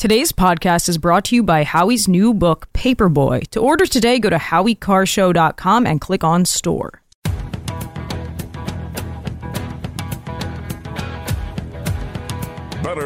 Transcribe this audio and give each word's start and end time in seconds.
Today's 0.00 0.32
podcast 0.32 0.88
is 0.88 0.96
brought 0.96 1.26
to 1.26 1.34
you 1.36 1.42
by 1.42 1.62
Howie's 1.62 2.08
new 2.08 2.32
book, 2.32 2.72
Paperboy. 2.72 3.46
To 3.48 3.60
order 3.60 3.84
today, 3.84 4.18
go 4.18 4.30
to 4.30 4.38
howiecarrshow.com 4.38 5.86
and 5.86 6.00
click 6.00 6.24
on 6.24 6.46
store. 6.46 7.02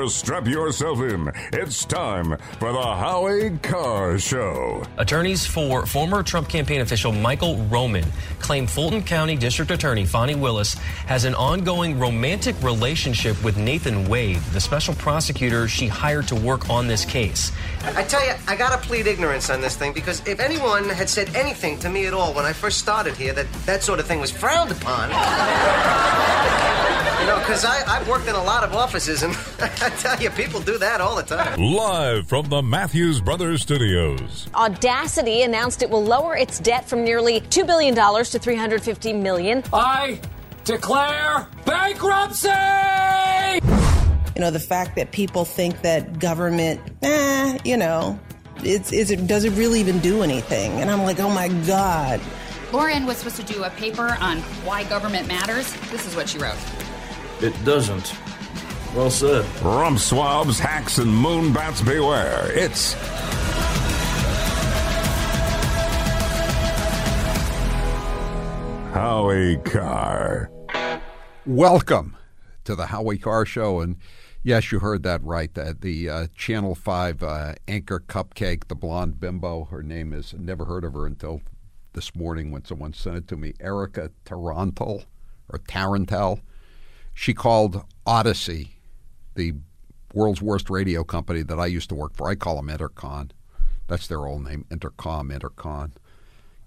Better 0.05 0.13
strap 0.13 0.47
yourself 0.47 1.01
in. 1.01 1.33
It's 1.55 1.87
time 1.87 2.37
for 2.59 2.73
the 2.75 2.83
Howie 2.83 3.57
Carr 3.63 4.19
Show. 4.19 4.83
Attorneys 4.99 5.47
for 5.47 5.87
former 5.87 6.23
Trump 6.23 6.47
campaign 6.47 6.83
official 6.83 7.11
Michael 7.11 7.57
Roman 7.71 8.05
claim 8.39 8.67
Fulton 8.67 9.03
County 9.03 9.35
District 9.35 9.71
Attorney 9.71 10.05
Fani 10.05 10.35
Willis 10.35 10.75
has 11.07 11.25
an 11.25 11.35
ongoing 11.35 11.99
romantic 11.99 12.55
relationship 12.63 13.43
with 13.43 13.57
Nathan 13.57 14.07
Wade, 14.07 14.43
the 14.53 14.61
special 14.61 14.95
prosecutor 14.97 15.69
she 15.69 15.87
hired 15.89 16.29
to 16.29 16.35
work 16.35 16.69
on 16.69 16.87
this 16.87 17.07
case. 17.07 17.51
I 17.83 18.03
tell 18.03 18.23
you, 18.27 18.35
I 18.47 18.57
gotta 18.57 18.77
plead 18.87 19.07
ignorance 19.07 19.49
on 19.49 19.63
this 19.63 19.75
thing 19.75 19.95
because 19.95 20.21
if 20.27 20.39
anyone 20.39 20.87
had 20.91 21.09
said 21.09 21.35
anything 21.35 21.79
to 21.79 21.89
me 21.89 22.05
at 22.05 22.13
all 22.13 22.35
when 22.35 22.45
I 22.45 22.53
first 22.53 22.77
started 22.77 23.17
here 23.17 23.33
that 23.33 23.51
that 23.65 23.83
sort 23.83 24.01
of 24.01 24.07
thing 24.07 24.21
was 24.21 24.31
frowned 24.31 24.71
upon, 24.71 25.09
you 27.25 27.31
know, 27.31 27.39
because 27.39 27.65
I've 27.65 28.07
worked 28.07 28.29
in 28.29 28.35
a 28.35 28.45
lot 28.45 28.65
of 28.65 28.75
offices 28.75 29.23
and 29.23 29.33
I 29.61 29.89
tell 29.99 30.21
you, 30.21 30.31
people 30.31 30.61
do 30.61 30.79
that 30.79 31.01
all 31.01 31.17
the 31.17 31.23
time. 31.23 31.59
Live 31.61 32.27
from 32.27 32.49
the 32.49 32.63
Matthews 32.63 33.21
Brothers 33.21 33.63
Studios. 33.63 34.49
Audacity 34.55 35.43
announced 35.43 35.83
it 35.83 35.91
will 35.91 36.05
lower 36.05 36.37
its 36.37 36.59
debt 36.61 36.89
from 36.89 37.05
nearly 37.05 37.41
$2 37.41 37.67
billion 37.67 37.95
to 37.95 38.39
350 38.39 39.13
million. 39.13 39.63
I 39.73 40.21
declare 40.65 41.47
bankruptcy! 41.65 42.49
You 44.35 44.41
know, 44.41 44.51
the 44.51 44.61
fact 44.61 44.97
that 44.97 45.13
people 45.13 45.45
think 45.45 45.83
that 45.83 46.19
government, 46.19 46.81
eh, 47.03 47.59
you 47.65 47.77
know, 47.77 48.19
it's, 48.59 48.93
is 48.93 49.11
it, 49.11 49.27
does 49.27 49.45
it 49.45 49.51
really 49.51 49.79
even 49.81 50.01
do 50.01 50.23
anything? 50.23 50.73
And 50.81 50.91
I'm 50.91 51.03
like, 51.03 51.21
oh 51.21 51.31
my 51.31 51.49
God. 51.67 52.21
Lauren 52.73 53.07
was 53.07 53.19
supposed 53.19 53.37
to 53.37 53.45
do 53.45 53.63
a 53.63 53.71
paper 53.71 54.17
on 54.21 54.39
why 54.65 54.83
government 54.85 55.29
matters. 55.29 55.73
This 55.91 56.07
is 56.07 56.17
what 56.17 56.29
she 56.29 56.39
wrote. 56.39 56.59
It 57.41 57.55
doesn't. 57.65 58.13
Well 58.95 59.11
said. 59.11 59.45
Rump 59.61 59.99
swabs, 59.99 60.61
hacks, 60.61 60.99
and 60.99 61.11
moonbats 61.11 61.85
beware. 61.85 62.53
It's 62.53 62.93
Howie 68.93 69.57
Carr. 69.65 70.49
Welcome 71.45 72.17
to 72.63 72.77
the 72.77 72.87
Howie 72.87 73.19
Carr 73.19 73.45
Show. 73.45 73.81
And 73.81 73.97
yes, 74.45 74.71
you 74.71 74.79
heard 74.79 75.03
that 75.03 75.25
right. 75.25 75.53
That 75.55 75.81
the 75.81 76.09
uh, 76.09 76.27
Channel 76.37 76.77
5 76.77 77.23
uh, 77.25 77.55
anchor 77.67 77.99
cupcake, 77.99 78.69
the 78.69 78.77
blonde 78.77 79.19
bimbo, 79.19 79.65
her 79.65 79.83
name 79.83 80.13
is, 80.13 80.35
never 80.39 80.67
heard 80.67 80.85
of 80.85 80.93
her 80.93 81.05
until 81.05 81.41
this 81.95 82.15
morning 82.15 82.53
when 82.53 82.65
someone 82.65 82.93
sent 82.93 83.17
it 83.17 83.27
to 83.27 83.37
me, 83.37 83.55
Erica 83.59 84.13
Tarantel 84.25 85.07
or 85.49 85.59
Tarantel. 85.59 86.43
She 87.13 87.35
called 87.35 87.85
Audacy, 88.07 88.74
the 89.35 89.55
world's 90.13 90.41
worst 90.41 90.71
radio 90.71 91.05
company 91.05 91.43
that 91.43 91.59
I 91.59 91.67
used 91.67 91.89
to 91.91 91.95
work 91.95 92.15
for. 92.15 92.29
I 92.29 92.35
call 92.35 92.57
them 92.57 92.69
Intercon. 92.69 93.31
That's 93.87 94.07
their 94.07 94.27
old 94.27 94.45
name, 94.45 94.65
Entercom, 94.71 95.37
Intercon. 95.37 95.93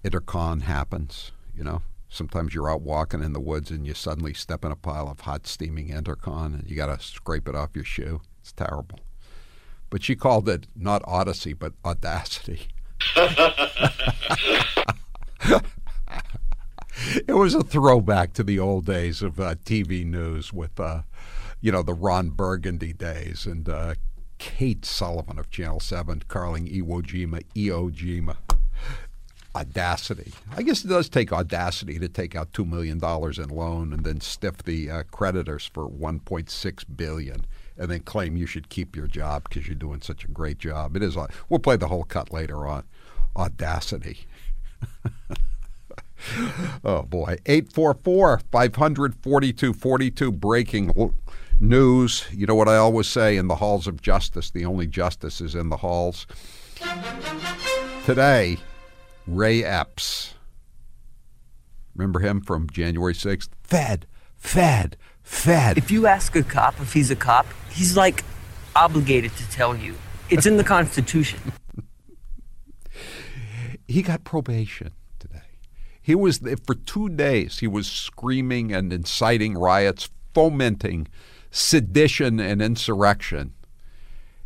Intercon 0.04 0.62
happens, 0.62 1.32
you 1.56 1.64
know. 1.64 1.82
Sometimes 2.10 2.54
you're 2.54 2.70
out 2.70 2.80
walking 2.80 3.22
in 3.22 3.34
the 3.34 3.40
woods 3.40 3.70
and 3.70 3.86
you 3.86 3.92
suddenly 3.92 4.32
step 4.32 4.64
in 4.64 4.72
a 4.72 4.76
pile 4.76 5.08
of 5.08 5.20
hot 5.20 5.46
steaming 5.46 5.88
Intercon 5.88 6.54
and 6.54 6.70
you 6.70 6.74
got 6.76 6.86
to 6.86 7.04
scrape 7.04 7.48
it 7.48 7.54
off 7.54 7.74
your 7.74 7.84
shoe. 7.84 8.22
It's 8.40 8.52
terrible. 8.52 9.00
But 9.90 10.02
she 10.02 10.16
called 10.16 10.48
it 10.48 10.66
not 10.74 11.02
Audacy, 11.02 11.58
but 11.58 11.74
Audacity. 11.84 12.68
it 17.26 17.34
was 17.34 17.54
a 17.54 17.62
throwback 17.62 18.32
to 18.34 18.42
the 18.42 18.58
old 18.58 18.86
days 18.86 19.22
of 19.22 19.38
uh, 19.38 19.54
TV 19.56 20.04
news 20.04 20.52
with, 20.52 20.78
uh, 20.80 21.02
you 21.60 21.72
know, 21.72 21.82
the 21.82 21.94
Ron 21.94 22.30
Burgundy 22.30 22.92
days 22.92 23.46
and 23.46 23.68
uh, 23.68 23.94
Kate 24.38 24.84
Sullivan 24.84 25.38
of 25.38 25.50
Channel 25.50 25.80
7 25.80 26.22
calling 26.28 26.66
Iwo 26.66 27.02
Jima 27.02 27.42
Iwo 27.54 27.90
Jima. 27.90 28.36
Audacity. 29.54 30.32
I 30.56 30.62
guess 30.62 30.84
it 30.84 30.88
does 30.88 31.08
take 31.08 31.32
audacity 31.32 31.98
to 31.98 32.08
take 32.08 32.36
out 32.36 32.52
$2 32.52 32.68
million 32.68 32.98
in 32.98 33.56
loan 33.56 33.92
and 33.92 34.04
then 34.04 34.20
stiff 34.20 34.62
the 34.62 34.90
uh, 34.90 35.02
creditors 35.10 35.68
for 35.72 35.88
1.6 35.88 36.84
billion 36.96 37.44
and 37.76 37.90
then 37.90 38.00
claim 38.00 38.36
you 38.36 38.46
should 38.46 38.68
keep 38.68 38.94
your 38.94 39.06
job 39.06 39.44
because 39.48 39.66
you're 39.66 39.74
doing 39.74 40.00
such 40.00 40.24
a 40.24 40.28
great 40.28 40.58
job. 40.58 40.96
It 40.96 41.02
is. 41.02 41.16
We'll 41.48 41.60
play 41.60 41.76
the 41.76 41.88
whole 41.88 42.04
cut 42.04 42.32
later 42.32 42.66
on. 42.66 42.84
Audacity. 43.36 44.26
oh 46.84 47.02
boy 47.02 47.36
844 47.46 48.40
542 48.50 49.72
42 49.72 50.32
breaking 50.32 51.12
news. 51.60 52.26
You 52.32 52.46
know 52.46 52.54
what 52.54 52.68
i 52.68 52.76
always 52.76 53.06
say 53.06 53.36
in 53.36 53.48
the 53.48 53.56
halls 53.56 53.86
of 53.86 54.00
justice 54.00 54.50
the 54.50 54.64
only 54.64 54.86
justice 54.86 55.40
is 55.40 55.54
in 55.54 55.68
the 55.68 55.76
halls. 55.78 56.26
Today 58.04 58.58
ray 59.26 59.64
epps. 59.64 60.34
Remember 61.94 62.20
him 62.20 62.40
from 62.40 62.68
january 62.70 63.14
6th 63.14 63.48
fed 63.62 64.06
fed 64.36 64.96
fed. 65.22 65.78
If 65.78 65.90
you 65.90 66.06
ask 66.06 66.34
a 66.36 66.42
cop 66.42 66.80
if 66.80 66.92
he's 66.92 67.10
a 67.10 67.16
cop 67.16 67.46
he's 67.70 67.96
like 67.96 68.24
obligated 68.76 69.34
to 69.36 69.50
tell 69.50 69.76
you. 69.76 69.94
It's 70.30 70.46
in 70.46 70.56
the 70.56 70.64
constitution. 70.76 71.40
He 73.86 74.02
got 74.02 74.22
probation 74.22 74.92
today. 75.18 75.40
He 76.00 76.14
was 76.14 76.40
for 76.66 76.74
two 76.74 77.08
days. 77.08 77.58
He 77.58 77.66
was 77.66 77.90
screaming 77.90 78.72
and 78.72 78.92
inciting 78.92 79.56
riots, 79.56 80.10
fomenting 80.34 81.08
sedition 81.50 82.40
and 82.40 82.60
insurrection. 82.62 83.54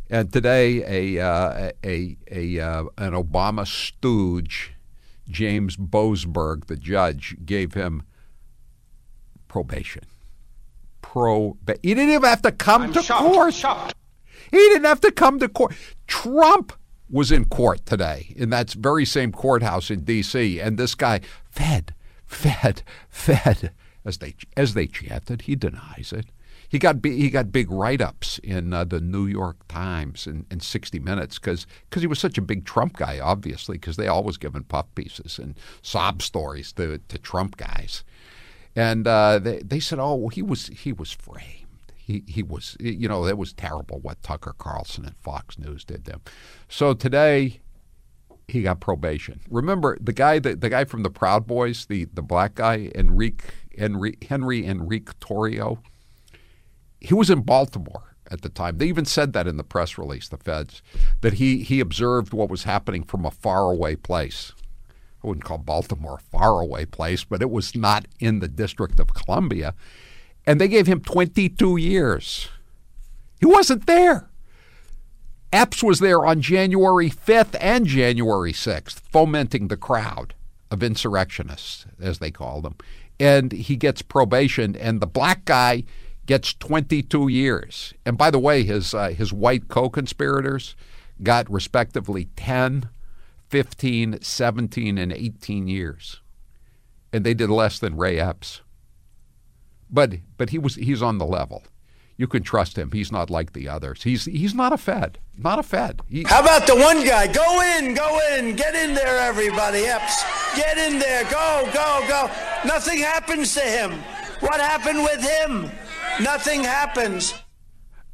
And 0.09 0.31
today, 0.31 1.17
a 1.17 1.25
uh, 1.25 1.71
a 1.83 2.17
a 2.29 2.59
uh, 2.59 2.83
an 2.97 3.13
Obama 3.13 3.65
stooge, 3.65 4.73
James 5.29 5.75
Boasberg, 5.77 6.65
the 6.65 6.75
judge, 6.75 7.37
gave 7.45 7.73
him 7.73 8.03
probation. 9.47 10.03
Pro. 11.01 11.57
He 11.81 11.93
didn't 11.93 12.09
even 12.09 12.23
have 12.23 12.41
to 12.43 12.51
come 12.51 12.83
I'm 12.83 12.93
to 12.93 13.01
shocked, 13.01 13.33
court. 13.33 13.53
shocked. 13.53 13.95
He 14.51 14.57
didn't 14.57 14.85
have 14.85 15.01
to 15.01 15.11
come 15.11 15.39
to 15.39 15.49
court. 15.49 15.73
Trump 16.07 16.73
was 17.09 17.31
in 17.31 17.45
court 17.45 17.85
today 17.85 18.33
in 18.35 18.49
that 18.49 18.71
very 18.71 19.05
same 19.05 19.31
courthouse 19.31 19.91
in 19.91 20.01
D.C. 20.01 20.59
And 20.59 20.77
this 20.77 20.95
guy, 20.95 21.21
fed, 21.49 21.93
fed, 22.25 22.83
fed, 23.09 23.71
as 24.05 24.17
they 24.17 24.35
as 24.57 24.73
they 24.73 24.87
chanted. 24.87 25.43
He 25.43 25.55
denies 25.55 26.13
it. 26.13 26.27
He 26.67 26.79
got 26.79 27.05
he 27.05 27.29
got 27.29 27.51
big 27.51 27.69
write 27.69 28.01
ups 28.01 28.39
in 28.39 28.73
uh, 28.73 28.83
the 28.83 28.99
New 28.99 29.27
York 29.27 29.67
Times 29.67 30.25
and, 30.25 30.45
in 30.49 30.59
60 30.59 30.99
Minutes 30.99 31.37
because 31.37 31.67
he 31.95 32.07
was 32.07 32.19
such 32.19 32.37
a 32.37 32.41
big 32.41 32.65
Trump 32.65 32.97
guy, 32.97 33.19
obviously, 33.19 33.77
because 33.77 33.95
they 33.95 34.07
always 34.07 34.37
give 34.37 34.55
him 34.55 34.63
puff 34.63 34.87
pieces 34.95 35.37
and 35.37 35.55
sob 35.81 36.21
stories 36.21 36.71
to, 36.73 36.97
to 36.97 37.17
Trump 37.19 37.57
guys. 37.57 38.03
And 38.75 39.07
uh, 39.07 39.37
they, 39.37 39.59
they 39.59 39.79
said, 39.79 39.99
oh, 39.99 40.15
well, 40.15 40.29
he 40.29 40.41
was 40.41 40.67
he 40.67 40.91
was 40.91 41.11
framed 41.11 41.63
he 42.03 42.23
he 42.27 42.43
was 42.43 42.75
you 42.79 43.07
know 43.07 43.25
it 43.25 43.37
was 43.37 43.53
terrible 43.53 43.99
what 43.99 44.21
Tucker 44.23 44.53
Carlson 44.57 45.05
and 45.05 45.15
Fox 45.17 45.57
News 45.57 45.85
did 45.85 46.05
to 46.05 46.13
him. 46.13 46.21
So 46.67 46.93
today 46.93 47.61
he 48.47 48.61
got 48.61 48.81
probation. 48.81 49.39
Remember 49.49 49.97
the 50.01 50.11
guy 50.11 50.39
the, 50.39 50.55
the 50.55 50.69
guy 50.69 50.83
from 50.83 51.03
the 51.03 51.09
Proud 51.09 51.47
Boys, 51.47 51.85
the 51.85 52.05
the 52.05 52.21
black 52.21 52.55
guy 52.55 52.91
Enrique 52.93 53.45
Henry 53.77 54.17
Henry 54.27 54.65
Enrique 54.65 55.13
Tarrio. 55.19 55.79
He 56.99 57.13
was 57.13 57.29
in 57.29 57.41
Baltimore 57.41 58.15
at 58.31 58.41
the 58.41 58.49
time. 58.49 58.77
They 58.77 58.87
even 58.87 59.05
said 59.05 59.33
that 59.33 59.47
in 59.47 59.57
the 59.57 59.63
press 59.63 59.97
release, 59.97 60.29
the 60.29 60.37
feds, 60.37 60.81
that 61.21 61.33
he 61.33 61.63
he 61.63 61.79
observed 61.79 62.33
what 62.33 62.49
was 62.49 62.63
happening 62.63 63.03
from 63.03 63.25
a 63.25 63.31
faraway 63.31 63.95
place. 63.95 64.53
I 65.23 65.27
wouldn't 65.27 65.45
call 65.45 65.57
Baltimore 65.57 66.19
a 66.19 66.37
faraway 66.37 66.85
place, 66.85 67.23
but 67.23 67.41
it 67.41 67.49
was 67.49 67.75
not 67.75 68.05
in 68.19 68.39
the 68.39 68.47
District 68.47 68.99
of 68.99 69.13
Columbia 69.13 69.73
and 70.45 70.59
they 70.59 70.67
gave 70.67 70.87
him 70.87 71.01
22 71.01 71.77
years. 71.77 72.49
He 73.39 73.45
wasn't 73.45 73.85
there. 73.85 74.29
Epps 75.51 75.83
was 75.83 75.99
there 75.99 76.25
on 76.25 76.41
January 76.41 77.09
5th 77.09 77.55
and 77.59 77.85
January 77.85 78.53
6th, 78.53 78.99
fomenting 79.11 79.67
the 79.67 79.77
crowd 79.77 80.33
of 80.71 80.81
insurrectionists, 80.81 81.85
as 82.01 82.19
they 82.19 82.31
call 82.31 82.61
them. 82.61 82.75
And 83.19 83.51
he 83.51 83.75
gets 83.75 84.01
probation, 84.01 84.75
and 84.75 84.99
the 84.99 85.07
black 85.07 85.45
guy 85.45 85.83
gets 86.25 86.53
22 86.53 87.27
years. 87.27 87.93
And 88.05 88.17
by 88.17 88.31
the 88.31 88.39
way, 88.39 88.63
his, 88.63 88.93
uh, 88.93 89.09
his 89.09 89.31
white 89.31 89.67
co 89.67 89.89
conspirators 89.89 90.75
got 91.21 91.49
respectively 91.49 92.29
10, 92.35 92.89
15, 93.49 94.21
17, 94.21 94.97
and 94.97 95.13
18 95.13 95.67
years. 95.67 96.21
And 97.11 97.23
they 97.23 97.33
did 97.33 97.49
less 97.49 97.79
than 97.79 97.95
Ray 97.95 98.19
Epps 98.19 98.61
but 99.93 100.15
but 100.37 100.49
he 100.49 100.57
was 100.57 100.75
he's 100.75 101.01
on 101.01 101.19
the 101.19 101.25
level. 101.25 101.63
You 102.17 102.27
can 102.27 102.43
trust 102.43 102.77
him. 102.77 102.91
He's 102.91 103.11
not 103.11 103.29
like 103.29 103.53
the 103.53 103.69
others. 103.69 104.03
He's 104.03 104.25
he's 104.25 104.53
not 104.53 104.73
a 104.73 104.77
Fed. 104.77 105.19
Not 105.37 105.59
a 105.59 105.63
Fed. 105.63 106.01
He, 106.09 106.23
How 106.23 106.41
about 106.41 106.67
the 106.67 106.75
one 106.75 107.05
guy? 107.05 107.31
Go 107.31 107.61
in, 107.61 107.93
go 107.93 108.19
in, 108.33 108.55
get 108.55 108.75
in 108.75 108.93
there, 108.93 109.17
everybody. 109.19 109.85
Epps, 109.85 110.23
get 110.55 110.77
in 110.77 110.99
there. 110.99 111.23
Go, 111.25 111.69
go, 111.73 112.05
go. 112.07 112.52
Nothing 112.65 112.99
happens 112.99 113.53
to 113.55 113.61
him. 113.61 113.91
What 114.39 114.59
happened 114.59 115.03
with 115.03 115.21
him? 115.21 115.71
Nothing 116.21 116.63
happens. 116.63 117.33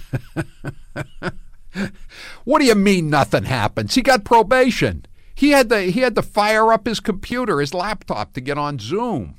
what 2.43 2.59
do 2.59 2.65
you 2.65 2.75
mean 2.75 3.09
nothing 3.09 3.43
happens? 3.43 3.95
He 3.95 4.01
got 4.01 4.23
probation. 4.23 5.05
He 5.35 5.51
had 5.51 5.69
to 5.69 5.81
he 5.81 6.01
had 6.01 6.15
to 6.15 6.21
fire 6.21 6.73
up 6.73 6.87
his 6.87 6.99
computer, 6.99 7.59
his 7.59 7.73
laptop 7.73 8.33
to 8.33 8.41
get 8.41 8.57
on 8.57 8.79
Zoom 8.79 9.35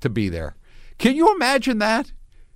to 0.00 0.08
be 0.08 0.28
there. 0.28 0.54
Can 0.98 1.16
you 1.16 1.34
imagine 1.34 1.78
that? 1.78 2.12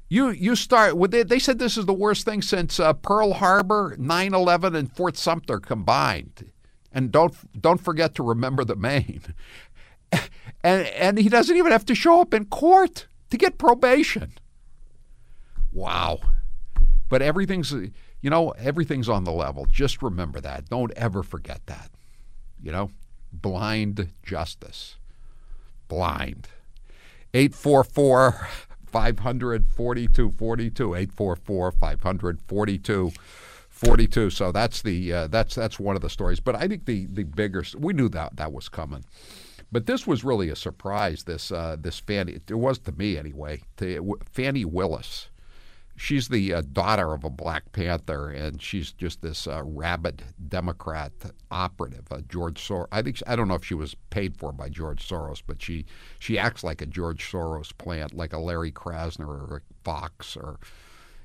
You 0.08 0.30
you 0.30 0.54
start 0.54 0.96
with 0.96 1.10
they, 1.10 1.22
they 1.22 1.38
said 1.38 1.58
this 1.58 1.76
is 1.76 1.86
the 1.86 1.92
worst 1.92 2.24
thing 2.24 2.42
since 2.42 2.78
uh, 2.78 2.92
Pearl 2.92 3.34
Harbor, 3.34 3.96
9/11 3.98 4.76
and 4.76 4.94
Fort 4.94 5.16
Sumter 5.16 5.58
combined. 5.58 6.50
And 6.92 7.10
don't 7.10 7.34
don't 7.60 7.80
forget 7.80 8.14
to 8.16 8.22
remember 8.22 8.64
the 8.64 8.76
Maine. 8.76 9.22
And 10.64 10.86
and 10.88 11.18
he 11.18 11.28
doesn't 11.28 11.56
even 11.56 11.70
have 11.70 11.84
to 11.86 11.94
show 11.94 12.22
up 12.22 12.32
in 12.32 12.46
court 12.46 13.06
to 13.30 13.36
get 13.36 13.58
probation. 13.58 14.32
Wow. 15.72 16.20
But 17.08 17.20
everything's 17.20 17.72
you 17.72 18.30
know, 18.30 18.50
everything's 18.52 19.08
on 19.08 19.24
the 19.24 19.32
level. 19.32 19.66
Just 19.66 20.02
remember 20.02 20.40
that. 20.40 20.70
Don't 20.70 20.90
ever 20.96 21.22
forget 21.22 21.60
that. 21.66 21.90
You 22.62 22.72
know, 22.72 22.90
blind 23.30 24.08
justice. 24.22 24.96
Blind. 25.88 26.48
844 27.34 28.48
542 28.86 30.30
42 30.30 30.94
844 30.94 31.72
542 31.72 33.12
42 33.68 34.30
so 34.30 34.52
that's 34.52 34.82
the 34.82 35.12
uh, 35.12 35.26
that's 35.26 35.56
that's 35.56 35.80
one 35.80 35.96
of 35.96 36.02
the 36.02 36.08
stories 36.08 36.38
but 36.38 36.54
i 36.54 36.68
think 36.68 36.84
the 36.84 37.06
the 37.06 37.24
bigger 37.24 37.64
we 37.76 37.92
knew 37.92 38.08
that 38.08 38.36
that 38.36 38.52
was 38.52 38.68
coming 38.68 39.04
but 39.74 39.86
this 39.86 40.06
was 40.06 40.24
really 40.24 40.48
a 40.48 40.56
surprise 40.56 41.24
this 41.24 41.50
uh, 41.52 41.76
this 41.78 41.98
fani 41.98 42.38
it 42.48 42.54
was 42.54 42.78
to 42.78 42.92
me 42.92 43.18
anyway 43.18 43.60
to 43.76 44.16
fani 44.32 44.64
willis 44.64 45.28
she's 45.96 46.28
the 46.28 46.54
uh, 46.54 46.62
daughter 46.72 47.12
of 47.12 47.24
a 47.24 47.30
Black 47.30 47.72
Panther, 47.72 48.30
and 48.30 48.60
she's 48.60 48.92
just 48.92 49.22
this 49.22 49.46
uh, 49.46 49.62
rabid 49.64 50.22
Democrat 50.48 51.12
operative. 51.50 52.06
Uh, 52.10 52.20
George 52.28 52.60
Soros. 52.60 52.88
I 52.92 53.02
think 53.02 53.18
I 53.26 53.36
don't 53.36 53.48
know 53.48 53.54
if 53.54 53.64
she 53.64 53.74
was 53.74 53.94
paid 54.10 54.36
for 54.36 54.52
by 54.52 54.68
George 54.68 55.06
Soros, 55.06 55.42
but 55.46 55.62
she 55.62 55.86
she 56.18 56.38
acts 56.38 56.64
like 56.64 56.82
a 56.82 56.86
George 56.86 57.30
Soros 57.30 57.76
plant, 57.76 58.14
like 58.14 58.32
a 58.32 58.38
Larry 58.38 58.72
Krasner 58.72 59.26
or 59.26 59.56
a 59.58 59.74
Foxx 59.84 60.36
or 60.36 60.58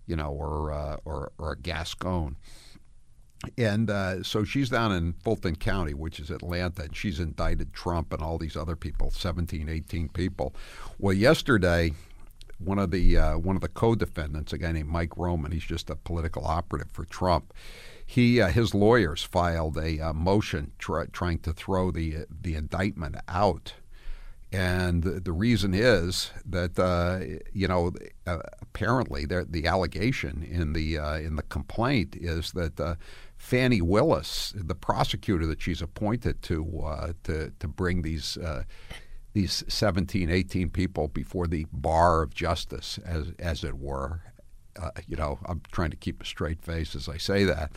you 0.05 0.15
know 0.15 0.31
or 0.31 0.71
uh, 0.71 0.97
or, 1.05 1.31
or 1.37 1.53
a 1.53 1.57
Gascon. 1.57 2.37
And 3.57 3.89
uh, 3.89 4.23
so 4.23 4.43
she's 4.43 4.69
down 4.69 4.91
in 4.91 5.13
Fulton 5.13 5.55
County, 5.55 5.93
which 5.93 6.19
is 6.19 6.29
Atlanta, 6.29 6.83
and 6.83 6.95
she's 6.95 7.19
indicted 7.19 7.73
Trump 7.73 8.11
and 8.11 8.21
all 8.21 8.37
these 8.37 8.57
other 8.57 8.75
people, 8.75 9.11
17, 9.11 9.69
18 9.69 10.09
people. 10.09 10.53
Well, 10.97 11.13
yesterday, 11.13 11.93
one 12.59 12.79
of 12.79 12.91
the 12.91 13.17
uh, 13.17 13.37
one 13.37 13.55
of 13.55 13.61
the 13.61 13.69
co-defendants, 13.69 14.53
a 14.53 14.57
guy 14.57 14.71
named 14.71 14.89
Mike 14.89 15.17
Roman, 15.17 15.51
he's 15.51 15.63
just 15.63 15.89
a 15.89 15.95
political 15.95 16.45
operative 16.45 16.91
for 16.91 17.05
Trump. 17.05 17.53
He 18.05 18.41
uh, 18.41 18.49
his 18.49 18.73
lawyers 18.73 19.23
filed 19.23 19.77
a 19.77 19.99
uh, 19.99 20.13
motion 20.13 20.73
try, 20.77 21.05
trying 21.05 21.39
to 21.39 21.53
throw 21.53 21.91
the 21.91 22.25
the 22.29 22.55
indictment 22.55 23.15
out, 23.27 23.73
and 24.51 25.03
the 25.03 25.31
reason 25.31 25.73
is 25.73 26.31
that 26.45 26.77
uh, 26.77 27.39
you 27.53 27.67
know 27.67 27.93
uh, 28.27 28.39
apparently 28.61 29.25
the 29.25 29.65
allegation 29.65 30.43
in 30.43 30.73
the 30.73 30.97
uh, 30.97 31.17
in 31.17 31.35
the 31.35 31.43
complaint 31.43 32.15
is 32.15 32.51
that. 32.51 32.97
Fani 33.39 33.81
Willis, 33.81 34.53
the 34.55 34.75
prosecutor 34.75 35.47
that 35.47 35.61
she's 35.61 35.81
appointed 35.81 36.43
to 36.43 37.13
to 37.23 37.51
to 37.57 37.67
bring 37.67 38.03
these 38.03 38.37
these 39.33 39.63
17, 39.67 40.29
18 40.29 40.69
people 40.69 41.07
before 41.07 41.47
the 41.47 41.65
bar 41.71 42.21
of 42.21 42.33
justice, 42.33 42.99
as, 43.05 43.31
as 43.39 43.63
it 43.63 43.77
were. 43.77 44.21
Uh, 44.79 44.91
you 45.07 45.15
know, 45.15 45.39
I'm 45.45 45.61
trying 45.71 45.89
to 45.91 45.97
keep 45.97 46.21
a 46.21 46.25
straight 46.25 46.61
face 46.61 46.95
as 46.95 47.07
I 47.07 47.17
say 47.17 47.43
that. 47.43 47.71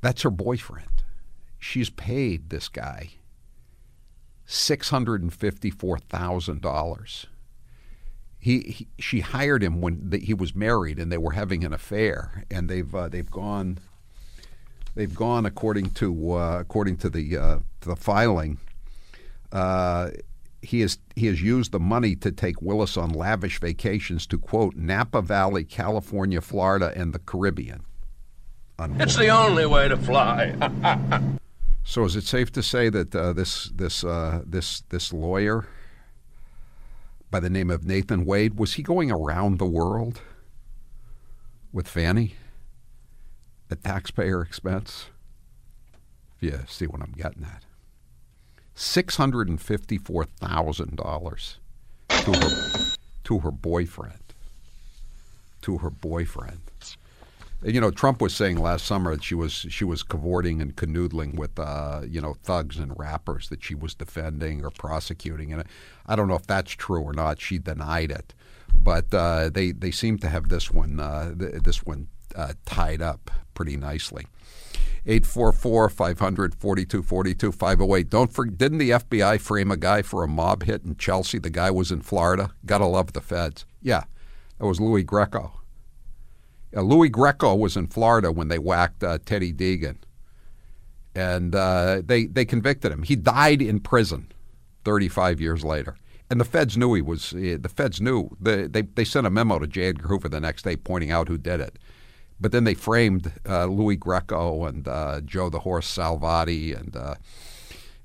That's 0.00 0.22
her 0.22 0.30
boyfriend. 0.30 1.02
She's 1.58 1.90
paid 1.90 2.48
this 2.50 2.68
guy 2.68 3.10
$654,000. 4.46 7.26
He, 8.40 8.60
he, 8.60 8.88
she 8.98 9.20
hired 9.20 9.62
him 9.62 9.80
when 9.80 10.10
the, 10.10 10.18
he 10.18 10.32
was 10.32 10.54
married 10.54 10.98
and 10.98 11.10
they 11.10 11.18
were 11.18 11.32
having 11.32 11.64
an 11.64 11.72
affair 11.72 12.44
and 12.50 12.68
they've 12.68 12.94
uh, 12.94 13.08
they've 13.08 13.30
gone 13.30 13.78
they've 14.94 15.14
gone 15.14 15.44
according 15.44 15.90
to 15.90 16.32
uh, 16.34 16.60
according 16.60 16.98
to 16.98 17.10
the 17.10 17.36
uh, 17.36 17.58
to 17.80 17.88
the 17.88 17.96
filing 17.96 18.58
uh, 19.52 20.10
he 20.62 20.80
has 20.80 20.98
he 21.14 21.26
has 21.26 21.40
used 21.40 21.72
the 21.72 21.80
money 21.80 22.16
to 22.16 22.32
take 22.32 22.60
Willis 22.60 22.96
on 22.96 23.10
lavish 23.10 23.60
vacations 23.60 24.26
to 24.26 24.38
quote 24.38 24.74
Napa 24.76 25.22
Valley, 25.22 25.64
California, 25.64 26.40
Florida, 26.40 26.92
and 26.96 27.12
the 27.12 27.18
Caribbean. 27.18 27.84
It's 28.80 29.16
the 29.16 29.28
only 29.28 29.66
way 29.66 29.88
to 29.88 29.96
fly. 29.96 30.54
so 31.84 32.04
is 32.04 32.16
it 32.16 32.24
safe 32.24 32.52
to 32.52 32.62
say 32.62 32.88
that 32.90 33.14
uh, 33.14 33.32
this 33.32 33.70
this 33.74 34.04
uh, 34.04 34.42
this 34.44 34.82
this 34.88 35.12
lawyer 35.12 35.66
by 37.30 37.40
the 37.40 37.50
name 37.50 37.70
of 37.70 37.84
Nathan 37.84 38.24
Wade 38.24 38.58
was 38.58 38.72
he 38.74 38.82
going 38.82 39.10
around 39.10 39.58
the 39.58 39.66
world 39.66 40.20
with 41.72 41.88
Fani 41.88 42.34
at 43.70 43.84
taxpayer 43.84 44.40
expense? 44.42 45.06
If 46.36 46.42
you 46.42 46.60
see 46.68 46.86
what 46.86 47.02
I'm 47.02 47.12
getting 47.12 47.44
at. 47.44 47.64
$654,000 48.76 51.56
to 52.08 52.32
her, 52.32 52.92
to 53.24 53.38
her 53.40 53.50
boyfriend. 53.50 54.22
To 55.62 55.78
her 55.78 55.90
boyfriend. 55.90 56.60
You 57.62 57.80
know, 57.80 57.90
Trump 57.90 58.22
was 58.22 58.36
saying 58.36 58.58
last 58.58 58.84
summer 58.84 59.16
that 59.16 59.24
she 59.24 59.34
was 59.34 59.52
she 59.52 59.84
was 59.84 60.04
cavorting 60.04 60.62
and 60.62 60.76
canoodling 60.76 61.34
with 61.34 61.58
uh, 61.58 62.02
you 62.08 62.20
know 62.20 62.34
thugs 62.42 62.78
and 62.78 62.96
rappers 62.96 63.48
that 63.48 63.64
she 63.64 63.74
was 63.74 63.94
defending 63.94 64.64
or 64.64 64.70
prosecuting, 64.70 65.52
and 65.52 65.64
I 66.06 66.14
don't 66.14 66.28
know 66.28 66.36
if 66.36 66.46
that's 66.46 66.70
true 66.70 67.00
or 67.00 67.12
not. 67.12 67.40
She 67.40 67.58
denied 67.58 68.12
it, 68.12 68.32
but 68.72 69.12
uh, 69.12 69.50
they 69.50 69.72
they 69.72 69.90
seem 69.90 70.18
to 70.18 70.28
have 70.28 70.50
this 70.50 70.70
one 70.70 71.00
uh, 71.00 71.34
th- 71.34 71.62
this 71.64 71.84
one 71.84 72.06
uh, 72.36 72.52
tied 72.64 73.02
up 73.02 73.30
pretty 73.54 73.76
nicely. 73.76 74.26
844 75.06 75.88
500 75.88 76.54
4242 76.54 77.52
508. 77.52 78.10
Don't 78.10 78.32
for, 78.32 78.44
didn't 78.44 78.78
the 78.78 78.90
FBI 78.90 79.40
frame 79.40 79.70
a 79.70 79.76
guy 79.76 80.02
for 80.02 80.22
a 80.22 80.28
mob 80.28 80.64
hit 80.64 80.84
in 80.84 80.96
Chelsea? 80.96 81.38
The 81.38 81.50
guy 81.50 81.70
was 81.70 81.90
in 81.90 82.02
Florida. 82.02 82.50
Gotta 82.66 82.86
love 82.86 83.14
the 83.14 83.20
feds. 83.20 83.64
Yeah, 83.80 84.04
that 84.58 84.66
was 84.66 84.80
Louis 84.80 85.02
Greco. 85.02 85.57
Yeah, 86.72 86.80
Louis 86.80 87.08
Greco 87.08 87.54
was 87.54 87.76
in 87.76 87.86
Florida 87.86 88.30
when 88.30 88.48
they 88.48 88.58
whacked 88.58 89.02
uh, 89.02 89.18
Teddy 89.24 89.52
Deegan, 89.52 89.96
and 91.14 91.54
uh, 91.54 92.02
they 92.04 92.26
they 92.26 92.44
convicted 92.44 92.92
him. 92.92 93.02
He 93.02 93.16
died 93.16 93.62
in 93.62 93.80
prison, 93.80 94.30
35 94.84 95.40
years 95.40 95.64
later. 95.64 95.96
And 96.30 96.38
the 96.38 96.44
feds 96.44 96.76
knew 96.76 96.92
he 96.92 97.00
was. 97.00 97.32
Uh, 97.32 97.56
the 97.58 97.70
feds 97.74 98.00
knew. 98.00 98.36
They, 98.38 98.66
they 98.66 98.82
they 98.82 99.04
sent 99.04 99.26
a 99.26 99.30
memo 99.30 99.58
to 99.58 99.66
J. 99.66 99.88
Edgar 99.88 100.08
Hoover 100.08 100.28
the 100.28 100.40
next 100.40 100.62
day 100.62 100.76
pointing 100.76 101.10
out 101.10 101.28
who 101.28 101.38
did 101.38 101.60
it. 101.60 101.78
But 102.40 102.52
then 102.52 102.64
they 102.64 102.74
framed 102.74 103.32
uh, 103.48 103.64
Louis 103.64 103.96
Greco 103.96 104.64
and 104.66 104.86
uh, 104.86 105.22
Joe 105.22 105.48
the 105.48 105.60
Horse 105.60 105.88
Salvati 105.88 106.78
and 106.78 106.94
uh, 106.94 107.14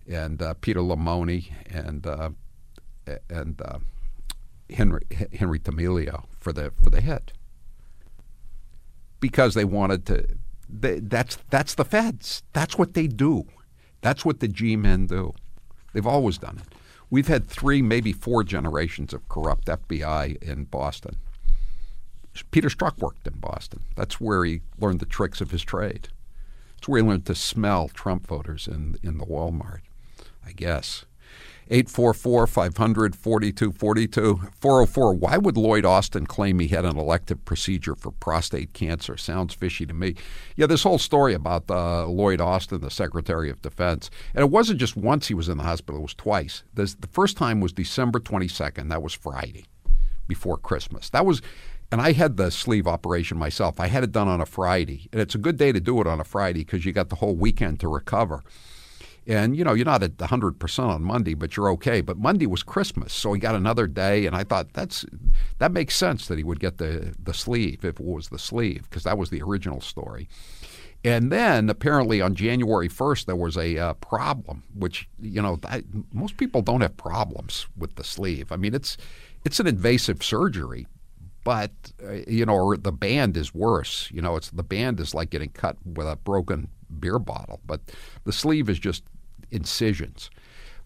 and 0.09 0.41
uh, 0.41 0.53
Peter 0.55 0.79
Limone 0.79 1.51
and 1.69 2.07
uh, 2.07 2.29
and 3.29 3.61
uh, 3.61 3.79
Henry 4.69 5.03
Henry 5.37 5.59
Tameleo 5.59 6.23
for 6.39 6.53
the 6.53 6.71
for 6.81 6.89
the 6.89 7.01
hit 7.01 7.33
because 9.23 9.53
they 9.53 9.63
wanted 9.63 10.05
to. 10.05 10.27
They, 10.67 10.99
that's 10.99 11.37
that's 11.49 11.75
the 11.75 11.85
feds. 11.85 12.43
That's 12.51 12.77
what 12.77 12.93
they 12.93 13.07
do. 13.07 13.45
That's 14.01 14.25
what 14.25 14.41
the 14.41 14.49
G 14.49 14.75
men 14.75 15.07
do. 15.07 15.33
They've 15.93 16.05
always 16.05 16.37
done 16.37 16.57
it. 16.57 16.75
We've 17.09 17.29
had 17.29 17.47
three, 17.47 17.81
maybe 17.81 18.11
four 18.11 18.43
generations 18.43 19.13
of 19.13 19.29
corrupt 19.29 19.67
FBI 19.67 20.43
in 20.43 20.65
Boston. 20.65 21.15
Peter 22.51 22.67
Strzok 22.67 22.97
worked 22.97 23.25
in 23.25 23.39
Boston. 23.39 23.83
That's 23.95 24.19
where 24.19 24.43
he 24.43 24.59
learned 24.77 24.99
the 24.99 25.05
tricks 25.05 25.39
of 25.39 25.51
his 25.51 25.61
trade. 25.63 26.09
It's 26.77 26.87
where 26.89 27.01
he 27.01 27.07
learned 27.07 27.25
to 27.27 27.35
smell 27.35 27.87
Trump 27.87 28.27
voters 28.27 28.67
in 28.67 28.97
in 29.01 29.19
the 29.19 29.25
Walmart, 29.25 29.83
I 30.45 30.51
guess. 30.51 31.05
844 31.73 32.45
500 32.45 33.15
4242 33.15 34.49
404. 34.61 35.13
Why 35.15 35.37
would 35.37 35.57
Lloyd 35.57 35.85
Austin 35.85 36.27
claim 36.27 36.59
he 36.59 36.67
had 36.67 36.85
an 36.85 36.99
elective 36.99 37.43
procedure 37.45 37.95
for 37.95 38.11
prostate 38.11 38.73
cancer? 38.73 39.17
Sounds 39.17 39.55
fishy 39.55 39.87
to 39.87 39.93
me. 39.93 40.13
Yeah, 40.55 40.67
this 40.67 40.83
whole 40.83 40.99
story 40.99 41.33
about 41.33 41.63
uh, 41.71 42.05
Lloyd 42.05 42.39
Austin, 42.39 42.81
the 42.81 42.91
Secretary 42.91 43.49
of 43.49 43.63
Defense, 43.63 44.11
and 44.35 44.43
it 44.43 44.51
wasn't 44.51 44.79
just 44.79 44.95
once 44.95 45.29
he 45.29 45.33
was 45.33 45.49
in 45.49 45.57
the 45.57 45.63
hospital, 45.63 45.99
it 45.99 46.03
was 46.03 46.13
twice. 46.13 46.61
This, 46.75 46.93
the 46.93 47.07
first 47.07 47.37
time 47.37 47.59
was 47.59 47.73
December 47.73 48.19
22nd. 48.19 48.89
That 48.89 49.01
was 49.01 49.13
Friday 49.13 49.65
before 50.27 50.57
Christmas. 50.57 51.09
That 51.09 51.25
was 51.25 51.41
and 51.91 52.01
I 52.01 52.11
had 52.11 52.37
the 52.37 52.51
sleeve 52.51 52.87
operation 52.87 53.37
myself. 53.37 53.79
I 53.79 53.87
had 53.87 54.03
it 54.03 54.11
done 54.11 54.27
on 54.27 54.41
a 54.41 54.45
Friday, 54.45 55.09
and 55.11 55.19
it's 55.19 55.35
a 55.35 55.39
good 55.39 55.57
day 55.57 55.71
to 55.71 55.79
do 55.79 55.99
it 56.01 56.07
on 56.07 56.19
a 56.19 56.23
Friday 56.23 56.61
because 56.61 56.85
you 56.85 56.91
got 56.91 57.09
the 57.09 57.15
whole 57.15 57.35
weekend 57.35 57.79
to 57.79 57.87
recover. 57.87 58.43
And 59.25 59.55
you 59.55 59.63
know, 59.63 59.73
you're 59.73 59.85
not 59.85 60.03
at 60.03 60.17
100% 60.17 60.79
on 60.79 61.03
Monday, 61.03 61.33
but 61.33 61.55
you're 61.55 61.69
okay. 61.71 62.01
But 62.01 62.17
Monday 62.17 62.45
was 62.45 62.61
Christmas, 62.61 63.13
so 63.13 63.31
he 63.33 63.39
got 63.39 63.55
another 63.55 63.87
day, 63.87 64.25
and 64.25 64.35
I 64.35 64.43
thought 64.43 64.73
that's 64.73 65.05
that 65.59 65.71
makes 65.71 65.95
sense 65.95 66.27
that 66.27 66.37
he 66.37 66.43
would 66.43 66.59
get 66.59 66.77
the 66.77 67.13
the 67.21 67.33
sleeve 67.33 67.85
if 67.85 67.99
it 67.99 68.05
was 68.05 68.29
the 68.29 68.39
sleeve 68.39 68.83
because 68.83 69.03
that 69.03 69.17
was 69.17 69.29
the 69.29 69.41
original 69.41 69.79
story. 69.79 70.27
And 71.05 71.31
then 71.31 71.69
apparently 71.69 72.21
on 72.21 72.33
January 72.33 72.87
1st 72.87 73.25
there 73.25 73.35
was 73.35 73.57
a 73.57 73.77
uh, 73.77 73.93
problem, 73.95 74.63
which 74.73 75.09
you 75.21 75.41
know 75.41 75.59
I, 75.65 75.83
most 76.11 76.37
people 76.37 76.61
don't 76.61 76.81
have 76.81 76.97
problems 76.97 77.67
with 77.77 77.95
the 77.95 78.03
sleeve. 78.03 78.51
I 78.51 78.57
mean, 78.57 78.73
it's 78.73 78.97
it's 79.45 79.59
an 79.59 79.67
invasive 79.67 80.23
surgery, 80.23 80.87
but 81.43 81.71
uh, 82.05 82.19
you 82.27 82.45
know, 82.45 82.55
or 82.55 82.77
the 82.77 82.91
band 82.91 83.37
is 83.37 83.53
worse. 83.53 84.09
You 84.13 84.21
know, 84.21 84.35
it's 84.35 84.49
the 84.49 84.63
band 84.63 84.99
is 84.99 85.13
like 85.13 85.29
getting 85.29 85.49
cut 85.49 85.77
with 85.85 86.07
a 86.07 86.15
broken 86.17 86.69
beer 86.99 87.19
bottle, 87.19 87.59
but 87.65 87.81
the 88.23 88.33
sleeve 88.33 88.69
is 88.69 88.79
just 88.79 89.03
incisions. 89.53 90.29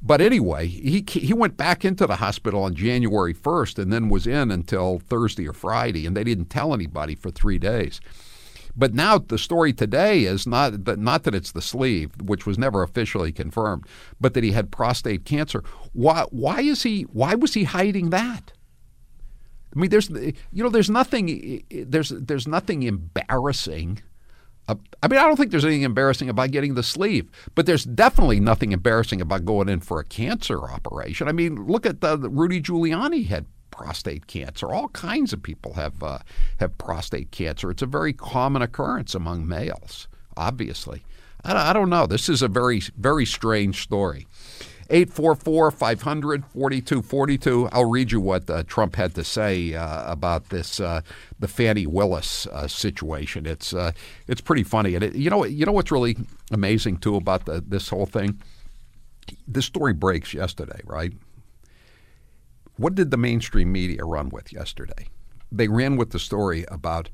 But 0.01 0.21
anyway, 0.21 0.67
he 0.67 1.03
he 1.09 1.33
went 1.33 1.57
back 1.57 1.83
into 1.83 2.05
the 2.05 2.17
hospital 2.17 2.63
on 2.63 2.75
January 2.75 3.33
1st 3.33 3.79
and 3.79 3.91
then 3.91 4.09
was 4.09 4.27
in 4.27 4.51
until 4.51 4.99
Thursday 4.99 5.47
or 5.47 5.53
Friday, 5.53 6.05
and 6.05 6.15
they 6.15 6.23
didn't 6.23 6.51
tell 6.51 6.73
anybody 6.73 7.15
for 7.15 7.31
three 7.31 7.57
days. 7.57 7.99
But 8.75 8.93
now 8.93 9.17
the 9.17 9.39
story 9.39 9.73
today 9.73 10.25
is 10.25 10.45
not 10.45 10.85
that 10.85 10.99
not 10.99 11.23
that 11.23 11.33
it's 11.33 11.51
the 11.51 11.63
sleeve, 11.63 12.11
which 12.21 12.45
was 12.45 12.59
never 12.59 12.83
officially 12.83 13.31
confirmed, 13.31 13.85
but 14.21 14.35
that 14.35 14.43
he 14.43 14.51
had 14.51 14.71
prostate 14.71 15.25
cancer. 15.25 15.63
Why 15.93 16.25
why 16.29 16.61
is 16.61 16.83
he 16.83 17.03
why 17.03 17.33
was 17.33 17.55
he 17.55 17.63
hiding 17.63 18.11
that? 18.11 18.53
I 19.75 19.79
mean, 19.79 19.89
there's 19.89 20.09
you 20.09 20.63
know, 20.63 20.69
there's 20.69 20.91
nothing 20.91 21.63
there's 21.71 22.09
there's 22.09 22.47
nothing 22.47 22.83
embarrassing. 22.83 24.01
I 24.67 25.07
mean, 25.07 25.19
I 25.19 25.23
don't 25.23 25.37
think 25.37 25.51
there's 25.51 25.65
anything 25.65 25.83
embarrassing 25.83 26.29
about 26.29 26.51
getting 26.51 26.73
the 26.73 26.83
sleeve, 26.83 27.29
but 27.55 27.65
there's 27.65 27.85
definitely 27.85 28.39
nothing 28.39 28.71
embarrassing 28.71 29.21
about 29.21 29.45
going 29.45 29.69
in 29.69 29.79
for 29.79 29.99
a 29.99 30.05
cancer 30.05 30.63
operation. 30.65 31.27
I 31.27 31.31
mean, 31.31 31.67
look 31.67 31.85
at 31.85 32.01
the, 32.01 32.17
the 32.17 32.29
Rudy 32.29 32.61
Giuliani 32.61 33.27
had 33.27 33.45
prostate 33.71 34.27
cancer. 34.27 34.73
All 34.73 34.89
kinds 34.89 35.33
of 35.33 35.43
people 35.43 35.73
have 35.73 36.01
uh, 36.01 36.19
have 36.59 36.77
prostate 36.77 37.31
cancer. 37.31 37.69
It's 37.71 37.83
a 37.83 37.87
very 37.87 38.11
common 38.11 38.61
occurrence 38.61 39.13
among 39.15 39.47
males. 39.47 40.07
Obviously, 40.35 41.03
I, 41.43 41.69
I 41.69 41.73
don't 41.73 41.89
know. 41.89 42.07
This 42.07 42.27
is 42.27 42.41
a 42.41 42.47
very 42.47 42.81
very 42.97 43.25
strange 43.25 43.81
story. 43.83 44.27
844 44.89 45.71
500 45.71 46.45
4242. 46.45 47.69
I'll 47.71 47.89
read 47.89 48.11
you 48.11 48.21
what 48.21 48.49
uh, 48.49 48.63
Trump 48.63 48.95
had 48.95 49.15
to 49.15 49.23
say 49.23 49.73
uh, 49.73 50.11
about 50.11 50.49
this, 50.49 50.79
uh, 50.79 51.01
the 51.39 51.47
Fani 51.47 51.85
Willis 51.85 52.47
uh, 52.47 52.67
situation. 52.67 53.45
It's, 53.45 53.73
uh, 53.73 53.91
it's 54.27 54.41
pretty 54.41 54.63
funny. 54.63 54.95
And 54.95 55.03
it, 55.03 55.15
you, 55.15 55.29
know, 55.29 55.43
you 55.43 55.65
know 55.65 55.71
what's 55.71 55.91
really 55.91 56.17
amazing, 56.51 56.97
too, 56.97 57.15
about 57.15 57.45
the, 57.45 57.63
this 57.65 57.89
whole 57.89 58.05
thing? 58.05 58.39
This 59.47 59.65
story 59.65 59.93
breaks 59.93 60.33
yesterday, 60.33 60.79
right? 60.85 61.13
What 62.77 62.95
did 62.95 63.11
the 63.11 63.17
mainstream 63.17 63.71
media 63.71 64.05
run 64.05 64.29
with 64.29 64.53
yesterday? 64.53 65.07
They 65.51 65.67
ran 65.67 65.97
with 65.97 66.11
the 66.11 66.19
story 66.19 66.65
about 66.69 67.09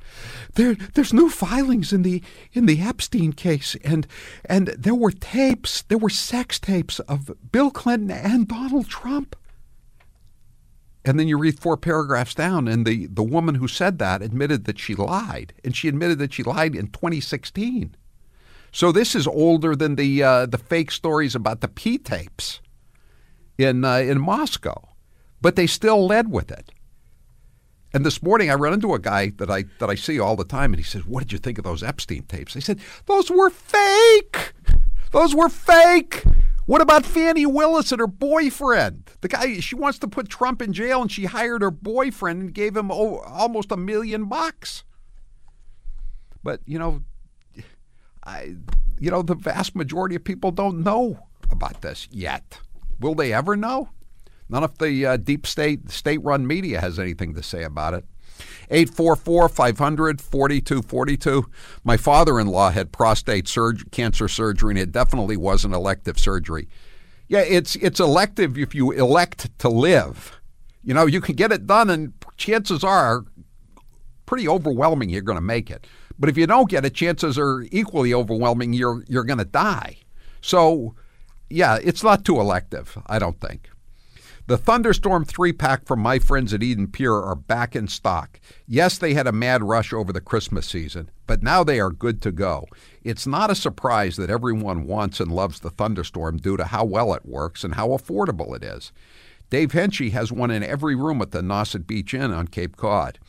there 0.55 0.75
there's 0.93 1.13
new 1.13 1.29
filings 1.29 1.93
in 1.93 2.01
the 2.01 2.21
in 2.53 2.65
the 2.65 2.81
Epstein 2.81 3.33
case. 3.33 3.75
And 3.83 4.07
and 4.45 4.67
there 4.69 4.95
were 4.95 5.11
tapes 5.11 5.83
there 5.83 5.97
were 5.97 6.09
sex 6.09 6.59
tapes 6.59 6.99
of 7.01 7.31
Bill 7.51 7.71
Clinton 7.71 8.11
and 8.11 8.47
Donald 8.47 8.87
Trump. 8.87 9.35
And 11.05 11.19
then 11.19 11.27
you 11.27 11.37
read 11.37 11.59
four 11.59 11.75
paragraphs 11.75 12.33
down 12.33 12.67
and 12.67 12.85
the 12.85 13.07
the 13.07 13.23
woman 13.23 13.55
who 13.55 13.67
said 13.67 13.99
that 13.99 14.21
admitted 14.21 14.65
that 14.65 14.79
she 14.79 14.95
lied. 14.95 15.53
And 15.63 15.75
she 15.75 15.87
admitted 15.87 16.19
that 16.19 16.33
she 16.33 16.43
lied 16.43 16.75
in 16.75 16.87
2016 16.87 17.95
so 18.73 18.91
this 18.91 19.13
is 19.13 19.27
older 19.27 19.75
than 19.75 19.95
the 19.95 20.23
uh, 20.23 20.45
the 20.47 20.57
fake 20.57 20.89
stories 20.89 21.35
about 21.35 21.61
the 21.61 21.67
P 21.67 21.99
tapes 21.99 22.59
in 23.57 23.85
uh, 23.85 23.97
in 23.97 24.19
Moscow. 24.19 24.89
But 25.41 25.55
they 25.55 25.67
still 25.67 26.07
led 26.07 26.31
with 26.31 26.51
it 26.51 26.71
and 27.93 28.05
this 28.05 28.23
morning 28.23 28.49
I 28.49 28.55
run 28.55 28.73
into 28.73 28.93
a 28.93 28.99
guy 28.99 29.29
that 29.37 29.49
I 29.49 29.65
that 29.79 29.89
I 29.89 29.95
see 29.95 30.19
all 30.19 30.35
the 30.35 30.43
time, 30.43 30.73
and 30.73 30.79
he 30.79 30.83
says, 30.83 31.05
"What 31.05 31.19
did 31.21 31.31
you 31.31 31.37
think 31.37 31.57
of 31.57 31.63
those 31.63 31.83
Epstein 31.83 32.23
tapes?" 32.23 32.55
I 32.55 32.59
said, 32.59 32.79
"Those 33.05 33.29
were 33.29 33.49
fake. 33.49 34.53
Those 35.11 35.35
were 35.35 35.49
fake." 35.49 36.23
What 36.65 36.81
about 36.81 37.05
Fani 37.05 37.45
Willis 37.45 37.91
and 37.91 37.99
her 37.99 38.07
boyfriend? 38.07 39.11
The 39.21 39.27
guy 39.27 39.59
she 39.59 39.75
wants 39.75 39.99
to 39.99 40.07
put 40.07 40.29
Trump 40.29 40.61
in 40.61 40.73
jail, 40.73 41.01
and 41.01 41.11
she 41.11 41.25
hired 41.25 41.61
her 41.61 41.71
boyfriend 41.71 42.41
and 42.41 42.53
gave 42.53 42.75
him 42.75 42.89
almost 42.89 43.71
a 43.71 43.77
million 43.77 44.25
bucks. 44.25 44.83
But 46.41 46.61
you 46.65 46.79
know, 46.79 47.03
I 48.23 48.55
you 48.99 49.11
know 49.11 49.21
the 49.21 49.35
vast 49.35 49.75
majority 49.75 50.15
of 50.15 50.23
people 50.23 50.51
don't 50.51 50.83
know 50.83 51.27
about 51.49 51.81
this 51.81 52.07
yet. 52.11 52.59
Will 52.99 53.13
they 53.13 53.33
ever 53.33 53.55
know? 53.55 53.89
None 54.53 54.63
of 54.63 54.77
the 54.77 55.03
uh, 55.03 55.17
deep 55.17 55.47
state, 55.47 55.89
state 55.89 56.23
run 56.23 56.45
media 56.45 56.79
has 56.79 56.99
anything 56.99 57.33
to 57.33 57.41
say 57.41 57.63
about 57.63 57.95
it. 57.95 58.05
844 58.69 59.49
500 59.49 60.21
4242. 60.21 61.49
My 61.83 61.97
father 61.97 62.39
in 62.39 62.45
law 62.45 62.69
had 62.69 62.91
prostate 62.91 63.47
surg- 63.47 63.89
cancer 63.89 64.27
surgery, 64.27 64.73
and 64.73 64.79
it 64.79 64.91
definitely 64.91 65.37
was 65.37 65.65
an 65.65 65.73
elective 65.73 66.19
surgery. 66.19 66.69
Yeah, 67.27 67.39
it's, 67.39 67.75
it's 67.77 67.99
elective 67.99 68.55
if 68.55 68.75
you 68.75 68.91
elect 68.91 69.57
to 69.57 69.69
live. 69.69 70.39
You 70.83 70.93
know, 70.93 71.07
you 71.07 71.19
can 71.19 71.33
get 71.35 71.51
it 71.51 71.65
done, 71.65 71.89
and 71.89 72.13
chances 72.37 72.83
are 72.83 73.25
pretty 74.27 74.47
overwhelming 74.47 75.09
you're 75.09 75.23
going 75.23 75.35
to 75.35 75.41
make 75.41 75.71
it. 75.71 75.87
But 76.19 76.29
if 76.29 76.37
you 76.37 76.45
don't 76.45 76.69
get 76.69 76.85
it, 76.85 76.93
chances 76.93 77.39
are 77.39 77.65
equally 77.71 78.13
overwhelming 78.13 78.73
you're, 78.73 79.03
you're 79.07 79.23
going 79.23 79.39
to 79.39 79.45
die. 79.45 79.97
So, 80.41 80.93
yeah, 81.49 81.79
it's 81.83 82.03
not 82.03 82.23
too 82.23 82.39
elective, 82.39 82.99
I 83.07 83.17
don't 83.17 83.41
think. 83.41 83.71
The 84.45 84.57
Thunderstorm 84.57 85.23
3 85.23 85.53
pack 85.53 85.85
from 85.85 86.01
my 86.01 86.19
friends 86.19 86.53
at 86.53 86.61
Eden 86.61 86.87
Pure 86.87 87.23
are 87.23 87.33
back 87.33 87.77
in 87.77 87.87
stock. 87.87 88.41
Yes, 88.67 88.97
they 88.97 89.13
had 89.13 89.25
a 89.25 89.31
mad 89.31 89.63
rush 89.63 89.93
over 89.93 90.11
the 90.11 90.19
Christmas 90.19 90.67
season, 90.67 91.09
but 91.27 91.41
now 91.41 91.63
they 91.63 91.79
are 91.79 91.89
good 91.89 92.21
to 92.23 92.31
go. 92.33 92.65
It's 93.05 93.25
not 93.25 93.49
a 93.49 93.55
surprise 93.55 94.17
that 94.17 94.29
everyone 94.29 94.85
wants 94.85 95.21
and 95.21 95.31
loves 95.31 95.61
the 95.61 95.69
Thunderstorm 95.69 96.39
due 96.39 96.57
to 96.57 96.65
how 96.65 96.83
well 96.83 97.13
it 97.13 97.25
works 97.25 97.63
and 97.63 97.75
how 97.75 97.89
affordable 97.89 98.53
it 98.53 98.65
is. 98.65 98.91
Dave 99.49 99.71
Henchy 99.71 100.11
has 100.11 100.29
one 100.29 100.51
in 100.51 100.61
every 100.61 100.93
room 100.93 101.21
at 101.21 101.31
the 101.31 101.39
Nauset 101.39 101.87
Beach 101.87 102.13
Inn 102.13 102.33
on 102.33 102.49
Cape 102.49 102.75
Cod. 102.75 103.19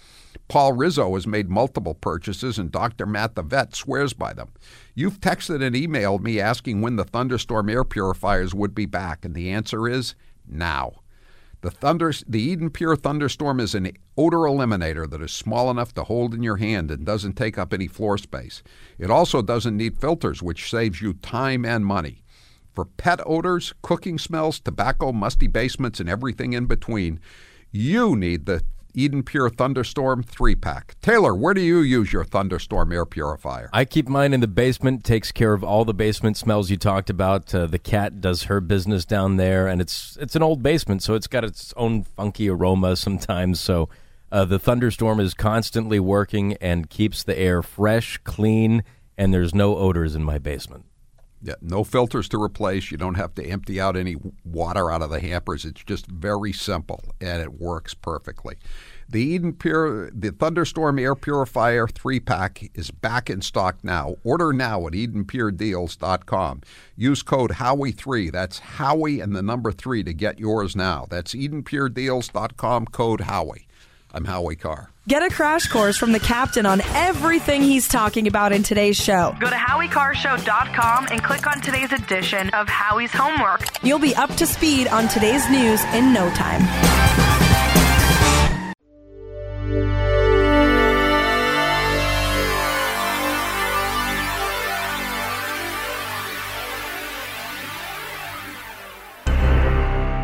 Paul 0.49 0.73
Rizzo 0.73 1.15
has 1.15 1.29
made 1.29 1.49
multiple 1.49 1.95
purchases, 1.95 2.59
and 2.59 2.73
Dr. 2.73 3.07
Matt 3.07 3.37
the 3.37 3.43
Vet 3.43 3.77
swears 3.77 4.15
by 4.15 4.33
them. 4.33 4.49
You've 4.97 5.21
texted 5.21 5.63
and 5.63 5.77
emailed 5.77 6.23
me 6.23 6.41
asking 6.41 6.81
when 6.81 6.97
the 6.97 7.05
Thunderstorm 7.05 7.71
air 7.71 7.85
purifiers 7.85 8.53
would 8.53 8.75
be 8.75 8.87
back, 8.87 9.25
and 9.25 9.33
the 9.33 9.51
answer 9.51 9.87
is 9.87 10.17
now. 10.45 10.95
The 11.65 11.71
thunder, 11.71 12.13
the 12.29 12.43
Eden 12.43 12.69
Pure 12.69 12.97
Thunderstorm 12.97 13.59
is 13.59 13.75
an 13.75 13.91
odor 14.19 14.41
eliminator 14.41 15.09
that 15.09 15.23
is 15.23 15.33
small 15.33 15.71
enough 15.71 15.95
to 15.95 16.05
hold 16.05 16.35
in 16.35 16.43
your 16.43 16.59
hand 16.59 16.91
and 16.91 17.07
doesn't 17.07 17.39
take 17.39 17.57
up 17.57 17.73
any 17.73 17.87
floor 17.87 18.19
space. 18.19 18.63
It 18.99 19.11
also 19.11 19.41
doesn't 19.41 19.75
need 19.75 19.97
filters, 19.97 20.43
which 20.43 20.69
saves 20.69 21.01
you 21.01 21.15
time 21.15 21.65
and 21.65 21.87
money. 21.87 22.23
For 22.75 22.85
pet 22.85 23.19
odors, 23.25 23.73
cooking 23.81 24.19
smells, 24.19 24.61
tobacco, 24.61 25.11
musty 25.11 25.47
basements, 25.47 26.01
and 26.01 26.09
everything 26.11 26.53
in 26.53 26.67
between, 26.67 27.19
you 27.73 28.15
need 28.15 28.45
the 28.45 28.63
Eden 28.95 29.23
Pure 29.23 29.51
Thunderstorm 29.51 30.23
3 30.23 30.55
pack. 30.55 30.97
Taylor, 31.03 31.35
where 31.35 31.55
do 31.55 31.61
you 31.61 31.81
use 31.81 32.13
your 32.13 32.25
Thunderstorm 32.25 32.93
air 32.93 33.05
purifier? 33.05 33.69
I 33.73 33.85
keep 33.85 34.09
mine 34.09 34.33
in 34.33 34.41
the 34.41 34.49
basement, 34.49 35.05
takes 35.05 35.33
care 35.33 35.53
of 35.53 35.65
all 35.65 35.85
the 35.85 35.93
basement 35.93 36.37
smells 36.37 36.71
you 36.71 36.77
talked 36.77 37.11
about. 37.11 37.55
Uh, 37.55 37.67
the 37.67 37.79
cat 37.79 38.21
does 38.21 38.45
her 38.45 38.61
business 38.61 39.05
down 39.05 39.37
there, 39.37 39.67
and 39.67 39.81
it's 39.81 40.17
it's 40.21 40.37
an 40.37 40.43
old 40.43 40.63
basement, 40.63 41.03
so 41.03 41.15
it's 41.15 41.27
got 41.27 41.45
its 41.45 41.75
own 41.77 42.05
funky 42.05 42.49
aroma 42.49 42.97
sometimes. 42.97 43.61
So 43.61 43.89
uh, 44.31 44.45
the 44.45 44.59
Thunderstorm 44.59 45.21
is 45.21 45.35
constantly 45.35 46.01
working 46.01 46.55
and 46.55 46.89
keeps 46.89 47.23
the 47.23 47.39
air 47.39 47.63
fresh, 47.63 48.19
clean, 48.25 48.85
and 49.19 49.35
there's 49.35 49.55
no 49.55 49.77
odors 49.77 50.15
in 50.15 50.23
my 50.23 50.39
basement. 50.39 50.87
No 51.61 51.85
filters 51.85 52.29
to 52.31 52.43
replace. 52.43 52.91
You 52.91 52.97
don't 52.97 53.17
have 53.17 53.35
to 53.35 53.45
empty 53.45 53.81
out 53.81 53.97
any 53.97 54.17
water 54.45 54.91
out 54.91 55.03
of 55.03 55.11
the 55.11 55.21
hampers. 55.21 55.65
It's 55.65 55.85
just 55.85 56.07
very 56.07 56.53
simple 56.53 57.03
and 57.21 57.43
it 57.43 57.61
works 57.61 57.95
perfectly. 57.95 58.57
The 59.09 59.21
Eden 59.21 59.53
Pure, 59.53 60.11
the 60.13 60.31
Thunderstorm 60.31 60.99
Air 60.99 61.15
Purifier 61.15 61.87
3 61.87 62.21
pack 62.21 62.71
is 62.75 62.91
back 62.91 63.29
in 63.29 63.43
stock 63.43 63.85
now. 63.85 64.17
Order 64.25 64.53
now 64.53 64.87
at 64.87 64.95
EdenPureDeals.com. 64.95 66.63
Use 66.97 67.23
code 67.23 67.53
Howie3. 67.53 68.33
That's 68.33 68.59
Howie 68.59 69.21
and 69.21 69.37
the 69.37 69.43
number 69.43 69.73
3 69.73 70.03
to 70.05 70.15
get 70.15 70.39
yours 70.39 70.75
now. 70.75 71.07
That's 71.11 71.35
EdenPureDeals.com, 71.35 72.87
code 72.87 73.21
Howie. 73.23 73.67
I'm 74.15 74.25
Howie 74.25 74.55
Carr. 74.55 74.91
Get 75.09 75.25
a 75.25 75.29
crash 75.29 75.67
course 75.67 75.97
from 75.97 76.13
the 76.13 76.21
captain 76.21 76.67
on 76.67 76.81
everything 76.95 77.63
he's 77.63 77.89
talking 77.89 78.29
about 78.29 78.53
in 78.53 78.63
today's 78.63 78.97
show. 78.97 79.35
Go 79.41 79.51
to 79.51 79.57
howiecarrshow.com 79.57 81.09
and 81.11 81.23
click 81.23 81.49
on 81.49 81.61
today's 81.61 81.93
edition 81.93 82.49
of 82.51 82.69
Howie's 82.69 83.11
Homework. 83.13 83.83
You'll 83.83 83.99
be 83.99 84.15
up 84.15 84.31
to 84.37 84.47
speed 84.47 84.87
on 84.87 85.09
today's 85.09 85.51
news 85.51 85.83
in 85.95 86.13
no 86.13 86.31
time. 86.31 86.63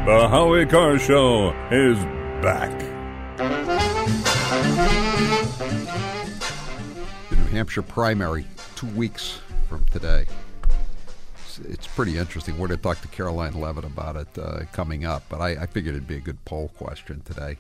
The 0.07 0.29
Howie 0.29 0.67
Carr 0.67 0.99
Show 0.99 1.51
is 1.71 1.99
back. 2.43 2.90
The 5.71 7.37
New 7.37 7.45
Hampshire 7.45 7.83
primary, 7.83 8.45
two 8.75 8.89
weeks 8.89 9.39
from 9.69 9.85
today. 9.85 10.27
It's, 11.45 11.59
it's 11.61 11.87
pretty 11.87 12.19
interesting. 12.19 12.59
We're 12.59 12.67
going 12.67 12.79
to 12.79 12.83
talk 12.83 13.01
to 13.03 13.09
Karoline 13.09 13.55
Leavitt 13.55 13.85
about 13.85 14.17
it 14.17 14.37
uh, 14.37 14.65
coming 14.73 15.05
up, 15.05 15.23
but 15.29 15.41
I, 15.41 15.51
I 15.51 15.67
figured 15.67 15.95
it'd 15.95 16.09
be 16.09 16.17
a 16.17 16.21
good 16.21 16.45
poll 16.45 16.73
question 16.77 17.21
today. 17.21 17.57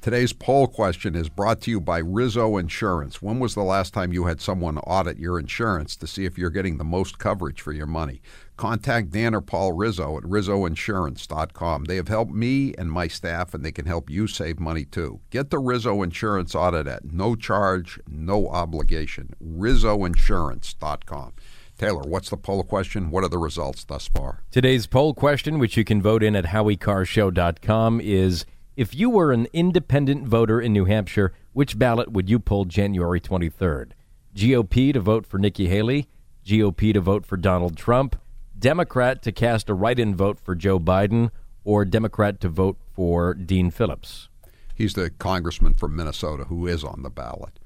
Today's 0.00 0.32
poll 0.32 0.68
question 0.68 1.16
is 1.16 1.28
brought 1.28 1.60
to 1.62 1.72
you 1.72 1.80
by 1.80 1.98
Rizzo 1.98 2.56
Insurance. 2.56 3.20
When 3.20 3.40
was 3.40 3.56
the 3.56 3.64
last 3.64 3.92
time 3.92 4.12
you 4.12 4.26
had 4.26 4.40
someone 4.40 4.78
audit 4.78 5.18
your 5.18 5.38
insurance 5.38 5.96
to 5.96 6.06
see 6.06 6.24
if 6.24 6.38
you're 6.38 6.50
getting 6.50 6.78
the 6.78 6.84
most 6.84 7.18
coverage 7.18 7.60
for 7.60 7.72
your 7.72 7.86
money? 7.86 8.22
Contact 8.60 9.10
Dan 9.10 9.34
or 9.34 9.40
Paul 9.40 9.72
Rizzo 9.72 10.18
at 10.18 10.24
rizzoinsurance.com. 10.24 11.84
They 11.86 11.96
have 11.96 12.08
helped 12.08 12.34
me 12.34 12.74
and 12.76 12.92
my 12.92 13.08
staff, 13.08 13.54
and 13.54 13.64
they 13.64 13.72
can 13.72 13.86
help 13.86 14.10
you 14.10 14.26
save 14.26 14.60
money 14.60 14.84
too. 14.84 15.20
Get 15.30 15.48
the 15.48 15.58
Rizzo 15.58 16.02
Insurance 16.02 16.54
audit 16.54 16.86
at 16.86 17.10
no 17.10 17.34
charge, 17.36 17.98
no 18.06 18.50
obligation. 18.50 19.34
rizzoinsurance.com. 19.42 21.32
Taylor, 21.78 22.02
what's 22.02 22.28
the 22.28 22.36
poll 22.36 22.62
question? 22.62 23.10
What 23.10 23.24
are 23.24 23.30
the 23.30 23.38
results 23.38 23.82
thus 23.84 24.08
far? 24.08 24.42
Today's 24.50 24.86
poll 24.86 25.14
question, 25.14 25.58
which 25.58 25.78
you 25.78 25.84
can 25.84 26.02
vote 26.02 26.22
in 26.22 26.36
at 26.36 26.44
howiecarrshow.com, 26.44 28.02
is 28.02 28.44
if 28.76 28.94
you 28.94 29.08
were 29.08 29.32
an 29.32 29.46
independent 29.54 30.26
voter 30.26 30.60
in 30.60 30.74
New 30.74 30.84
Hampshire, 30.84 31.32
which 31.54 31.78
ballot 31.78 32.12
would 32.12 32.28
you 32.28 32.38
pull 32.38 32.66
January 32.66 33.22
23rd? 33.22 33.92
GOP 34.36 34.92
to 34.92 35.00
vote 35.00 35.24
for 35.24 35.38
Nikki 35.38 35.68
Haley, 35.68 36.08
GOP 36.44 36.92
to 36.92 37.00
vote 37.00 37.24
for 37.24 37.38
Donald 37.38 37.78
Trump, 37.78 38.20
Democrat 38.60 39.22
to 39.22 39.32
cast 39.32 39.70
a 39.70 39.74
write 39.74 39.98
in 39.98 40.14
vote 40.14 40.38
for 40.38 40.54
Joe 40.54 40.78
Biden, 40.78 41.30
or 41.64 41.86
Democrat 41.86 42.40
to 42.40 42.48
vote 42.50 42.76
for 42.92 43.32
Dean 43.32 43.70
Phillips? 43.70 44.28
He's 44.74 44.92
the 44.92 45.08
congressman 45.08 45.72
from 45.72 45.96
Minnesota 45.96 46.44
who 46.44 46.66
is 46.66 46.84
on 46.84 47.02
the 47.02 47.08
ballot. 47.08 47.58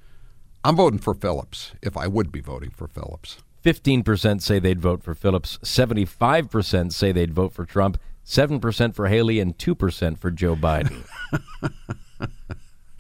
I'm 0.62 0.76
voting 0.76 1.00
for 1.00 1.12
Phillips 1.12 1.72
if 1.82 1.96
I 1.96 2.06
would 2.06 2.30
be 2.30 2.40
voting 2.40 2.70
for 2.70 2.86
Phillips. 2.86 3.38
15% 3.64 4.40
say 4.40 4.60
they'd 4.60 4.80
vote 4.80 5.02
for 5.02 5.14
Phillips, 5.14 5.58
75% 5.64 6.92
say 6.92 7.10
they'd 7.10 7.34
vote 7.34 7.52
for 7.52 7.64
Trump, 7.64 7.98
7% 8.24 8.94
for 8.94 9.08
Haley, 9.08 9.40
and 9.40 9.58
2% 9.58 10.18
for 10.18 10.30
Joe 10.30 10.54
Biden. 10.54 11.04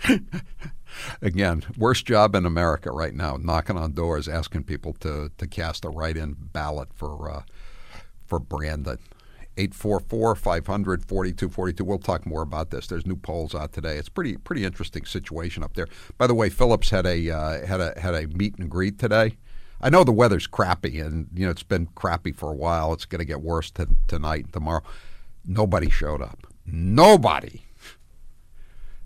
Again, 1.22 1.64
worst 1.76 2.06
job 2.06 2.34
in 2.34 2.44
America 2.44 2.90
right 2.90 3.14
now, 3.14 3.36
knocking 3.40 3.76
on 3.76 3.92
doors, 3.92 4.28
asking 4.28 4.64
people 4.64 4.94
to, 4.94 5.30
to 5.38 5.46
cast 5.46 5.84
a 5.84 5.90
write-in 5.90 6.34
ballot 6.52 6.88
for 6.94 7.30
uh, 7.30 7.42
for 8.26 8.38
Brandon. 8.38 8.98
844 9.56 10.34
500 10.34 11.04
4242. 11.04 11.84
We'll 11.84 11.98
talk 11.98 12.26
more 12.26 12.42
about 12.42 12.70
this. 12.70 12.86
There's 12.86 13.06
new 13.06 13.16
polls 13.16 13.54
out 13.54 13.72
today. 13.72 13.96
It's 13.98 14.08
pretty 14.08 14.36
pretty 14.36 14.64
interesting 14.64 15.04
situation 15.04 15.62
up 15.62 15.74
there. 15.74 15.86
By 16.18 16.26
the 16.26 16.34
way, 16.34 16.48
Phillips 16.48 16.90
had 16.90 17.06
a 17.06 17.30
uh, 17.30 17.66
had 17.66 17.80
a 17.80 17.98
had 17.98 18.14
a 18.14 18.26
meet 18.26 18.58
and 18.58 18.68
greet 18.68 18.98
today. 18.98 19.36
I 19.80 19.90
know 19.90 20.02
the 20.02 20.12
weather's 20.12 20.46
crappy, 20.46 20.98
and 20.98 21.28
you 21.34 21.44
know 21.44 21.50
it's 21.50 21.62
been 21.62 21.86
crappy 21.94 22.32
for 22.32 22.50
a 22.50 22.54
while. 22.54 22.92
It's 22.92 23.04
going 23.04 23.20
to 23.20 23.24
get 23.24 23.42
worse 23.42 23.70
t- 23.70 23.84
tonight 24.08 24.44
and 24.44 24.52
tomorrow. 24.52 24.82
Nobody 25.44 25.90
showed 25.90 26.22
up. 26.22 26.46
Nobody. 26.66 27.62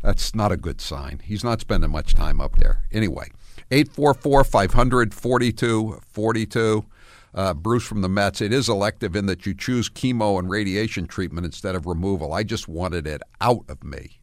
That's 0.02 0.34
not 0.34 0.52
a 0.52 0.56
good 0.56 0.80
sign. 0.80 1.20
He's 1.25 1.42
not 1.42 1.60
spending 1.60 1.90
much 1.90 2.14
time 2.14 2.40
up 2.40 2.56
there. 2.56 2.84
Anyway, 2.92 3.30
844 3.70 4.44
500 4.44 5.12
4242. 5.12 6.87
Uh, 7.35 7.54
Bruce 7.54 7.85
from 7.85 8.00
the 8.00 8.08
Mets, 8.08 8.40
it 8.40 8.52
is 8.52 8.68
elective 8.68 9.14
in 9.14 9.26
that 9.26 9.44
you 9.44 9.54
choose 9.54 9.88
chemo 9.88 10.38
and 10.38 10.48
radiation 10.48 11.07
treatment 11.07 11.44
instead 11.44 11.74
of 11.74 11.87
removal. 11.87 12.33
I 12.33 12.42
just 12.42 12.68
wanted 12.68 13.07
it 13.07 13.22
out 13.40 13.64
of 13.68 13.85
me. 13.85 14.20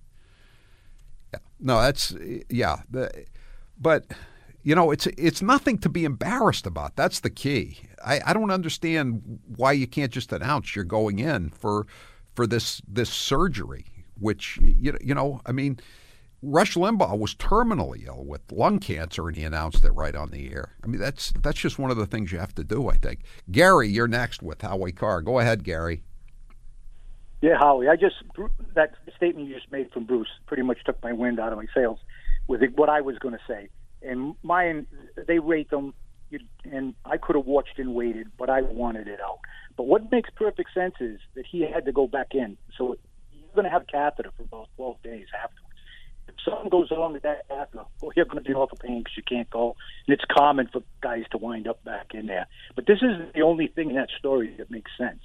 No, 1.60 1.82
that's, 1.82 2.14
yeah. 2.50 2.78
But, 3.80 4.06
you 4.64 4.76
know, 4.76 4.92
it's, 4.92 5.08
it's 5.08 5.42
nothing 5.42 5.78
to 5.80 5.90
be 5.90 6.04
embarrassed 6.04 6.66
about. 6.66 6.96
That's 6.96 7.20
the 7.22 7.30
key. 7.30 7.80
I, 8.04 8.20
I 8.26 8.34
don't 8.34 8.52
understand 8.52 9.40
why 9.56 9.72
you 9.72 9.88
can't 9.88 10.12
just 10.12 10.34
announce 10.34 10.76
you're 10.76 10.84
going 10.86 11.20
in 11.20 11.50
for, 11.50 11.88
for 12.34 12.46
this, 12.46 12.82
this 12.88 13.10
surgery, 13.10 13.86
which, 14.20 14.58
you, 14.62 14.98
you 15.02 15.16
know, 15.16 15.42
I 15.46 15.52
mean, 15.52 15.80
Rush 16.48 16.76
Limbaugh 16.76 17.18
was 17.18 17.34
terminally 17.34 18.06
ill 18.06 18.24
with 18.24 18.52
lung 18.52 18.78
cancer, 18.78 19.28
and 19.28 19.36
he 19.36 19.44
announced 19.44 19.84
it 19.84 19.92
right 19.92 20.16
on 20.16 20.30
the 20.30 20.54
air. 20.54 20.76
I 20.84 20.88
mean, 20.88 21.02
that's 21.02 21.34
that's 21.42 21.60
just 21.60 21.80
one 21.80 21.90
of 21.90 21.98
the 21.98 22.06
things 22.06 22.32
you 22.32 22.38
have 22.38 22.54
to 22.56 22.64
do. 22.64 22.88
I 22.88 22.98
think. 22.98 23.22
Gary, 23.52 23.90
you're 23.90 24.08
next 24.08 24.44
with 24.44 24.62
Howie 24.62 24.92
Carr. 24.92 25.22
Go 25.22 25.40
ahead, 25.40 25.64
Gary. 25.64 26.04
Yeah, 27.42 27.58
Howie. 27.58 27.90
I 27.90 27.96
just 27.96 28.16
that 28.76 28.94
statement 29.16 29.48
you 29.48 29.56
just 29.56 29.72
made 29.72 29.92
from 29.92 30.06
Bruce 30.06 30.30
pretty 30.46 30.64
much 30.64 30.84
took 30.86 31.02
my 31.02 31.14
wind 31.14 31.40
out 31.40 31.52
of 31.52 31.58
my 31.58 31.66
sails 31.74 32.00
with 32.48 32.62
what 32.76 32.90
I 32.90 33.02
was 33.02 33.18
going 33.18 33.34
to 33.34 33.42
say. 33.48 33.70
And 34.04 34.36
mine, 34.44 34.86
they 35.28 35.40
rate 35.40 35.72
them, 35.72 35.96
and 36.64 36.94
I 37.06 37.18
could 37.18 37.36
have 37.36 37.48
watched 37.48 37.80
and 37.80 37.96
waited, 37.96 38.28
but 38.38 38.52
I 38.52 38.62
wanted 38.62 39.08
it 39.08 39.20
out. 39.20 39.40
But 39.76 39.88
what 39.88 40.12
makes 40.12 40.30
perfect 40.36 40.70
sense 40.76 40.96
is 41.00 41.20
that 41.34 41.46
he 41.46 41.62
had 41.62 41.86
to 41.86 41.92
go 41.92 42.08
back 42.08 42.36
in, 42.36 42.56
so 42.78 42.98
you're 43.32 43.50
going 43.56 43.66
to 43.66 43.72
have 43.72 43.88
catheter 43.88 44.30
for 44.38 44.44
about 44.44 44.70
12 44.76 45.02
days 45.02 45.26
if 45.34 45.52
something 46.46 46.70
goes 46.70 46.92
wrong 46.92 47.14
with 47.14 47.24
that 47.24 47.48
catheter, 47.50 47.86
well, 48.02 48.12
you're 48.16 48.26
going 48.26 48.44
to 48.44 48.48
be 48.48 48.54
off 48.54 48.72
of 48.72 48.80
pain 48.80 49.00
because 49.00 49.18
you 49.18 49.24
can't 49.24 49.50
go. 49.50 49.76
And 50.08 50.14
it's 50.14 50.24
common 50.32 50.70
for 50.72 50.82
guys 51.02 51.24
to 51.32 51.38
wind 51.38 51.68
up 51.68 51.84
back 51.84 52.14
in 52.14 52.28
there. 52.28 52.48
But 52.76 52.86
this 52.86 53.00
is 53.02 53.34
the 53.34 53.42
only 53.42 53.68
thing 53.68 53.90
in 53.90 53.96
that 53.96 54.10
story 54.18 54.54
that 54.58 54.72
makes 54.72 54.92
sense 54.98 55.22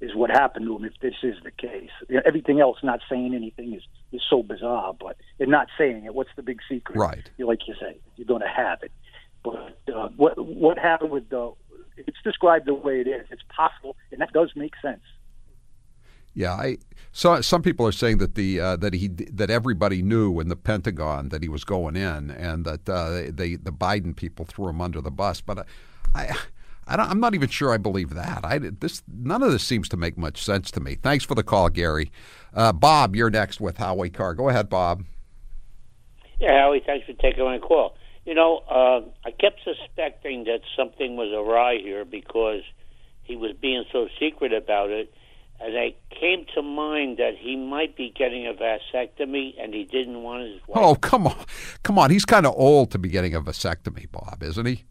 is 0.00 0.14
what 0.14 0.30
happened 0.30 0.66
to 0.66 0.76
him 0.76 0.84
if 0.84 0.94
this 1.02 1.14
is 1.22 1.34
the 1.44 1.50
case. 1.50 1.90
You 2.08 2.16
know, 2.16 2.22
everything 2.24 2.60
else, 2.60 2.78
not 2.82 3.00
saying 3.08 3.34
anything, 3.34 3.74
is, 3.74 3.82
is 4.12 4.22
so 4.28 4.42
bizarre, 4.42 4.94
but 4.98 5.16
they're 5.38 5.46
not 5.46 5.68
saying 5.76 6.06
it. 6.06 6.14
What's 6.14 6.30
the 6.36 6.42
big 6.42 6.60
secret? 6.68 6.98
Right. 6.98 7.28
You 7.36 7.46
like 7.46 7.68
you 7.68 7.74
say, 7.80 7.98
you're 8.16 8.26
going 8.26 8.40
to 8.40 8.48
have 8.48 8.82
it. 8.82 8.92
But 9.42 9.76
uh, 9.94 10.08
what 10.16 10.38
what 10.44 10.78
happened 10.78 11.10
with 11.10 11.28
the? 11.30 11.52
It's 11.96 12.22
described 12.24 12.66
the 12.66 12.74
way 12.74 13.00
it 13.00 13.08
is. 13.08 13.26
It's 13.30 13.42
possible, 13.54 13.96
and 14.10 14.20
that 14.20 14.32
does 14.32 14.52
make 14.56 14.72
sense. 14.80 15.02
Yeah, 16.40 16.54
I 16.54 16.78
so 17.12 17.42
some 17.42 17.60
people 17.60 17.86
are 17.86 17.92
saying 17.92 18.16
that 18.18 18.34
the 18.34 18.60
uh, 18.60 18.76
that 18.76 18.94
he 18.94 19.08
that 19.08 19.50
everybody 19.50 20.00
knew 20.00 20.40
in 20.40 20.48
the 20.48 20.56
Pentagon 20.56 21.28
that 21.28 21.42
he 21.42 21.50
was 21.50 21.64
going 21.64 21.96
in, 21.96 22.30
and 22.30 22.64
that 22.64 22.88
uh, 22.88 23.30
they 23.30 23.56
the 23.56 23.72
Biden 23.72 24.16
people 24.16 24.46
threw 24.46 24.68
him 24.68 24.80
under 24.80 25.02
the 25.02 25.10
bus. 25.10 25.42
But 25.42 25.66
I, 26.14 26.22
I 26.22 26.36
I 26.96 27.10
am 27.10 27.20
not 27.20 27.34
even 27.34 27.50
sure 27.50 27.74
I 27.74 27.76
believe 27.76 28.14
that. 28.14 28.42
I 28.42 28.58
this 28.58 29.02
none 29.06 29.42
of 29.42 29.52
this 29.52 29.62
seems 29.62 29.86
to 29.90 29.98
make 29.98 30.16
much 30.16 30.42
sense 30.42 30.70
to 30.70 30.80
me. 30.80 30.94
Thanks 30.94 31.26
for 31.26 31.34
the 31.34 31.42
call, 31.42 31.68
Gary. 31.68 32.10
Uh, 32.54 32.72
Bob, 32.72 33.14
you're 33.14 33.28
next 33.28 33.60
with 33.60 33.76
Howie 33.76 34.08
Carr. 34.08 34.32
Go 34.32 34.48
ahead, 34.48 34.70
Bob. 34.70 35.04
Yeah, 36.38 36.58
Howie, 36.58 36.82
thanks 36.86 37.04
for 37.04 37.12
taking 37.12 37.44
my 37.44 37.58
call. 37.58 37.96
You 38.24 38.34
know, 38.34 38.62
uh, 38.70 39.02
I 39.26 39.30
kept 39.30 39.60
suspecting 39.62 40.44
that 40.44 40.60
something 40.74 41.16
was 41.16 41.34
awry 41.36 41.76
here 41.82 42.06
because 42.06 42.62
he 43.24 43.36
was 43.36 43.52
being 43.60 43.84
so 43.92 44.08
secret 44.18 44.54
about 44.54 44.88
it 44.88 45.12
and 45.60 45.74
it 45.74 45.96
came 46.08 46.46
to 46.54 46.62
mind 46.62 47.18
that 47.18 47.36
he 47.38 47.54
might 47.54 47.96
be 47.96 48.12
getting 48.16 48.46
a 48.46 48.52
vasectomy 48.52 49.54
and 49.62 49.74
he 49.74 49.84
didn't 49.84 50.22
want 50.22 50.44
his 50.44 50.60
wife. 50.66 50.78
Oh, 50.82 50.94
come 50.94 51.26
on. 51.26 51.36
Come 51.82 51.98
on. 51.98 52.10
He's 52.10 52.24
kind 52.24 52.46
of 52.46 52.54
old 52.56 52.90
to 52.92 52.98
be 52.98 53.10
getting 53.10 53.34
a 53.34 53.42
vasectomy, 53.42 54.10
Bob, 54.10 54.42
isn't 54.42 54.66
he? 54.66 54.84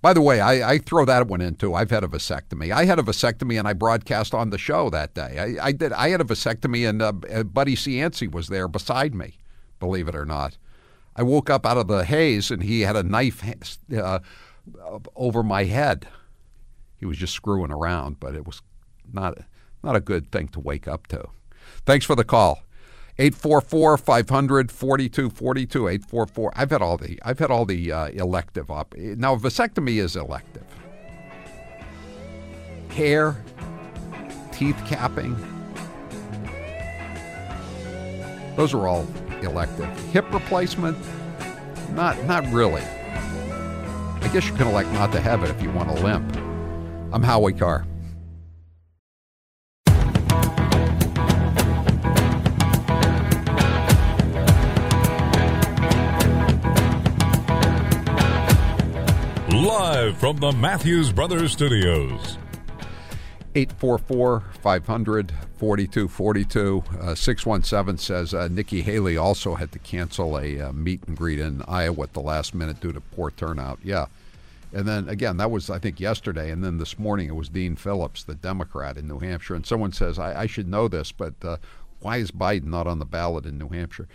By 0.00 0.12
the 0.12 0.22
way, 0.22 0.40
I, 0.40 0.72
I, 0.72 0.78
throw 0.78 1.06
that 1.06 1.28
one 1.28 1.40
in 1.40 1.54
too. 1.54 1.74
I've 1.74 1.90
had 1.90 2.04
a 2.04 2.08
vasectomy. 2.08 2.72
I 2.72 2.84
had 2.84 2.98
a 2.98 3.02
vasectomy 3.02 3.58
and 3.58 3.66
I 3.66 3.72
broadcast 3.72 4.34
on 4.34 4.50
the 4.50 4.58
show 4.58 4.90
that 4.90 5.14
day. 5.14 5.56
I, 5.58 5.68
I 5.68 5.72
did. 5.72 5.92
I 5.92 6.08
had 6.10 6.20
a 6.20 6.24
vasectomy 6.24 6.86
and 6.88 7.00
uh, 7.00 7.12
Buddy 7.44 7.74
Cianci 7.74 8.30
was 8.30 8.48
there 8.48 8.68
beside 8.68 9.14
me, 9.14 9.38
believe 9.78 10.08
it 10.08 10.14
or 10.14 10.26
not. 10.26 10.58
I 11.16 11.22
woke 11.22 11.48
up 11.48 11.64
out 11.64 11.78
of 11.78 11.88
the 11.88 12.04
haze 12.04 12.50
and 12.50 12.62
he 12.62 12.82
had 12.82 12.96
a 12.96 13.02
knife 13.02 13.42
uh, 13.96 14.18
over 15.16 15.42
my 15.42 15.64
head. 15.64 16.06
He 16.98 17.06
was 17.06 17.16
just 17.16 17.34
screwing 17.34 17.70
around, 17.70 18.20
but 18.20 18.34
it 18.34 18.46
was 18.46 18.60
not 19.10 19.38
not 19.84 19.94
a 19.94 20.00
good 20.00 20.32
thing 20.32 20.48
to 20.48 20.60
wake 20.60 20.88
up 20.88 21.06
to. 21.08 21.28
Thanks 21.84 22.06
for 22.06 22.16
the 22.16 22.24
call. 22.24 22.60
844 23.18 23.96
500 23.96 24.72
4242 24.72 25.88
844 25.88 26.52
I've 26.56 26.70
had 26.70 26.82
all 26.82 26.96
the 26.96 27.20
I've 27.22 27.38
had 27.38 27.50
all 27.50 27.64
the 27.64 27.92
uh, 27.92 28.06
elective 28.08 28.72
op 28.72 28.96
now 28.96 29.36
vasectomy 29.36 30.02
is 30.02 30.16
elective. 30.16 30.64
Hair 32.88 33.36
teeth 34.50 34.80
capping. 34.86 35.36
Those 38.56 38.74
are 38.74 38.88
all 38.88 39.06
elective. 39.42 39.86
Hip 40.12 40.32
replacement? 40.32 40.98
Not 41.92 42.20
not 42.24 42.44
really. 42.52 42.82
I 42.82 44.30
guess 44.32 44.48
you 44.48 44.54
can 44.54 44.66
elect 44.66 44.90
not 44.90 45.12
to 45.12 45.20
have 45.20 45.44
it 45.44 45.50
if 45.50 45.62
you 45.62 45.70
want 45.70 45.94
to 45.94 46.02
limp. 46.02 46.36
I'm 47.12 47.22
Howie 47.22 47.52
Carr 47.52 47.86
Live 60.14 60.20
from 60.20 60.36
the 60.36 60.52
Matthews 60.52 61.10
Brothers 61.10 61.50
Studios. 61.50 62.38
844 63.56 64.44
500 64.60 65.32
4242. 65.58 66.84
Uh, 67.00 67.14
617 67.16 67.98
says 67.98 68.32
uh, 68.32 68.46
Nikki 68.46 68.82
Haley 68.82 69.16
also 69.16 69.56
had 69.56 69.72
to 69.72 69.80
cancel 69.80 70.38
a 70.38 70.60
uh, 70.60 70.72
meet 70.72 71.02
and 71.08 71.16
greet 71.16 71.40
in 71.40 71.62
Iowa 71.66 72.04
at 72.04 72.12
the 72.12 72.20
last 72.20 72.54
minute 72.54 72.78
due 72.78 72.92
to 72.92 73.00
poor 73.00 73.32
turnout. 73.32 73.80
Yeah. 73.82 74.06
And 74.72 74.86
then 74.86 75.08
again, 75.08 75.36
that 75.38 75.50
was, 75.50 75.68
I 75.68 75.80
think, 75.80 75.98
yesterday. 75.98 76.52
And 76.52 76.62
then 76.62 76.78
this 76.78 76.96
morning 76.96 77.28
it 77.28 77.34
was 77.34 77.48
Dean 77.48 77.74
Phillips, 77.74 78.22
the 78.22 78.36
Democrat 78.36 78.96
in 78.96 79.08
New 79.08 79.18
Hampshire. 79.18 79.56
And 79.56 79.66
someone 79.66 79.92
says, 79.92 80.20
I, 80.20 80.42
I 80.42 80.46
should 80.46 80.68
know 80.68 80.86
this, 80.86 81.10
but 81.10 81.34
uh, 81.42 81.56
why 81.98 82.18
is 82.18 82.30
Biden 82.30 82.66
not 82.66 82.86
on 82.86 83.00
the 83.00 83.04
ballot 83.04 83.46
in 83.46 83.58
New 83.58 83.68
Hampshire? 83.68 84.06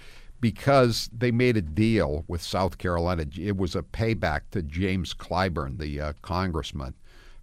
Because 0.42 1.10
they 1.12 1.32
made 1.32 1.58
a 1.58 1.62
deal 1.62 2.24
with 2.28 2.42
South 2.42 2.78
Carolina. 2.78 3.26
It 3.38 3.58
was 3.58 3.76
a 3.76 3.82
payback 3.82 4.42
to 4.52 4.62
James 4.62 5.14
Clyburn, 5.14 5.78
the 5.80 6.00
uh, 6.00 6.14
congressman 6.22 6.96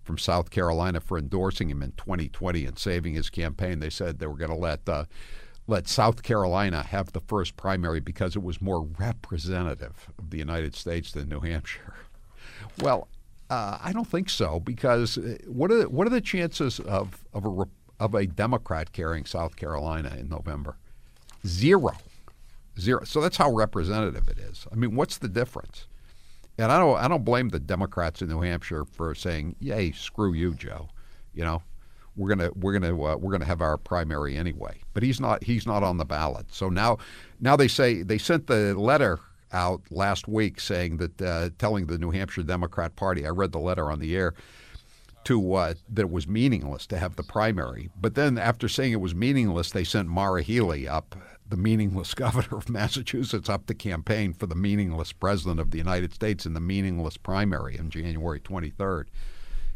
from 0.03 0.17
South 0.17 0.51
Carolina 0.51 1.01
for 1.01 1.19
endorsing 1.19 1.69
him 1.69 1.83
in 1.83 1.93
2020 1.93 2.65
and 2.65 2.79
saving 2.79 3.15
his 3.15 3.29
campaign. 3.29 3.81
They 3.81 3.91
said 3.91 4.19
they 4.19 4.27
were 4.27 4.37
going 4.37 4.51
to 4.51 4.57
let 4.57 4.89
uh, 4.89 5.05
let 5.67 5.89
South 5.89 6.23
Carolina 6.23 6.83
have 6.83 7.13
the 7.13 7.21
first 7.21 7.57
primary 7.57 8.01
because 8.01 8.37
it 8.37 8.43
was 8.43 8.63
more 8.63 8.87
representative 8.99 10.09
of 10.19 10.31
the 10.31 10.39
United 10.39 10.77
States 10.77 11.13
than 11.13 11.29
New 11.29 11.41
Hampshire. 11.41 11.95
Well, 12.83 13.09
uh, 13.49 13.79
I 13.83 13.93
don't 13.93 14.07
think 14.07 14.29
so 14.29 14.61
because 14.61 15.19
uh, 15.19 15.39
what 15.47 15.71
are 15.71 15.79
the, 15.79 15.89
what 15.89 16.07
are 16.07 16.11
the 16.11 16.21
chances 16.21 16.79
of 16.81 17.25
of 17.33 17.45
a 17.47 17.65
of 17.99 18.15
a 18.15 18.27
Democrat 18.27 18.93
carrying 18.93 19.25
South 19.25 19.57
Carolina 19.57 20.15
in 20.19 20.29
November? 20.29 20.77
Zero, 21.47 21.93
zero. 22.79 23.05
So 23.05 23.21
that's 23.21 23.37
how 23.37 23.51
representative 23.51 24.29
it 24.29 24.39
is. 24.39 24.67
I 24.73 24.77
mean, 24.77 24.95
what's 24.95 25.19
the 25.19 25.29
difference? 25.29 25.87
And 26.59 26.73
I 26.73 26.79
don't 26.79 26.97
I 26.97 27.09
don't 27.09 27.25
blame 27.25 27.51
the 27.51 27.61
Democrats 27.61 28.23
in 28.23 28.29
New 28.29 28.41
Hampshire 28.41 28.85
for 28.85 29.15
saying, 29.15 29.57
"Yay, 29.61 29.93
screw 29.93 30.33
you, 30.33 30.55
Joe." 30.55 30.89
You 31.35 31.45
know, 31.45 31.63
we're 32.17 32.29
gonna 32.31 32.51
we're 32.55 32.79
gonna 32.79 33.03
uh, 33.03 33.17
we're 33.17 33.33
gonna 33.33 33.45
have 33.45 33.61
our 33.61 33.77
primary 33.77 34.37
anyway. 34.37 34.81
But 34.95 35.03
he's 35.03 35.21
not 35.21 35.45
he's 35.45 35.67
not 35.67 35.83
on 35.83 35.99
the 35.99 36.05
ballot. 36.05 36.47
So 36.51 36.69
now 36.69 36.99
now 37.41 37.57
they 37.57 37.69
say 37.69 38.03
they 38.03 38.19
sent 38.19 38.47
the 38.47 38.75
letter 38.75 39.21
out 39.53 39.83
last 39.91 40.27
week 40.27 40.59
saying 40.61 40.97
that 40.97 41.23
uh, 41.23 41.51
telling 41.59 41.87
the 41.87 41.99
New 41.99 42.11
Hampshire 42.11 42.43
Democrat 42.43 42.97
Party. 42.97 43.27
I 43.27 43.31
read 43.31 43.53
the 43.53 43.59
letter 43.59 43.91
on 43.91 44.01
the 44.01 44.17
air 44.17 44.35
to 45.27 45.55
uh, 45.55 45.75
that 45.89 46.03
it 46.03 46.11
was 46.11 46.29
meaningless 46.29 46.87
to 46.87 46.99
have 46.99 47.17
the 47.17 47.23
primary. 47.25 47.91
But 48.01 48.15
then 48.15 48.39
after 48.39 48.69
saying 48.69 48.93
it 48.93 49.01
was 49.01 49.15
meaningless, 49.15 49.73
they 49.73 49.83
sent 49.83 50.09
Maura 50.09 50.43
Healey 50.43 50.87
up 50.87 51.17
the 51.49 51.57
meaningless 51.57 52.15
governor 52.15 52.57
of 52.57 52.69
Massachusetts 52.69 53.49
up 53.49 53.67
to 53.67 53.75
campaign 53.75 54.33
for 54.33 54.47
the 54.47 54.55
meaningless 54.55 55.13
president 55.13 55.59
of 55.59 55.73
the 55.73 55.79
United 55.79 56.15
States 56.15 56.47
in 56.47 56.55
the 56.55 56.61
meaningless 56.61 57.17
primary 57.17 57.77
on 57.79 57.91
January 57.91 58.39
23rd. 58.39 59.07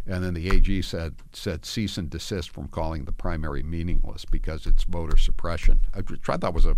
And 0.07 0.25
then 0.25 0.35
the 0.35 0.51
AG 0.51 0.83
said 0.83 1.17
said 1.33 1.67
cease 1.67 1.99
and 1.99 2.09
desist 2.09 2.51
from 2.51 2.69
calling 2.69 3.05
the 3.05 3.13
primary 3.13 3.63
meaningless 3.65 4.25
because 4.25 4.67
it's 4.67 4.85
voter 4.85 5.17
suppression. 5.17 5.81
I 5.93 6.03
thought 6.03 6.41
that 6.41 6.55
was 6.55 6.65
a 6.65 6.77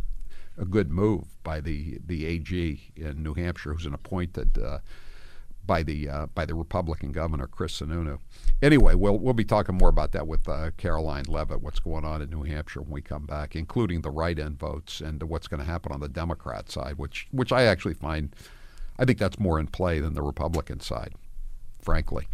a 0.58 0.64
good 0.64 0.90
move 0.90 1.24
by 1.42 1.60
the 1.60 1.98
the 2.06 2.26
AG 2.26 2.92
in 2.96 3.22
New 3.22 3.34
Hampshire, 3.34 3.72
who's 3.74 3.86
an 3.86 3.94
appointed 3.94 4.58
uh, 4.58 4.78
by 5.66 5.82
the 5.82 6.08
uh, 6.08 6.26
by 6.34 6.44
the 6.44 6.54
Republican 6.54 7.12
governor 7.12 7.46
Chris 7.46 7.80
Sununu. 7.80 8.18
Anyway, 8.60 8.94
we'll 8.94 9.18
we'll 9.18 9.34
be 9.34 9.44
talking 9.44 9.76
more 9.76 9.88
about 9.88 10.12
that 10.12 10.26
with 10.26 10.48
uh, 10.48 10.70
Karoline 10.78 11.28
Leavitt. 11.28 11.62
What's 11.62 11.80
going 11.80 12.04
on 12.04 12.22
in 12.22 12.30
New 12.30 12.42
Hampshire 12.42 12.82
when 12.82 12.90
we 12.90 13.02
come 13.02 13.26
back, 13.26 13.54
including 13.56 14.02
the 14.02 14.10
write-in 14.10 14.56
votes 14.56 15.00
and 15.00 15.22
what's 15.22 15.48
going 15.48 15.60
to 15.60 15.66
happen 15.66 15.92
on 15.92 16.00
the 16.00 16.08
Democrat 16.08 16.70
side, 16.70 16.98
which 16.98 17.26
which 17.30 17.52
I 17.52 17.64
actually 17.64 17.94
find, 17.94 18.34
I 18.98 19.04
think 19.04 19.18
that's 19.18 19.38
more 19.38 19.58
in 19.58 19.68
play 19.68 20.00
than 20.00 20.14
the 20.14 20.22
Republican 20.22 20.80
side, 20.80 21.14
frankly. 21.80 22.26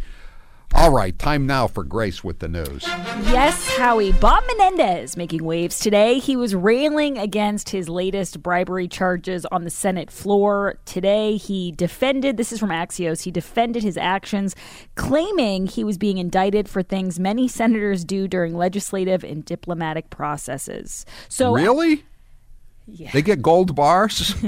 All 0.75 0.91
right, 0.91 1.17
time 1.17 1.45
now 1.45 1.67
for 1.67 1.83
Grace 1.83 2.23
with 2.23 2.39
the 2.39 2.47
news. 2.47 2.83
Yes, 2.85 3.75
Howie. 3.75 4.11
Bob 4.13 4.43
Menendez 4.47 5.17
making 5.17 5.43
waves 5.43 5.79
today. 5.79 6.19
He 6.19 6.35
was 6.35 6.55
railing 6.55 7.17
against 7.17 7.69
his 7.69 7.89
latest 7.89 8.41
bribery 8.41 8.87
charges 8.87 9.45
on 9.47 9.63
the 9.63 9.69
Senate 9.69 10.09
floor. 10.09 10.77
Today, 10.85 11.37
he 11.37 11.71
defended, 11.71 12.37
this 12.37 12.51
is 12.53 12.59
from 12.59 12.69
Axios, 12.69 13.23
he 13.23 13.31
defended 13.31 13.83
his 13.83 13.97
actions, 13.97 14.55
claiming 14.95 15.67
he 15.67 15.83
was 15.83 15.97
being 15.97 16.17
indicted 16.17 16.69
for 16.69 16.81
things 16.81 17.19
many 17.19 17.47
senators 17.47 18.05
do 18.05 18.27
during 18.27 18.55
legislative 18.55 19.23
and 19.23 19.43
diplomatic 19.43 20.09
processes. 20.11 21.05
So 21.27 21.53
Really? 21.53 22.05
Yeah. 22.87 23.11
They 23.11 23.21
get 23.21 23.41
gold 23.41 23.75
bars? 23.75 24.33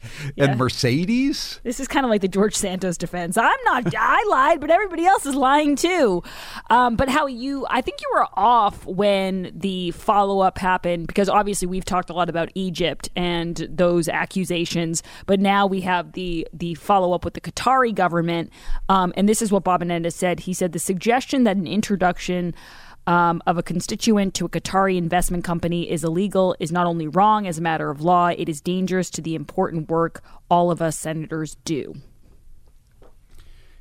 Yeah. 0.36 0.46
and 0.46 0.58
Mercedes? 0.58 1.60
This 1.64 1.80
is 1.80 1.88
kind 1.88 2.04
of 2.04 2.10
like 2.10 2.20
the 2.20 2.28
George 2.28 2.54
Santos 2.54 2.96
defense. 2.96 3.36
I'm 3.36 3.56
not. 3.64 3.92
I 3.98 4.24
lied, 4.30 4.60
but 4.60 4.70
everybody 4.70 5.06
else 5.06 5.26
is 5.26 5.34
lying 5.34 5.74
too. 5.76 6.22
Um, 6.70 6.96
but 6.96 7.08
how 7.08 7.26
you? 7.26 7.66
I 7.68 7.80
think 7.80 8.00
you 8.00 8.10
were 8.14 8.26
off 8.34 8.84
when 8.86 9.50
the 9.54 9.90
follow 9.92 10.40
up 10.40 10.58
happened 10.58 11.06
because 11.06 11.28
obviously 11.28 11.66
we've 11.66 11.84
talked 11.84 12.10
a 12.10 12.12
lot 12.12 12.28
about 12.28 12.50
Egypt 12.54 13.08
and 13.16 13.66
those 13.70 14.08
accusations, 14.08 15.02
but 15.26 15.40
now 15.40 15.66
we 15.66 15.80
have 15.82 16.12
the 16.12 16.46
the 16.52 16.74
follow 16.74 17.12
up 17.12 17.24
with 17.24 17.34
the 17.34 17.40
Qatari 17.40 17.94
government. 17.94 18.52
Um, 18.88 19.12
and 19.16 19.28
this 19.28 19.42
is 19.42 19.50
what 19.50 19.64
Bob 19.64 19.80
Menendez 19.80 20.14
said. 20.14 20.40
He 20.40 20.52
said 20.54 20.72
the 20.72 20.78
suggestion 20.78 21.44
that 21.44 21.56
an 21.56 21.66
introduction 21.66 22.54
um, 23.08 23.42
of 23.46 23.56
a 23.56 23.62
constituent 23.62 24.34
to 24.34 24.44
a 24.44 24.50
Qatari 24.50 24.98
investment 24.98 25.42
company 25.42 25.90
is 25.90 26.04
illegal 26.04 26.54
is 26.60 26.70
not 26.70 26.86
only 26.86 27.08
wrong 27.08 27.46
as 27.46 27.56
a 27.56 27.62
matter 27.62 27.88
of 27.88 28.02
law, 28.02 28.28
it 28.28 28.50
is 28.50 28.60
dangerous 28.60 29.08
to 29.10 29.22
the 29.22 29.34
important 29.34 29.88
work 29.88 30.22
all 30.50 30.70
of 30.70 30.82
us 30.82 30.98
senators 30.98 31.56
do. 31.64 31.94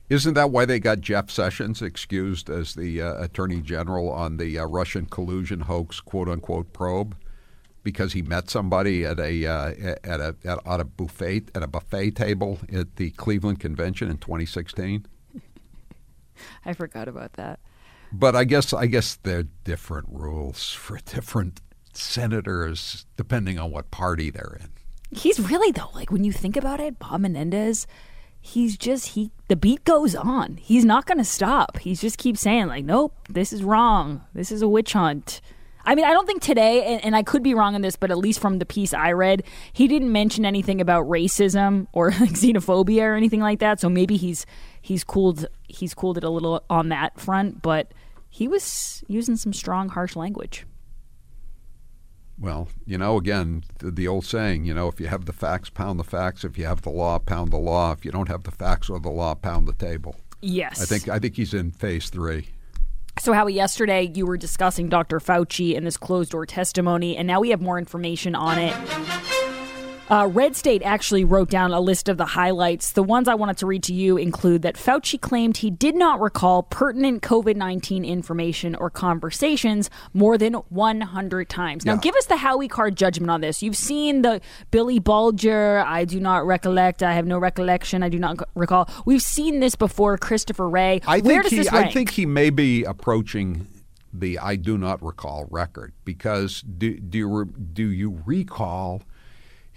Isn't 0.10 0.36
that 0.36 0.52
why 0.52 0.63
they 0.63 0.80
got 0.80 1.02
Jeff 1.02 1.30
Sessions 1.30 1.82
excused 1.82 2.50
as 2.50 2.76
the 2.76 3.02
uh, 3.02 3.22
attorney 3.22 3.60
general 3.60 4.10
on 4.10 4.38
the 4.38 4.58
uh, 4.58 4.66
Russian 4.66 5.06
collusion 5.06 5.60
hoax, 5.60 6.00
quote 6.00 6.30
unquote, 6.30 6.72
probe? 6.72 7.18
Because 7.84 8.13
he 8.13 8.22
met 8.22 8.50
somebody 8.50 9.04
at 9.04 9.20
a 9.20 9.46
uh, 9.46 9.96
at 10.06 10.22
a 10.22 10.36
at, 10.46 10.66
at 10.66 10.80
a 10.80 10.86
buffet 10.86 11.52
at 11.54 11.63
a 11.63 11.68
buffet 11.68 12.12
table 12.12 12.60
at 12.72 12.96
the 12.96 13.10
Cleveland 13.12 13.60
Convention 13.60 14.10
in 14.10 14.18
2016. 14.18 15.06
I 16.66 16.72
forgot 16.72 17.10
about 17.10 17.34
that. 17.34 17.60
But 18.12 18.36
I 18.36 18.43
guess 18.43 18.74
I 18.74 18.86
guess 18.86 19.15
there 19.15 19.39
are 19.39 19.48
different 19.63 20.08
rules 20.10 20.72
for 20.72 20.98
different 21.06 21.62
senators 21.93 23.06
depending 23.15 23.60
on 23.60 23.72
what 23.72 23.91
party 23.91 24.30
they're 24.30 24.58
in. 24.60 24.70
He's 25.17 25.39
really 25.39 25.72
though, 25.72 25.89
like 25.93 26.12
when 26.12 26.24
you 26.24 26.32
think 26.32 26.58
about 26.58 26.80
it, 26.80 27.00
Bob 27.00 27.22
Menendez, 27.22 27.88
he's 28.39 28.78
just 28.78 29.10
he 29.10 29.32
the 29.48 29.56
beat 29.56 29.84
goes 29.84 30.15
on. 30.15 30.58
He's 30.58 30.86
not 30.86 31.06
going 31.06 31.17
to 31.17 31.24
stop. 31.24 31.80
He 31.80 31.96
just 31.96 32.17
keeps 32.17 32.41
saying 32.41 32.67
like, 32.67 32.86
"Nope, 32.86 33.15
this 33.30 33.54
is 33.54 33.63
wrong. 33.63 34.24
This 34.34 34.52
is 34.52 34.62
a 34.62 34.67
witch 34.67 34.93
hunt." 34.93 35.41
I 35.88 35.96
mean, 35.96 36.04
I 36.04 36.12
don't 36.12 36.26
think 36.26 36.41
today, 36.41 36.84
and, 36.84 37.06
and 37.06 37.15
I 37.15 37.24
could 37.24 37.41
be 37.41 37.54
wrong 37.54 37.74
on 37.74 37.82
this, 37.82 37.96
but 37.96 38.12
at 38.12 38.17
least 38.17 38.41
from 38.41 38.60
the 38.60 38.65
piece 38.65 38.93
I 38.93 39.13
read, 39.13 39.43
he 39.72 39.88
didn't 39.88 40.12
mention 40.12 40.46
anything 40.46 40.82
about 40.82 41.06
racism 41.06 41.88
or 41.93 42.12
like 42.12 42.32
xenophobia 42.34 43.04
or 43.04 43.15
anything 43.15 43.39
like 43.39 43.60
that. 43.60 43.80
So 43.80 43.88
maybe 43.88 44.17
he's 44.17 44.46
he's 44.88 45.04
cooled 45.04 45.45
he's 45.67 45.93
cooled 45.93 46.17
it 46.17 46.23
a 46.23 46.30
little 46.30 46.63
on 46.69 46.89
that 46.89 47.19
front, 47.19 47.62
but 47.62 47.91
he 48.30 48.47
was 48.47 49.04
using 49.08 49.36
some 49.36 49.52
strong, 49.52 49.89
harsh 49.89 50.15
language. 50.15 50.65
Well, 52.39 52.69
you 52.86 52.97
know, 52.97 53.17
again, 53.17 53.63
the, 53.80 53.89
the, 53.91 54.08
old 54.08 54.23
saying, 54.23 54.65
you 54.65 54.73
know, 54.73 54.88
if 54.88 55.00
you 55.00 55.08
have 55.08 55.26
the 55.26 55.34
facts, 55.34 55.71
pound 55.71 56.00
the 56.00 56.04
facts. 56.04 56.45
If 56.45 56.56
you 56.56 56.65
have 56.65 56.84
the 56.84 56.91
law, 56.91 57.17
pound 57.17 57.52
the 57.52 57.58
law. 57.58 57.91
If 57.93 58.06
you 58.06 58.12
don't 58.12 58.30
have 58.30 58.43
the 58.43 58.52
facts 58.52 58.89
or 58.89 59.00
the 59.00 59.10
law, 59.10 59.34
pound 59.34 59.67
the 59.67 59.73
table. 59.73 60.15
Yes. 60.39 60.82
I 60.82 60.86
think 60.86 61.10
I 61.10 61.19
think 61.19 61.36
he's 61.36 61.54
in 61.54 61.71
phase 61.71 62.10
three. 62.10 62.50
So, 63.19 63.34
Howie, 63.34 63.54
yesterday 63.54 64.12
you 64.13 64.28
were 64.28 64.38
discussing 64.38 64.88
Dr. 64.88 65.19
Fauci 65.19 65.76
and 65.76 65.86
this 65.86 65.97
closed 65.97 66.32
door 66.32 66.45
testimony, 66.45 67.17
and 67.17 67.28
now 67.28 67.39
we 67.39 67.50
have 67.50 67.62
more 67.62 67.80
information 67.80 68.36
on 68.36 68.60
it. 68.60 69.37
Uh, 70.10 70.26
Red 70.26 70.56
State 70.56 70.84
actually 70.84 71.26
wrote 71.26 71.50
down 71.50 71.74
a 71.74 71.82
list 71.82 72.08
of 72.08 72.17
the 72.17 72.26
highlights. 72.26 72.93
The 72.93 73.04
ones 73.04 73.28
I 73.28 73.36
wanted 73.36 73.58
to 73.58 73.65
read 73.65 73.84
to 73.84 73.93
you 73.93 74.15
include 74.15 74.62
that 74.62 74.76
Fauci 74.76 75.20
claimed 75.20 75.58
he 75.58 75.70
did 75.70 75.96
not 75.96 76.22
recall 76.22 76.63
pertinent 76.63 77.22
COVID 77.22 77.58
19 77.58 78.06
information 78.06 78.74
or 78.76 78.89
conversations 78.89 79.89
more 80.13 80.38
than 80.38 80.54
100 80.54 81.50
times. 81.50 81.86
Now, 81.86 81.93
Yeah. 81.93 82.00
give 82.00 82.15
us 82.15 82.26
the 82.26 82.38
Howie 82.38 82.70
card 82.70 82.96
judgment 82.96 83.30
on 83.30 83.41
this. 83.41 83.62
You've 83.62 83.76
seen 83.76 84.22
the 84.22 84.39
Billy 84.72 85.00
Bulger, 85.00 85.84
I 85.86 86.06
do 86.06 86.22
not 86.22 86.46
recollect, 86.46 87.04
I 87.04 87.13
have 87.13 87.26
no 87.26 87.38
recollection, 87.38 88.02
I 88.02 88.08
do 88.10 88.20
not 88.20 88.38
recall. 88.56 88.89
We've 89.06 89.22
seen 89.22 89.60
this 89.60 89.76
before, 89.76 90.17
Christopher 90.17 90.70
Wray. 90.70 91.02
I 91.06 91.20
Where 91.20 91.41
think 91.41 91.43
does 91.43 91.52
he 91.52 91.58
this 91.58 91.67
I 91.67 91.91
think 91.91 92.12
he 92.12 92.26
may 92.26 92.50
be 92.50 92.86
approaching 92.86 93.67
the 94.13 94.39
I 94.39 94.56
do 94.56 94.78
not 94.78 95.04
recall 95.04 95.48
record 95.52 95.93
because 96.06 96.62
do 96.62 96.98
do 96.98 97.17
you, 97.17 97.46
do 97.74 97.91
you 97.91 98.22
recall 98.26 99.02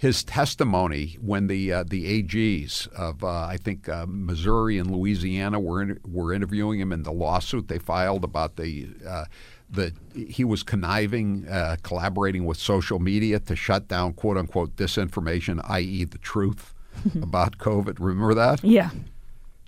his 0.01 0.23
testimony 0.23 1.15
when 1.21 1.45
the 1.45 1.71
uh, 1.71 1.83
the 1.83 2.23
AGs 2.23 2.87
of 2.93 3.23
uh, 3.23 3.45
I 3.45 3.57
think 3.57 3.87
uh, 3.87 4.07
Missouri 4.09 4.79
and 4.79 4.89
Louisiana 4.89 5.59
were 5.59 5.79
in, 5.79 5.99
were 6.03 6.33
interviewing 6.33 6.79
him 6.79 6.91
in 6.91 7.03
the 7.03 7.11
lawsuit 7.11 7.67
they 7.67 7.77
filed 7.77 8.23
about 8.23 8.55
the 8.55 8.89
uh, 9.07 9.25
the 9.69 9.93
he 10.15 10.43
was 10.43 10.63
conniving, 10.63 11.47
uh, 11.47 11.75
collaborating 11.83 12.45
with 12.45 12.57
social 12.57 12.97
media 12.97 13.39
to 13.41 13.55
shut 13.55 13.87
down 13.87 14.13
quote 14.13 14.37
unquote 14.37 14.75
disinformation, 14.75 15.61
i.e., 15.69 16.03
the 16.05 16.17
truth 16.17 16.73
about 17.21 17.59
COVID. 17.59 17.97
Remember 17.99 18.33
that? 18.33 18.63
Yeah. 18.63 18.89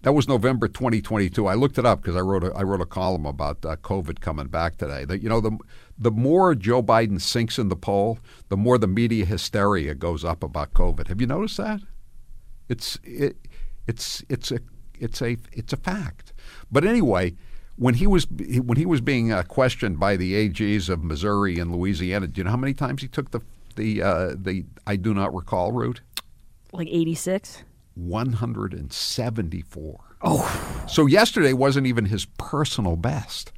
That 0.02 0.14
was 0.14 0.28
November 0.28 0.68
2022. 0.68 1.46
I 1.46 1.54
looked 1.54 1.78
it 1.78 1.86
up 1.86 2.02
because 2.02 2.16
I 2.16 2.22
wrote 2.22 2.44
a 2.44 2.52
I 2.56 2.64
wrote 2.64 2.82
a 2.82 2.88
column 2.88 3.28
about 3.28 3.64
uh, 3.64 3.76
COVID 3.76 4.20
coming 4.20 4.48
back 4.48 4.78
today. 4.78 5.06
That 5.06 5.22
you 5.22 5.30
know 5.30 5.42
the 5.42 5.56
the 5.98 6.12
more 6.12 6.56
Joe 6.56 6.82
Biden 6.82 7.22
sinks 7.22 7.60
in 7.60 7.70
the 7.70 7.76
poll, 7.76 8.20
the 8.50 8.58
more 8.58 8.78
the 8.78 8.88
media 8.88 9.26
hysteria 9.26 9.94
goes 9.94 10.26
up 10.26 10.44
about 10.44 10.74
COVID. 10.74 11.08
Have 11.08 11.22
you 11.22 11.28
noticed 11.28 11.58
that? 11.58 11.82
It's 12.70 12.98
it, 13.04 13.38
it's 13.88 14.24
it's 14.30 14.52
a 14.52 14.60
it's 15.00 15.22
a 15.22 15.38
it's 15.52 15.74
a 15.74 15.78
fact. 15.78 16.34
But 16.72 16.86
anyway, 16.86 17.36
when 17.76 17.96
he 17.96 18.08
was 18.08 18.28
when 18.30 18.78
he 18.78 18.86
was 18.86 19.02
being 19.02 19.32
uh, 19.32 19.44
questioned 19.44 20.00
by 20.00 20.18
the 20.18 20.34
AGs 20.34 20.90
of 20.90 21.04
Missouri 21.04 21.60
and 21.60 21.76
Louisiana, 21.76 22.28
do 22.28 22.40
you 22.40 22.46
know 22.46 22.52
how 22.52 22.58
many 22.58 22.74
times 22.74 23.02
he 23.02 23.08
took 23.08 23.32
the 23.32 23.42
the 23.76 24.02
uh, 24.02 24.34
the 24.36 24.66
I 24.88 24.96
do 24.96 25.14
not 25.14 25.34
recall 25.34 25.72
route? 25.72 26.02
Like 26.72 26.88
86? 26.88 27.64
174. 27.96 30.00
Oh. 30.24 30.86
So 30.88 31.06
yesterday 31.06 31.54
wasn't 31.54 31.86
even 31.86 32.06
his 32.06 32.26
personal 32.26 32.96
best. 32.96 33.53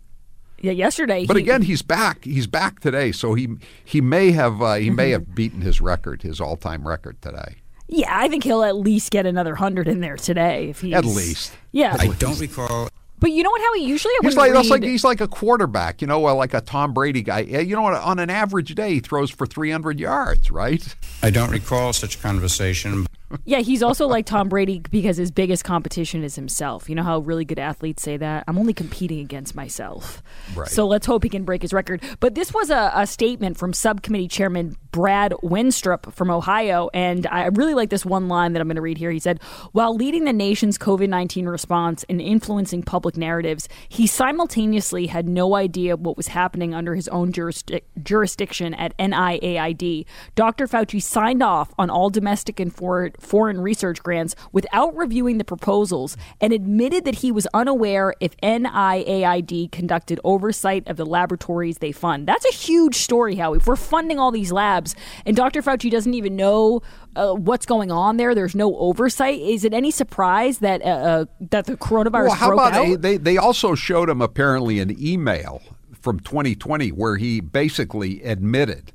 Yeah, 0.65 0.71
yesterday. 0.71 1.25
But 1.28 1.38
he- 1.38 1.43
again, 1.43 1.62
he's 1.62 1.82
back. 1.84 2.23
He's 2.23 2.47
back 2.47 2.80
today, 2.80 3.12
so 3.12 3.36
he 3.36 3.49
he 3.84 4.01
may 4.01 4.32
have 4.32 4.62
uh, 4.62 4.73
he 4.75 4.88
Mm-hmm. 4.88 4.95
may 4.95 5.10
have 5.12 5.36
beaten 5.36 5.62
his 5.62 5.80
record, 5.80 6.23
his 6.23 6.41
all 6.41 6.56
time 6.58 6.88
record 6.88 7.21
today. 7.21 7.58
Yeah, 7.88 8.10
I 8.17 8.28
think 8.30 8.43
he'll 8.43 8.63
at 8.63 8.75
least 8.75 9.12
get 9.12 9.28
another 9.28 9.54
hundred 9.54 9.88
in 9.88 9.99
there 9.99 10.17
today 10.17 10.69
if 10.69 10.82
he's 10.82 10.93
At 10.95 11.06
least. 11.06 11.51
Yeah, 11.71 11.95
I 11.99 12.08
don't 12.08 12.39
recall. 12.39 12.89
But 13.19 13.32
you 13.32 13.43
know 13.43 13.49
what? 13.51 13.62
How 13.62 13.73
he 13.75 13.86
usually 13.86 14.13
I 14.23 14.25
He's 14.25 14.36
like 14.36 14.51
read- 14.54 14.65
like 14.65 14.84
he's 14.84 15.04
like 15.04 15.21
a 15.21 15.28
quarterback, 15.28 16.01
you 16.01 16.08
know, 16.08 16.19
like 16.19 16.54
a 16.56 16.62
Tom 16.62 16.93
Brady 16.93 17.21
guy. 17.21 17.41
You 17.41 17.75
know 17.75 17.84
what? 17.84 17.93
On 17.93 18.17
an 18.17 18.30
average 18.32 18.73
day, 18.73 18.95
he 18.95 18.99
throws 18.99 19.30
for 19.30 19.45
300 19.45 19.99
yards, 19.99 20.49
right? 20.49 20.95
I 21.21 21.30
don't 21.30 21.51
recall 21.51 21.93
such 21.93 22.21
conversation. 22.21 23.06
Yeah, 23.44 23.60
he's 23.60 23.82
also 23.82 24.08
like 24.08 24.26
Tom 24.26 24.50
Brady 24.50 24.82
because 24.92 25.18
his 25.18 25.32
biggest 25.32 25.64
competition 25.64 26.24
is 26.24 26.36
himself. 26.36 26.88
You 26.90 26.96
know 26.96 27.04
how 27.04 27.20
really 27.20 27.46
good 27.46 27.60
athletes 27.60 28.04
say 28.04 28.18
that? 28.18 28.44
I'm 28.48 28.58
only 28.58 28.74
competing 28.74 29.20
against 29.20 29.56
myself. 29.56 30.22
Right. 30.56 30.68
So 30.68 30.86
let's 30.86 31.06
hope 31.08 31.24
he 31.24 31.30
can 31.30 31.44
break 31.44 31.62
his 31.62 31.74
record. 31.74 32.04
But 32.20 32.36
this 32.36 32.54
was 32.54 32.70
a, 32.70 32.92
a 32.94 33.08
statement 33.08 33.58
from 33.58 33.74
subcommittee 33.74 34.28
chairman 34.28 34.78
Brad 34.92 35.34
Wenstrup 35.44 36.14
from 36.14 36.30
Ohio. 36.32 36.90
And 36.94 37.28
I 37.28 37.48
really 37.48 37.74
like 37.74 37.90
this 37.90 38.06
one 38.06 38.28
line 38.28 38.54
that 38.54 38.62
I'm 38.62 38.68
going 38.68 38.76
to 38.76 38.82
read 38.82 38.98
here. 38.98 39.12
He 39.12 39.20
said, 39.20 39.42
While 39.72 39.96
leading 39.96 40.26
the 40.26 40.34
nation's 40.34 40.78
COVID 40.78 41.10
19 41.10 41.48
response 41.48 42.06
and 42.08 42.22
influencing 42.22 42.84
public 42.84 43.18
narratives, 43.18 43.68
he 43.90 44.08
simultaneously 44.08 45.08
had 45.08 45.28
no 45.28 45.56
idea 45.56 45.98
what 45.98 46.16
was 46.16 46.28
happening 46.28 46.74
under 46.74 46.96
his 46.96 47.08
own 47.10 47.34
jurisdic- 47.34 47.84
jurisdiction 48.04 48.74
at 48.76 48.96
NIAID. 48.98 50.06
Dr. 50.36 50.68
Fauci 50.68 51.02
signed 51.02 51.44
off 51.44 51.74
on 51.78 51.90
all 51.90 52.10
domestic 52.10 52.60
and 52.60 52.74
for- 52.74 53.12
foreign 53.19 53.62
research 53.62 54.01
grants 54.01 54.36
without 54.51 54.95
reviewing 54.95 55.38
the 55.38 55.43
proposals 55.43 56.17
and 56.41 56.54
admitted 56.54 57.06
that 57.06 57.15
he 57.15 57.32
was 57.32 57.47
unaware 57.54 58.13
if 58.19 58.36
NIAID 58.38 59.71
conducted 59.71 60.19
oversight 60.23 60.88
of 60.88 60.97
the 60.97 61.06
laboratories 61.06 61.80
they 61.80 61.91
fund. 61.91 62.28
That's 62.28 62.45
a 62.45 62.54
huge 62.54 62.95
story, 62.95 63.36
Howie. 63.36 63.58
If 63.58 63.67
we're 63.67 63.75
funding 63.75 64.19
all 64.19 64.32
these 64.32 64.51
labs 64.51 64.95
and 65.25 65.36
Dr. 65.36 65.62
Fauci 65.62 65.89
doesn't 65.89 66.13
even 66.13 66.36
know 66.36 66.82
uh, 67.15 67.34
what's 67.34 67.65
going 67.65 67.91
on 67.91 68.17
there, 68.17 68.36
there's 68.36 68.56
no 68.56 68.75
oversight. 68.78 69.39
Is 69.39 69.63
it 69.63 69.73
any 69.73 69.91
surprise 69.91 70.60
that 70.60 70.82
uh, 70.82 70.86
uh, 70.86 71.25
that 71.51 71.65
the 71.65 71.78
coronavirus 71.78 72.28
Well, 72.28 72.36
how 72.36 72.47
broke 72.49 72.60
about 72.60 73.01
they? 73.01 73.17
They 73.17 73.38
also 73.38 73.75
showed 73.75 74.10
him 74.10 74.21
apparently 74.21 74.80
an 74.80 74.95
email 75.01 75.62
from 75.93 76.19
2020 76.19 76.89
where 76.89 77.17
he 77.17 77.39
basically 77.41 78.21
admitted 78.23 78.91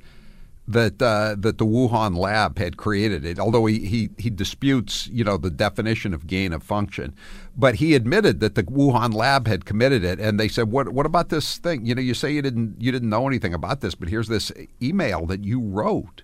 that 0.73 1.01
uh, 1.01 1.37
that 1.39 1.59
the 1.59 1.67
Wuhan 1.67 2.17
lab 2.17 2.59
had 2.59 2.77
created 2.77 3.25
it. 3.25 3.39
Although 3.39 3.67
he, 3.67 3.87
he 3.87 4.11
he 4.19 4.31
disputes, 4.31 5.09
you 5.09 5.25
know, 5.25 5.37
the 5.37 5.51
definition 5.51 6.15
of 6.15 6.27
gain 6.27 6.53
of 6.53 6.63
function, 6.63 7.15
but 7.57 7.77
he 7.77 7.95
admitted 7.95 8.41
that 8.41 8.55
the 8.55 8.63
Wuhan 8.65 9.15
lab 9.15 9.47
had 9.47 9.65
committed 9.65 10.05
it. 10.05 10.19
And 10.21 10.39
they 10.39 10.49
said, 10.49 10.71
"What 10.71 10.91
what 10.91 11.07
about 11.07 11.29
this 11.29 11.59
thing? 11.59 11.87
You 11.87 11.95
know, 11.95 12.03
you 12.03 12.15
say 12.15 12.33
you 12.33 12.43
didn't 12.43 12.81
you 12.81 12.93
didn't 12.93 13.11
know 13.11 13.27
anything 13.27 13.55
about 13.55 13.81
this, 13.81 13.95
but 13.95 14.09
here's 14.09 14.29
this 14.29 14.53
email 14.83 15.27
that 15.27 15.45
you 15.45 15.61
wrote, 15.61 16.23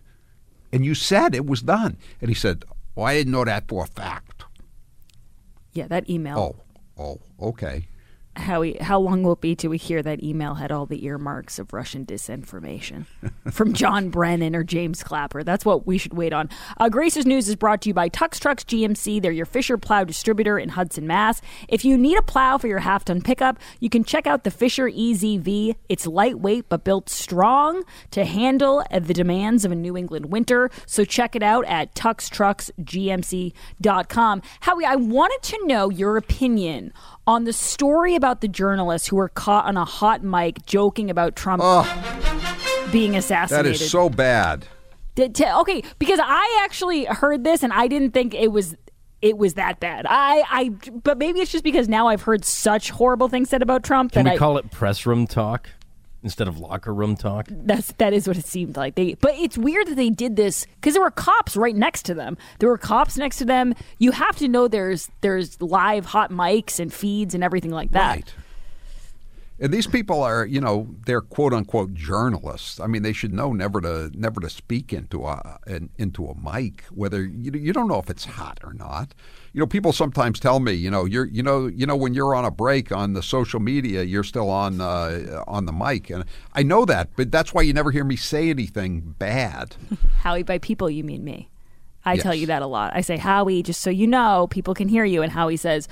and 0.72 0.84
you 0.84 0.94
said 0.94 1.34
it 1.34 1.46
was 1.46 1.62
done." 1.62 1.96
And 2.20 2.28
he 2.28 2.34
said, 2.34 2.64
"Well, 2.94 3.06
I 3.06 3.14
didn't 3.14 3.32
know 3.32 3.44
that 3.44 3.68
for 3.68 3.84
a 3.84 3.86
fact." 3.86 4.36
yeah, 5.76 5.86
that 5.88 6.08
email. 6.08 6.56
Oh, 6.98 7.02
oh, 7.02 7.48
okay. 7.48 7.88
Howie, 8.36 8.76
how 8.80 9.00
long 9.00 9.22
will 9.22 9.32
it 9.32 9.40
be 9.40 9.54
till 9.54 9.70
we 9.70 9.78
hear 9.78 10.02
that 10.02 10.22
email 10.22 10.54
had 10.54 10.70
all 10.70 10.86
the 10.86 11.04
earmarks 11.06 11.58
of 11.58 11.72
Russian 11.72 12.04
disinformation 12.04 13.06
from 13.50 13.72
John 13.72 14.10
Brennan 14.10 14.54
or 14.54 14.62
James 14.62 15.02
Clapper? 15.02 15.42
That's 15.42 15.64
what 15.64 15.86
we 15.86 15.98
should 15.98 16.14
wait 16.14 16.32
on. 16.32 16.48
Uh, 16.76 16.88
Grace's 16.88 17.26
News 17.26 17.48
is 17.48 17.56
brought 17.56 17.80
to 17.82 17.88
you 17.88 17.94
by 17.94 18.08
Tux 18.08 18.38
Trucks 18.38 18.62
GMC. 18.64 19.22
They're 19.22 19.32
your 19.32 19.46
Fisher 19.46 19.78
plow 19.78 20.04
distributor 20.04 20.58
in 20.58 20.70
Hudson, 20.70 21.06
Mass. 21.06 21.40
If 21.68 21.84
you 21.84 21.96
need 21.96 22.18
a 22.18 22.22
plow 22.22 22.58
for 22.58 22.66
your 22.66 22.80
half 22.80 23.04
ton 23.04 23.22
pickup, 23.22 23.58
you 23.80 23.88
can 23.88 24.04
check 24.04 24.26
out 24.26 24.44
the 24.44 24.50
Fisher 24.50 24.90
EZV. 24.90 25.76
It's 25.88 26.06
lightweight 26.06 26.68
but 26.68 26.84
built 26.84 27.08
strong 27.08 27.82
to 28.10 28.24
handle 28.24 28.84
the 28.92 29.14
demands 29.14 29.64
of 29.64 29.72
a 29.72 29.76
New 29.76 29.96
England 29.96 30.26
winter. 30.26 30.70
So 30.86 31.04
check 31.04 31.34
it 31.34 31.42
out 31.42 31.64
at 31.66 31.94
tuxtrucksgmc.com. 31.94 34.42
Howie, 34.60 34.84
I 34.84 34.96
wanted 34.96 35.42
to 35.42 35.66
know 35.66 35.90
your 35.90 36.16
opinion 36.16 36.92
on 37.26 37.44
the 37.44 37.52
story 37.52 38.14
about 38.14 38.40
the 38.40 38.48
journalists 38.48 39.08
who 39.08 39.16
were 39.16 39.28
caught 39.28 39.64
on 39.66 39.76
a 39.76 39.84
hot 39.84 40.22
mic 40.22 40.64
joking 40.66 41.10
about 41.10 41.36
Trump 41.36 41.62
being 42.92 43.16
assassinated. 43.16 43.72
is 43.72 43.90
so 43.90 44.08
bad. 44.08 44.66
T- 45.16 45.28
t- 45.30 45.44
okay, 45.46 45.82
because 45.98 46.20
I 46.22 46.60
actually 46.62 47.04
heard 47.06 47.42
this 47.42 47.62
and 47.62 47.72
I 47.72 47.88
didn't 47.88 48.12
think 48.12 48.34
it 48.34 48.52
was 48.52 48.76
it 49.22 49.38
was 49.38 49.54
that 49.54 49.80
bad. 49.80 50.06
I, 50.08 50.44
I, 50.48 50.68
but 50.90 51.16
maybe 51.16 51.40
it's 51.40 51.50
just 51.50 51.64
because 51.64 51.88
now 51.88 52.06
I've 52.08 52.22
heard 52.22 52.44
such 52.44 52.90
horrible 52.90 53.28
things 53.28 53.48
said 53.48 53.62
about 53.62 53.82
Trump 53.82 54.12
Can 54.12 54.24
that 54.24 54.32
we 54.32 54.36
I 54.36 54.38
call 54.38 54.58
it 54.58 54.70
press 54.70 55.06
room 55.06 55.26
talk 55.26 55.70
instead 56.26 56.48
of 56.48 56.58
locker 56.58 56.92
room 56.92 57.16
talk? 57.16 57.46
that's 57.50 57.92
that 57.92 58.12
is 58.12 58.28
what 58.28 58.36
it 58.36 58.44
seemed 58.44 58.76
like. 58.76 58.94
They, 58.96 59.14
but 59.14 59.34
it's 59.34 59.56
weird 59.56 59.86
that 59.86 59.94
they 59.94 60.10
did 60.10 60.36
this 60.36 60.66
because 60.74 60.92
there 60.94 61.02
were 61.02 61.10
cops 61.10 61.56
right 61.56 61.74
next 61.74 62.02
to 62.04 62.14
them. 62.14 62.36
There 62.58 62.68
were 62.68 62.78
cops 62.78 63.16
next 63.16 63.38
to 63.38 63.44
them. 63.44 63.74
You 63.98 64.10
have 64.10 64.36
to 64.36 64.48
know 64.48 64.68
there's 64.68 65.08
there's 65.20 65.60
live 65.62 66.04
hot 66.04 66.30
mics 66.30 66.78
and 66.80 66.92
feeds 66.92 67.34
and 67.34 67.42
everything 67.42 67.70
like 67.70 67.92
that. 67.92 68.16
Right. 68.16 68.34
And 69.58 69.72
these 69.72 69.86
people 69.86 70.22
are, 70.22 70.44
you 70.44 70.60
know, 70.60 70.94
they're 71.06 71.22
quote 71.22 71.54
unquote 71.54 71.94
journalists. 71.94 72.78
I 72.78 72.86
mean, 72.86 73.02
they 73.02 73.14
should 73.14 73.32
know 73.32 73.52
never 73.52 73.80
to 73.80 74.10
never 74.14 74.38
to 74.40 74.50
speak 74.50 74.92
into 74.92 75.24
a 75.26 75.58
an, 75.66 75.88
into 75.96 76.26
a 76.26 76.34
mic, 76.38 76.84
whether 76.90 77.24
you 77.24 77.52
you 77.52 77.72
don't 77.72 77.88
know 77.88 77.98
if 77.98 78.10
it's 78.10 78.26
hot 78.26 78.60
or 78.62 78.74
not. 78.74 79.14
You 79.54 79.60
know, 79.60 79.66
people 79.66 79.94
sometimes 79.94 80.38
tell 80.38 80.60
me, 80.60 80.72
you 80.72 80.90
know, 80.90 81.06
you're 81.06 81.24
you 81.24 81.42
know 81.42 81.68
you 81.68 81.86
know 81.86 81.96
when 81.96 82.12
you're 82.12 82.34
on 82.34 82.44
a 82.44 82.50
break 82.50 82.92
on 82.92 83.14
the 83.14 83.22
social 83.22 83.58
media, 83.58 84.02
you're 84.02 84.24
still 84.24 84.50
on 84.50 84.82
uh, 84.82 85.42
on 85.46 85.64
the 85.64 85.72
mic, 85.72 86.10
and 86.10 86.24
I 86.52 86.62
know 86.62 86.84
that, 86.84 87.08
but 87.16 87.30
that's 87.30 87.54
why 87.54 87.62
you 87.62 87.72
never 87.72 87.90
hear 87.90 88.04
me 88.04 88.16
say 88.16 88.50
anything 88.50 89.14
bad. 89.18 89.76
Howie, 90.18 90.42
by 90.42 90.58
people 90.58 90.90
you 90.90 91.02
mean 91.02 91.24
me. 91.24 91.48
I 92.04 92.16
tell 92.18 92.34
you 92.34 92.46
that 92.46 92.62
a 92.62 92.66
lot. 92.66 92.92
I 92.94 93.00
say 93.00 93.16
Howie, 93.16 93.64
just 93.64 93.80
so 93.80 93.90
you 93.90 94.06
know, 94.06 94.46
people 94.48 94.74
can 94.74 94.88
hear 94.88 95.04
you, 95.04 95.22
and 95.22 95.32
Howie 95.32 95.56
says. 95.56 95.88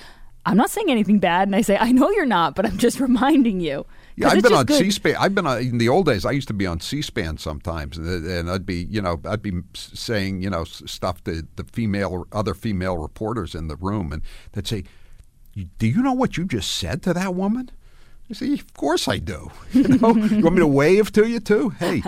I'm 0.47 0.57
not 0.57 0.71
saying 0.71 0.91
anything 0.91 1.19
bad, 1.19 1.49
and 1.49 1.57
I 1.57 1.63
say 1.63 1.77
I 1.79 1.93
know 1.93 2.11
you're 2.11 2.27
not, 2.27 2.55
but 2.55 2.67
I'm 2.67 2.77
just 2.79 3.01
reminding 3.09 3.61
you. 3.61 3.87
Yeah, 4.17 4.29
I've 4.29 4.43
been 4.45 4.53
on 4.55 4.67
good. 4.67 4.79
C-SPAN. 4.79 5.17
I've 5.19 5.35
been 5.35 5.47
on, 5.47 5.59
in 5.59 5.79
the 5.79 5.89
old 5.89 6.07
days. 6.07 6.25
I 6.25 6.31
used 6.31 6.47
to 6.47 6.55
be 6.55 6.67
on 6.67 6.79
C-SPAN 6.81 7.39
sometimes, 7.39 7.99
and, 7.99 8.25
and 8.25 8.49
I'd 8.49 8.65
be, 8.65 8.85
you 8.85 9.03
know, 9.03 9.21
I'd 9.25 9.43
be 9.43 9.53
saying, 9.75 10.41
you 10.41 10.49
know, 10.51 10.63
stuff 10.63 11.25
to 11.25 11.43
the 11.57 11.65
female, 11.65 12.27
other 12.31 12.55
female 12.55 12.97
reporters 12.97 13.57
in 13.57 13.67
the 13.67 13.75
room, 13.75 14.13
and 14.13 14.23
they'd 14.53 14.69
say, 14.69 14.85
"Do 15.79 15.87
you 15.89 16.01
know 16.01 16.13
what 16.13 16.37
you 16.37 16.45
just 16.45 16.71
said 16.71 17.03
to 17.05 17.15
that 17.15 17.35
woman?" 17.35 17.71
I 18.31 18.35
say, 18.35 18.53
"Of 18.53 18.73
course 18.75 19.09
I 19.09 19.19
do." 19.19 19.51
You 19.73 19.89
know, 19.89 20.15
you 20.15 20.45
want 20.45 20.55
me 20.55 20.61
to 20.61 20.67
wave 20.67 21.11
to 21.13 21.27
you 21.29 21.41
too? 21.41 21.71
Hey. 21.71 22.03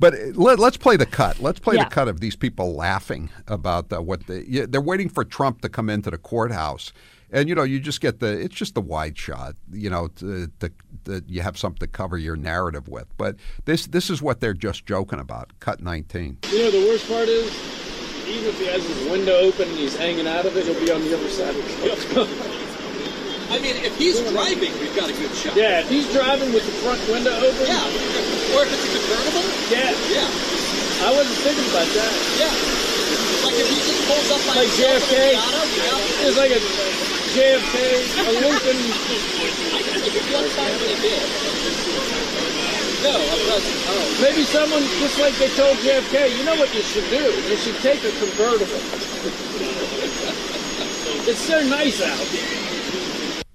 But 0.00 0.14
uh, 0.14 0.18
let, 0.34 0.58
let's 0.58 0.78
play 0.78 0.96
the 0.96 1.06
cut. 1.06 1.40
Let's 1.40 1.60
play 1.60 1.76
Yeah. 1.76 1.84
the 1.84 1.90
cut 1.90 2.08
of 2.08 2.18
these 2.20 2.34
people 2.34 2.74
laughing 2.74 3.30
about 3.46 3.92
uh, 3.92 4.00
what 4.02 4.26
they. 4.26 4.44
Yeah, 4.48 4.64
they're 4.68 4.80
waiting 4.80 5.08
for 5.08 5.24
Trump 5.24 5.60
to 5.60 5.68
come 5.68 5.88
into 5.90 6.10
the 6.10 6.18
courthouse, 6.18 6.92
and 7.32 7.48
you 7.48 7.54
know, 7.54 7.62
you 7.62 7.80
just 7.80 8.00
get 8.00 8.20
the. 8.20 8.38
It's 8.40 8.54
just 8.54 8.74
the 8.74 8.80
wide 8.80 9.16
shot. 9.16 9.54
You 9.72 9.90
know, 9.90 10.08
to, 10.16 10.48
to, 10.60 10.70
to, 11.04 11.24
you 11.26 11.42
have 11.42 11.56
something 11.58 11.78
to 11.80 11.86
cover 11.86 12.18
your 12.18 12.36
narrative 12.36 12.88
with. 12.88 13.06
But 13.16 13.36
this 13.64 13.86
this 13.86 14.10
is 14.10 14.20
what 14.22 14.40
they're 14.40 14.54
just 14.54 14.86
joking 14.86 15.18
about. 15.20 15.52
Cut 15.60 15.80
nineteen. 15.80 16.38
You 16.50 16.64
know, 16.64 16.70
the 16.70 16.86
worst 16.88 17.08
part 17.08 17.28
is, 17.28 17.46
even 18.26 18.46
if 18.50 18.58
he 18.58 18.66
has 18.66 18.84
his 18.86 19.10
window 19.10 19.34
open 19.38 19.68
and 19.68 19.76
he's 19.78 19.96
hanging 19.96 20.26
out 20.26 20.46
of 20.46 20.56
it, 20.56 20.64
he'll 20.66 20.78
be 20.78 20.90
on 20.90 21.00
the 21.02 21.14
other 21.16 21.28
side 21.28 21.54
of 21.54 21.64
the 21.64 22.14
truck. 22.14 22.28
I 23.50 23.58
mean, 23.58 23.74
if 23.82 23.98
he's 23.98 24.20
driving, 24.30 24.70
we've 24.78 24.94
got 24.94 25.10
a 25.10 25.12
good 25.12 25.34
shot. 25.34 25.56
Yeah, 25.58 25.80
if 25.82 25.88
he's 25.90 26.06
driving 26.14 26.54
with 26.54 26.62
the 26.62 26.70
front 26.86 27.02
window 27.10 27.34
open. 27.34 27.66
Yeah. 27.66 27.82
Or 28.54 28.62
if 28.62 28.70
it's 28.70 28.86
a 28.86 28.90
convertible. 28.94 29.42
Yeah. 29.74 29.90
Yeah. 30.06 30.30
I 31.02 31.10
wasn't 31.10 31.34
thinking 31.42 31.66
about 31.74 31.90
that. 31.98 32.12
Yeah. 32.38 32.54
Like 33.42 33.58
if 33.58 33.66
he 33.66 33.78
just 33.82 34.02
pulls 34.06 34.30
up 34.30 34.42
by 34.46 34.54
Like 34.62 34.70
JFK. 34.78 35.14
in 35.18 35.34
a 35.34 35.42
Miata, 35.42 35.66
yeah. 35.82 36.26
It's 36.30 36.38
like 36.38 36.52
a 36.54 36.60
JFK, 37.30 37.76
a 38.18 38.32
Lincoln. 38.42 38.78
I 38.80 39.82
can 39.82 40.00
think 40.00 40.14
of 40.18 40.32
one 40.34 40.48
time 40.50 40.74
when 40.80 40.88
he 40.90 40.98
did. 41.00 41.26
No, 43.02 43.16
a 43.16 43.36
president. 43.46 43.84
Oh. 43.88 44.18
Maybe 44.20 44.42
someone, 44.44 44.82
just 45.00 45.18
like 45.18 45.34
they 45.36 45.48
told 45.54 45.76
JFK, 45.78 46.36
you 46.36 46.44
know 46.44 46.56
what 46.56 46.74
you 46.74 46.82
should 46.82 47.08
do? 47.08 47.22
You 47.48 47.56
should 47.56 47.76
take 47.76 48.02
a 48.04 48.10
convertible. 48.18 48.80
It's 51.28 51.38
so 51.38 51.60
nice 51.68 52.02
out. 52.02 53.46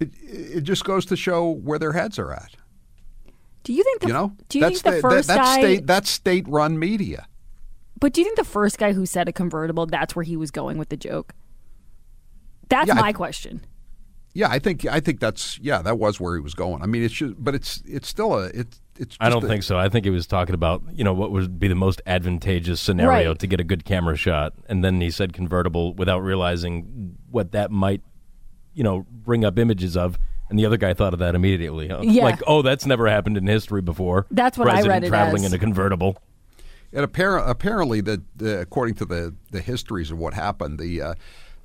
It, 0.00 0.10
it 0.22 0.60
just 0.62 0.84
goes 0.84 1.04
to 1.06 1.16
show 1.16 1.50
where 1.50 1.78
their 1.78 1.92
heads 1.92 2.18
are 2.18 2.32
at. 2.32 2.52
Do 3.62 3.72
you 3.72 3.82
think 3.84 4.00
the 4.02 4.06
You 4.08 4.12
know, 4.12 4.32
do 4.48 4.58
you 4.58 4.64
that's 4.64 4.82
think 4.82 4.96
the 4.96 5.02
that- 5.02 5.10
first 5.10 5.28
that's 5.28 5.40
guy 5.40 5.60
state 5.60 5.86
that's 5.86 6.10
state-run 6.10 6.78
media. 6.78 7.26
But 8.00 8.12
do 8.12 8.20
you 8.20 8.24
think 8.24 8.36
the 8.36 8.44
first 8.44 8.78
guy 8.78 8.92
who 8.92 9.06
said 9.06 9.28
a 9.28 9.32
convertible 9.32 9.86
that's 9.86 10.14
where 10.16 10.24
he 10.24 10.36
was 10.36 10.50
going 10.50 10.78
with 10.78 10.88
the 10.88 10.96
joke? 10.96 11.34
That's 12.68 12.88
Yeah, 12.88 12.94
I- 12.94 13.00
my 13.00 13.12
question. 13.12 13.60
Yeah, 14.36 14.48
I 14.50 14.58
think 14.58 14.84
I 14.86 14.98
think 14.98 15.20
that's 15.20 15.60
yeah, 15.60 15.80
that 15.82 15.96
was 15.96 16.18
where 16.18 16.34
he 16.34 16.40
was 16.40 16.54
going. 16.54 16.82
I 16.82 16.86
mean, 16.86 17.04
it's 17.04 17.14
just, 17.14 17.34
but 17.38 17.54
it's 17.54 17.80
it's 17.86 18.08
still 18.08 18.34
a 18.34 18.46
it's 18.46 18.80
it's. 18.98 19.16
I 19.20 19.28
don't 19.30 19.44
a- 19.44 19.46
think 19.46 19.62
so. 19.62 19.78
I 19.78 19.88
think 19.88 20.04
he 20.04 20.10
was 20.10 20.26
talking 20.26 20.56
about 20.56 20.82
you 20.92 21.04
know 21.04 21.12
what 21.14 21.30
would 21.30 21.60
be 21.60 21.68
the 21.68 21.76
most 21.76 22.02
advantageous 22.04 22.80
scenario 22.80 23.28
Right. 23.30 23.38
to 23.38 23.46
get 23.46 23.60
a 23.60 23.64
good 23.64 23.84
camera 23.84 24.16
shot, 24.16 24.54
and 24.68 24.82
then 24.84 25.00
he 25.00 25.12
said 25.12 25.32
convertible 25.32 25.94
without 25.94 26.18
realizing 26.18 27.14
what 27.30 27.52
that 27.52 27.70
might 27.70 28.02
you 28.74 28.82
know 28.82 29.06
bring 29.08 29.44
up 29.44 29.56
images 29.56 29.96
of. 29.96 30.18
And 30.50 30.58
the 30.58 30.66
other 30.66 30.76
guy 30.78 30.94
thought 30.94 31.14
of 31.14 31.20
that 31.20 31.34
immediately. 31.36 31.88
huh? 31.88 32.00
Yeah. 32.02 32.24
Like, 32.24 32.42
oh, 32.46 32.60
that's 32.60 32.84
never 32.86 33.08
happened 33.08 33.38
in 33.38 33.46
history 33.46 33.80
before. 33.80 34.26
That's 34.30 34.58
what 34.58 34.68
I 34.68 34.72
President 34.72 34.94
read 34.94 35.04
it 35.04 35.08
traveling 35.08 35.44
as. 35.44 35.52
in 35.52 35.56
a 35.56 35.58
convertible. 35.58 36.18
And 36.94 37.10
appar- 37.10 37.46
apparently, 37.48 38.00
the, 38.00 38.22
the 38.36 38.60
according 38.60 38.94
to 38.96 39.04
the, 39.04 39.34
the 39.50 39.60
histories 39.60 40.10
of 40.10 40.18
what 40.18 40.32
happened, 40.34 40.78
the 40.78 41.02
uh, 41.02 41.14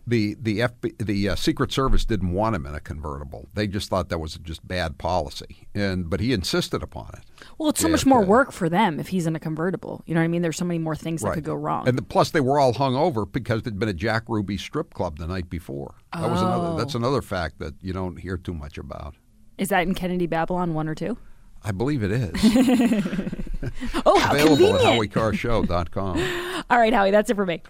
the 0.07 0.35
the 0.41 0.59
FB, 0.61 1.05
the 1.05 1.29
uh, 1.29 1.35
Secret 1.35 1.71
Service 1.71 2.03
didn't 2.03 2.31
want 2.31 2.55
him 2.55 2.65
in 2.65 2.73
a 2.73 2.79
convertible. 2.79 3.47
They 3.53 3.67
just 3.67 3.89
thought 3.89 4.09
that 4.09 4.17
was 4.17 4.39
just 4.39 4.67
bad 4.67 4.97
policy, 4.97 5.67
and 5.75 6.09
but 6.09 6.19
he 6.19 6.33
insisted 6.33 6.81
upon 6.81 7.11
it. 7.13 7.45
Well, 7.59 7.69
it's 7.69 7.79
so 7.79 7.87
Yeah, 7.87 7.91
much 7.91 8.05
more 8.07 8.21
okay. 8.21 8.27
work 8.27 8.51
for 8.51 8.69
them 8.69 8.99
if 8.99 9.09
he's 9.09 9.27
in 9.27 9.35
a 9.35 9.39
convertible. 9.39 10.01
You 10.07 10.15
know 10.15 10.21
what 10.21 10.25
I 10.25 10.29
mean? 10.29 10.41
There's 10.41 10.57
so 10.57 10.65
many 10.65 10.79
more 10.79 10.95
things 10.95 11.21
that 11.21 11.33
could 11.35 11.43
go 11.43 11.53
wrong. 11.53 11.87
And 11.87 11.95
the, 11.95 12.01
plus, 12.01 12.31
they 12.31 12.41
were 12.41 12.59
all 12.59 12.73
hung 12.73 12.95
over 12.95 13.27
because 13.27 13.61
there'd 13.61 13.77
been 13.77 13.87
a 13.89 13.93
Jack 13.93 14.23
Ruby 14.27 14.57
strip 14.57 14.95
club 14.95 15.19
the 15.19 15.27
night 15.27 15.47
before. 15.49 15.93
That 16.13 16.27
was 16.31 16.41
another. 16.41 16.67
Oh. 16.69 16.77
That's 16.77 16.95
another 16.95 17.21
fact 17.21 17.59
that 17.59 17.75
you 17.81 17.93
don't 17.93 18.17
hear 18.17 18.37
too 18.37 18.55
much 18.55 18.79
about. 18.79 19.13
Is 19.59 19.69
that 19.69 19.83
in 19.85 19.93
Kennedy 19.93 20.25
Babylon 20.25 20.73
one 20.73 20.87
or 20.87 20.95
two? 20.95 21.19
I 21.63 21.71
believe 21.71 22.01
it 22.01 22.11
is. 22.11 23.35
Oh, 24.05 24.19
how 24.19 24.31
Available 24.33 24.75
at 24.75 24.81
convenient! 24.81 25.13
HowieCarrShow.com. 25.13 26.63
All 26.69 26.79
right, 26.79 26.93
Howie, 26.93 27.11
that's 27.11 27.29
it 27.29 27.35
for 27.35 27.45
me. 27.45 27.61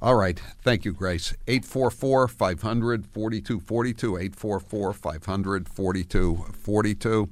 All 0.00 0.14
right. 0.16 0.38
Thank 0.62 0.84
you, 0.84 0.92
Grace. 0.92 1.34
844 1.46 2.28
500 2.28 3.06
4242. 3.06 4.16
844 4.18 4.92
500 4.92 5.68
4242. 5.68 7.30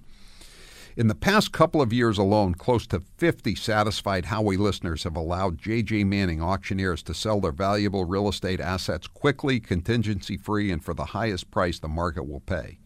In 0.94 1.08
the 1.08 1.14
past 1.14 1.52
couple 1.52 1.80
of 1.80 1.92
years 1.92 2.18
alone, 2.18 2.54
close 2.54 2.86
to 2.88 3.00
50 3.00 3.54
satisfied 3.54 4.26
Howie 4.26 4.58
listeners 4.58 5.04
have 5.04 5.16
allowed 5.16 5.56
J.J. 5.58 6.04
Manning 6.04 6.42
auctioneers 6.42 7.02
to 7.04 7.14
sell 7.14 7.40
their 7.40 7.52
valuable 7.52 8.04
real 8.04 8.28
estate 8.28 8.60
assets 8.60 9.06
quickly, 9.06 9.58
contingency 9.58 10.36
free, 10.36 10.70
and 10.70 10.84
for 10.84 10.92
the 10.92 11.06
highest 11.06 11.50
price 11.50 11.78
the 11.78 11.88
market 11.88 12.28
will 12.28 12.40
pay. 12.40 12.78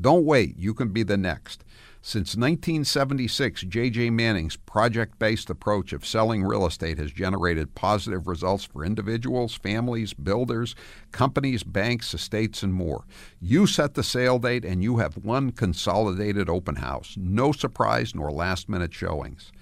Don't 0.00 0.24
wait, 0.24 0.56
you 0.56 0.74
can 0.74 0.88
be 0.88 1.04
the 1.04 1.16
next. 1.16 1.62
Since 2.04 2.34
1976, 2.34 3.60
J.J. 3.60 4.10
Manning's 4.10 4.56
project 4.56 5.20
based 5.20 5.48
approach 5.48 5.92
of 5.92 6.04
selling 6.04 6.42
real 6.42 6.66
estate 6.66 6.98
has 6.98 7.12
generated 7.12 7.76
positive 7.76 8.26
results 8.26 8.64
for 8.64 8.84
individuals, 8.84 9.54
families, 9.54 10.12
builders, 10.12 10.74
companies, 11.12 11.62
banks, 11.62 12.12
estates, 12.12 12.64
and 12.64 12.74
more. 12.74 13.04
You 13.40 13.68
set 13.68 13.94
the 13.94 14.02
sale 14.02 14.40
date 14.40 14.64
and 14.64 14.82
you 14.82 14.96
have 14.96 15.16
one 15.16 15.52
consolidated 15.52 16.50
open 16.50 16.74
house. 16.74 17.14
No 17.16 17.52
surprise 17.52 18.16
nor 18.16 18.32
last 18.32 18.68
minute 18.68 18.92
showings. 18.92 19.52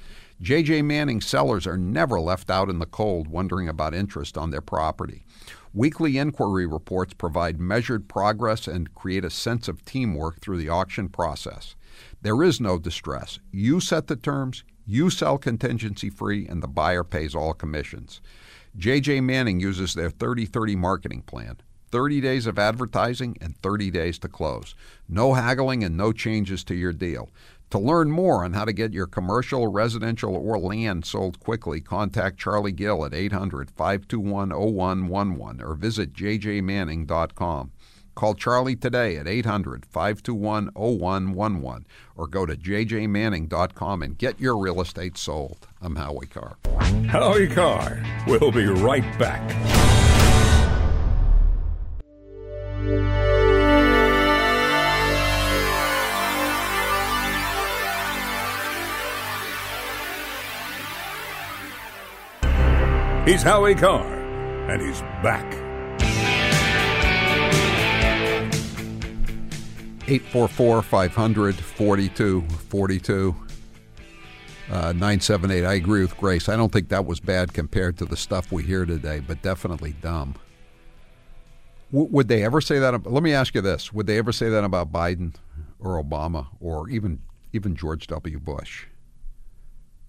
J.J. 0.40 0.80
Manning 0.80 1.20
sellers 1.20 1.66
are 1.66 1.76
never 1.76 2.18
left 2.18 2.50
out 2.50 2.70
in 2.70 2.78
the 2.78 2.86
cold 2.86 3.28
wondering 3.28 3.68
about 3.68 3.92
interest 3.92 4.38
on 4.38 4.50
their 4.50 4.62
property. 4.62 5.26
Weekly 5.74 6.16
inquiry 6.16 6.66
reports 6.66 7.12
provide 7.12 7.60
measured 7.60 8.08
progress 8.08 8.66
and 8.66 8.94
create 8.94 9.26
a 9.26 9.30
sense 9.30 9.68
of 9.68 9.84
teamwork 9.84 10.40
through 10.40 10.56
the 10.56 10.70
auction 10.70 11.10
process. 11.10 11.76
There 12.22 12.42
is 12.42 12.60
no 12.60 12.78
distress. 12.78 13.38
You 13.50 13.80
set 13.80 14.06
the 14.06 14.16
terms, 14.16 14.62
you 14.86 15.08
sell 15.08 15.38
contingency 15.38 16.10
free, 16.10 16.46
and 16.46 16.62
the 16.62 16.68
buyer 16.68 17.02
pays 17.02 17.34
all 17.34 17.54
commissions. 17.54 18.20
J.J. 18.76 19.22
Manning 19.22 19.58
uses 19.58 19.94
their 19.94 20.10
30 20.10 20.46
30 20.46 20.76
marketing 20.76 21.22
plan 21.22 21.56
30 21.90 22.20
days 22.20 22.46
of 22.46 22.58
advertising 22.58 23.36
and 23.40 23.56
30 23.56 23.90
days 23.90 24.18
to 24.20 24.28
close. 24.28 24.74
No 25.08 25.34
haggling 25.34 25.82
and 25.82 25.96
no 25.96 26.12
changes 26.12 26.62
to 26.64 26.74
your 26.74 26.92
deal. 26.92 27.30
To 27.70 27.78
learn 27.78 28.10
more 28.10 28.44
on 28.44 28.52
how 28.52 28.64
to 28.64 28.72
get 28.72 28.92
your 28.92 29.06
commercial, 29.06 29.68
residential, 29.68 30.34
or 30.34 30.58
land 30.58 31.04
sold 31.04 31.38
quickly, 31.38 31.80
contact 31.80 32.38
Charlie 32.38 32.72
Gill 32.72 33.04
at 33.04 33.14
800 33.14 33.70
521 33.70 34.50
0111 34.50 35.62
or 35.62 35.74
visit 35.74 36.12
jjmanning.com. 36.12 37.72
Call 38.20 38.34
Charlie 38.34 38.76
today 38.76 39.16
at 39.16 39.26
800 39.26 39.86
521 39.86 40.72
0111 40.74 41.86
or 42.14 42.26
go 42.26 42.44
to 42.44 42.54
jjmanning.com 42.54 44.02
and 44.02 44.18
get 44.18 44.38
your 44.38 44.58
real 44.58 44.82
estate 44.82 45.16
sold. 45.16 45.66
I'm 45.80 45.96
Howie 45.96 46.26
Carr. 46.26 46.58
Howie 47.08 47.48
Carr. 47.48 48.02
We'll 48.26 48.52
be 48.52 48.66
right 48.66 49.18
back. 49.18 49.40
He's 63.26 63.42
Howie 63.42 63.74
Carr, 63.74 64.12
and 64.68 64.82
he's 64.82 65.00
back. 65.22 65.69
844 70.10 70.82
500 70.82 71.54
4242 71.54 73.36
uh, 74.70 74.92
978. 74.92 75.64
I 75.64 75.74
agree 75.74 76.00
with 76.02 76.16
Grace. 76.16 76.48
I 76.48 76.56
don't 76.56 76.72
think 76.72 76.88
that 76.88 77.06
was 77.06 77.20
bad 77.20 77.52
compared 77.52 77.96
to 77.98 78.04
the 78.04 78.16
stuff 78.16 78.50
we 78.50 78.62
hear 78.62 78.84
today, 78.84 79.20
but 79.20 79.40
definitely 79.42 79.94
dumb. 80.00 80.34
W- 81.92 82.10
would 82.10 82.28
they 82.28 82.44
ever 82.44 82.60
say 82.60 82.78
that? 82.78 83.06
Let 83.06 83.22
me 83.22 83.32
ask 83.32 83.54
you 83.54 83.60
this: 83.60 83.92
Would 83.92 84.06
they 84.06 84.18
ever 84.18 84.32
say 84.32 84.48
that 84.48 84.64
about 84.64 84.92
Biden 84.92 85.34
or 85.78 86.02
Obama 86.02 86.48
or 86.60 86.88
even 86.88 87.20
even 87.52 87.76
George 87.76 88.06
W. 88.08 88.38
Bush? 88.38 88.86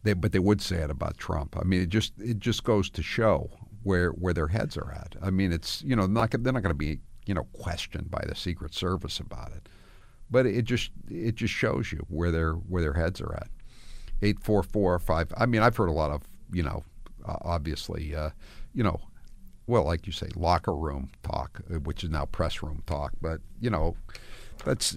They, 0.04 0.14
but 0.14 0.32
they 0.32 0.40
would 0.40 0.62
say 0.62 0.78
it 0.78 0.90
about 0.90 1.18
Trump. 1.18 1.56
I 1.60 1.64
mean, 1.64 1.82
it 1.82 1.90
just 1.90 2.14
it 2.20 2.40
just 2.40 2.64
goes 2.64 2.90
to 2.92 3.04
show 3.04 3.50
where 3.84 4.10
where 4.12 4.34
their 4.34 4.48
heads 4.48 4.78
are 4.78 4.92
at. 4.92 5.16
I 5.22 5.30
mean, 5.30 5.52
it's 5.52 5.84
you 5.84 5.96
know 5.96 6.06
not 6.06 6.32
they're 6.32 6.54
not 6.54 6.64
going 6.64 6.70
to 6.70 6.76
be 6.76 7.00
you 7.26 7.34
know 7.34 7.48
questioned 7.54 8.12
by 8.12 8.24
the 8.28 8.36
Secret 8.36 8.74
Service 8.74 9.20
about 9.20 9.52
it, 9.54 9.70
but 10.32 10.46
it 10.46 10.64
just 10.64 10.92
it 11.10 11.36
just 11.36 11.54
shows 11.54 11.92
you 11.92 12.06
where 12.08 12.32
their 12.32 12.54
where 12.54 12.82
their 12.82 12.94
heads 12.94 13.22
are 13.22 13.36
at. 13.36 13.50
Eight 14.22 14.40
four 14.40 14.64
four 14.64 14.98
five. 14.98 15.32
I 15.38 15.46
mean, 15.46 15.62
I've 15.62 15.76
heard 15.76 15.90
a 15.90 15.94
lot 15.94 16.12
of 16.12 16.24
you 16.52 16.64
know 16.64 16.84
uh, 17.28 17.38
obviously 17.42 18.16
uh, 18.16 18.30
you 18.74 18.84
know 18.84 19.00
well 19.68 19.84
like 19.84 20.08
you 20.08 20.14
say 20.14 20.30
locker 20.36 20.76
room 20.76 21.10
talk, 21.22 21.62
uh, 21.70 21.80
which 21.80 22.04
is 22.04 22.10
now 22.10 22.26
press 22.26 22.64
room 22.64 22.82
talk, 22.88 23.12
but 23.22 23.42
you 23.60 23.70
know 23.70 23.96
that's 24.64 24.96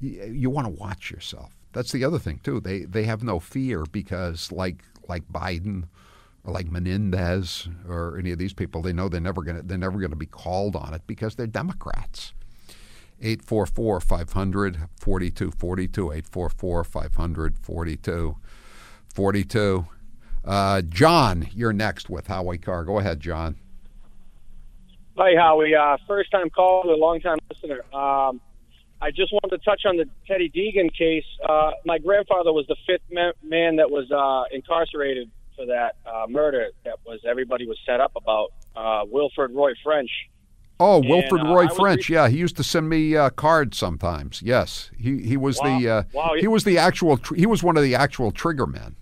you, 0.00 0.24
you 0.24 0.50
want 0.50 0.66
to 0.66 0.72
watch 0.72 1.10
yourself. 1.10 1.56
That's 1.72 1.92
the 1.92 2.04
other 2.04 2.18
thing 2.18 2.40
too. 2.42 2.60
They 2.60 2.84
they 2.84 3.04
have 3.04 3.22
no 3.22 3.40
fear 3.40 3.84
because 3.90 4.52
like 4.52 4.84
like 5.08 5.26
Biden 5.28 5.88
or 6.44 6.52
like 6.52 6.70
Menendez 6.70 7.68
or 7.88 8.18
any 8.18 8.30
of 8.30 8.38
these 8.38 8.52
people, 8.52 8.82
they 8.82 8.92
know 8.92 9.08
they're 9.08 9.20
never 9.20 9.42
gonna 9.42 9.62
they're 9.62 9.78
never 9.78 9.98
gonna 9.98 10.16
be 10.16 10.26
called 10.26 10.76
on 10.76 10.94
it 10.94 11.02
because 11.06 11.34
they're 11.34 11.46
Democrats. 11.46 12.34
844 13.20 14.00
500 14.00 14.76
4242 14.98 16.12
844 16.12 16.84
500 16.84 17.58
4242 17.58 19.86
uh, 20.44 20.82
John, 20.82 21.48
you're 21.54 21.72
next 21.72 22.08
with 22.08 22.26
Howie 22.26 22.58
Carr. 22.58 22.84
Go 22.84 22.98
ahead, 22.98 23.20
John. 23.20 23.56
Hi, 25.16 25.34
Howie. 25.36 25.74
Uh, 25.74 25.98
first 26.06 26.30
time 26.30 26.48
caller, 26.50 26.96
long 26.96 27.20
time 27.20 27.38
listener. 27.50 27.82
Um, 27.94 28.40
I 29.02 29.10
just 29.10 29.32
wanted 29.32 29.58
to 29.58 29.64
touch 29.64 29.82
on 29.86 29.96
the 29.96 30.08
Teddy 30.26 30.50
Deegan 30.50 30.94
case. 30.96 31.24
Uh, 31.46 31.72
my 31.84 31.98
grandfather 31.98 32.52
was 32.52 32.66
the 32.68 32.76
fifth 32.86 33.02
ma- 33.10 33.32
man 33.42 33.76
that 33.76 33.90
was 33.90 34.10
uh, 34.10 34.54
incarcerated 34.54 35.30
for 35.56 35.66
that 35.66 35.96
uh, 36.06 36.26
murder 36.28 36.68
that 36.84 36.96
was 37.04 37.20
everybody 37.26 37.66
was 37.66 37.78
set 37.84 38.00
up 38.00 38.12
about. 38.16 38.52
Uh, 38.74 39.04
Wilfred 39.10 39.52
Roy 39.52 39.72
French. 39.82 40.10
Oh, 40.82 41.00
And, 41.02 41.08
Wilfred 41.10 41.42
uh, 41.42 41.54
Roy 41.54 41.68
French. 41.68 42.08
yeah, 42.08 42.28
he 42.28 42.38
used 42.38 42.56
to 42.56 42.64
send 42.64 42.88
me 42.88 43.14
uh, 43.14 43.28
cards 43.30 43.76
sometimes. 43.76 44.40
Yes, 44.42 44.90
he 44.98 45.18
he 45.22 45.36
was 45.36 45.58
Wow. 45.60 45.78
the 45.78 45.88
uh, 45.88 46.02
Wow, 46.14 46.32
he 46.40 46.48
was 46.48 46.64
the 46.64 46.78
actual 46.78 47.18
tr- 47.18 47.34
he 47.34 47.44
was 47.46 47.62
one 47.62 47.76
of 47.76 47.82
the 47.82 47.94
actual 47.94 48.32
trigger 48.32 48.66
men. 48.66 48.96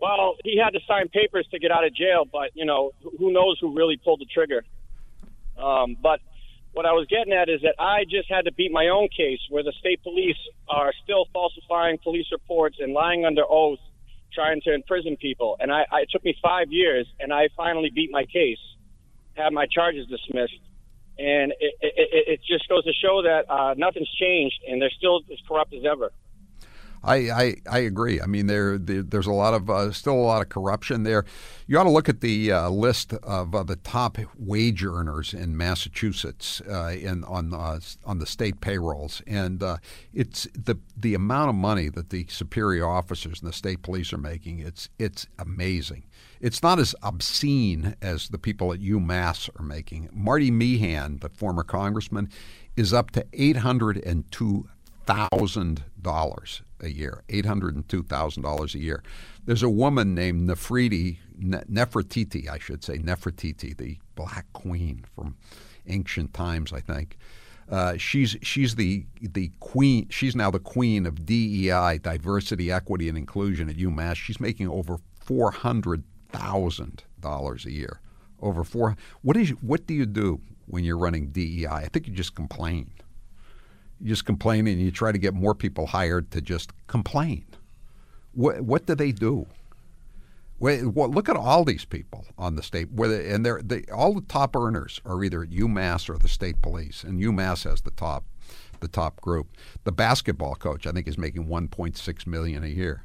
Well, 0.00 0.36
he 0.44 0.56
had 0.58 0.70
to 0.70 0.80
sign 0.86 1.08
papers 1.08 1.46
to 1.50 1.58
get 1.58 1.70
out 1.70 1.84
of 1.84 1.94
jail, 1.94 2.24
but 2.30 2.50
you 2.54 2.64
know, 2.64 2.92
who- 3.02 3.10
who 3.18 3.32
knows 3.32 3.58
who 3.60 3.74
really 3.76 3.96
pulled 3.96 4.20
the 4.20 4.26
trigger? 4.26 4.64
Um, 5.56 5.96
but 6.00 6.20
what 6.72 6.86
I 6.86 6.92
was 6.92 7.06
getting 7.08 7.32
at 7.32 7.48
is 7.48 7.60
that 7.62 7.74
I 7.78 8.04
just 8.04 8.30
had 8.30 8.44
to 8.44 8.52
beat 8.52 8.70
my 8.70 8.88
own 8.88 9.08
case 9.08 9.40
where 9.50 9.64
the 9.64 9.72
state 9.72 10.00
police 10.02 10.36
are 10.68 10.92
still 11.02 11.26
falsifying 11.32 11.98
police 11.98 12.26
reports 12.30 12.76
and 12.78 12.92
lying 12.92 13.24
under 13.24 13.42
oath, 13.48 13.80
trying 14.32 14.60
to 14.62 14.72
imprison 14.72 15.16
people, 15.16 15.56
and 15.60 15.72
I, 15.72 15.84
I 15.90 16.00
it 16.02 16.10
took 16.10 16.24
me 16.24 16.34
five 16.40 16.70
years, 16.70 17.06
and 17.18 17.32
I 17.32 17.48
finally 17.56 17.90
beat 17.90 18.10
my 18.12 18.24
case, 18.24 18.60
had 19.38 19.52
my 19.52 19.66
charges 19.66 20.06
dismissed, 20.06 20.60
and 21.18 21.52
it, 21.52 21.74
it, 21.80 21.94
it, 21.96 22.24
it 22.28 22.40
just 22.48 22.68
goes 22.68 22.84
to 22.84 22.92
show 22.92 23.22
that 23.22 23.50
uh, 23.50 23.74
nothing's 23.76 24.12
changed, 24.20 24.60
and 24.68 24.82
they're 24.82 24.90
still 24.96 25.20
as 25.32 25.38
corrupt 25.46 25.72
as 25.72 25.84
ever. 25.90 26.10
I, 27.02 27.16
I, 27.30 27.54
I 27.70 27.78
agree. 27.80 28.20
I 28.20 28.26
mean, 28.26 28.46
there, 28.46 28.78
there 28.78 29.02
there's 29.02 29.26
a 29.26 29.32
lot 29.32 29.54
of 29.54 29.70
uh, 29.70 29.92
still 29.92 30.14
a 30.14 30.16
lot 30.16 30.42
of 30.42 30.48
corruption 30.48 31.02
there. 31.02 31.24
You 31.66 31.78
ought 31.78 31.84
to 31.84 31.90
look 31.90 32.08
at 32.08 32.20
the 32.20 32.52
uh, 32.52 32.68
list 32.70 33.12
of 33.14 33.54
uh, 33.54 33.62
the 33.62 33.76
top 33.76 34.18
wage 34.38 34.84
earners 34.84 35.34
in 35.34 35.56
Massachusetts 35.56 36.60
uh, 36.68 36.96
in 36.98 37.24
on 37.24 37.54
uh, 37.54 37.80
on 38.04 38.18
the 38.18 38.26
state 38.26 38.60
payrolls, 38.60 39.22
and 39.26 39.62
uh, 39.62 39.76
it's 40.12 40.46
the 40.54 40.76
the 40.96 41.14
amount 41.14 41.50
of 41.50 41.54
money 41.54 41.88
that 41.88 42.10
the 42.10 42.26
superior 42.28 42.86
officers 42.86 43.40
and 43.40 43.48
the 43.48 43.54
state 43.54 43.82
police 43.82 44.12
are 44.12 44.18
making. 44.18 44.58
It's 44.58 44.88
it's 44.98 45.26
amazing. 45.38 46.04
It's 46.40 46.62
not 46.62 46.78
as 46.78 46.94
obscene 47.02 47.96
as 48.00 48.28
the 48.28 48.38
people 48.38 48.72
at 48.72 48.80
UMass 48.80 49.50
are 49.58 49.64
making. 49.64 50.08
Marty 50.12 50.50
Meehan, 50.50 51.18
the 51.18 51.28
former 51.30 51.64
congressman, 51.64 52.28
is 52.76 52.92
up 52.92 53.10
to 53.12 53.26
eight 53.32 53.58
hundred 53.58 53.98
and 53.98 54.30
two 54.30 54.68
thousand 55.08 55.84
dollars 56.02 56.62
a 56.80 56.88
year, 56.88 57.22
eight 57.30 57.46
hundred 57.46 57.74
and 57.74 57.88
two 57.88 58.02
thousand 58.02 58.42
dollars 58.42 58.74
a 58.74 58.78
year. 58.78 59.02
There's 59.44 59.62
a 59.62 59.70
woman 59.70 60.14
named 60.14 60.48
Nefertiti, 60.48 61.16
Nefertiti, 61.40 62.48
I 62.48 62.58
should 62.58 62.84
say, 62.84 62.98
Nefertiti, 62.98 63.76
the 63.76 63.96
Black 64.14 64.46
Queen 64.52 65.04
from 65.14 65.36
ancient 65.86 66.34
times, 66.34 66.72
I 66.72 66.80
think. 66.80 67.16
Uh, 67.70 67.96
she's 67.96 68.36
she's 68.42 68.74
the 68.74 69.06
the 69.20 69.50
queen. 69.60 70.06
She's 70.10 70.36
now 70.36 70.50
the 70.50 70.58
queen 70.58 71.06
of 71.06 71.24
DEI, 71.24 71.98
diversity, 72.02 72.70
equity, 72.70 73.08
and 73.08 73.16
inclusion 73.16 73.68
at 73.70 73.76
UMass. 73.76 74.16
She's 74.16 74.40
making 74.40 74.68
over 74.68 74.98
four 75.20 75.50
hundred 75.50 76.04
thousand 76.30 77.04
dollars 77.20 77.64
a 77.64 77.72
year. 77.72 78.00
Over 78.40 78.62
four. 78.62 78.96
What 79.22 79.36
is 79.36 79.50
what 79.62 79.86
do 79.86 79.94
you 79.94 80.06
do 80.06 80.40
when 80.66 80.84
you're 80.84 80.98
running 80.98 81.28
DEI? 81.28 81.66
I 81.66 81.88
think 81.88 82.06
you 82.06 82.14
just 82.14 82.34
complain. 82.34 82.90
You 84.00 84.08
just 84.08 84.24
complain 84.24 84.66
and 84.66 84.80
you 84.80 84.90
try 84.90 85.12
to 85.12 85.18
get 85.18 85.34
more 85.34 85.54
people 85.54 85.86
hired 85.86 86.30
to 86.32 86.40
just 86.40 86.72
complain. 86.86 87.44
What 88.32 88.60
what 88.60 88.86
do 88.86 88.94
they 88.94 89.12
do? 89.12 89.46
Well, 90.60 91.08
look 91.10 91.28
at 91.28 91.36
all 91.36 91.64
these 91.64 91.84
people 91.84 92.24
on 92.36 92.56
the 92.56 92.64
state, 92.64 92.90
where 92.90 93.20
and 93.32 93.46
they're 93.46 93.62
they, 93.62 93.84
all 93.92 94.14
the 94.14 94.22
top 94.22 94.56
earners 94.56 95.00
are 95.04 95.22
either 95.22 95.42
at 95.42 95.50
UMass 95.50 96.08
or 96.08 96.18
the 96.18 96.28
state 96.28 96.60
police, 96.62 97.04
and 97.04 97.20
UMass 97.20 97.62
has 97.64 97.80
the 97.82 97.92
top, 97.92 98.24
the 98.80 98.88
top 98.88 99.20
group. 99.20 99.56
The 99.84 99.92
basketball 99.92 100.56
coach, 100.56 100.84
I 100.86 100.90
think, 100.90 101.06
is 101.06 101.16
making 101.16 101.46
1.6 101.46 102.26
million 102.26 102.64
a 102.64 102.68
year. 102.68 103.04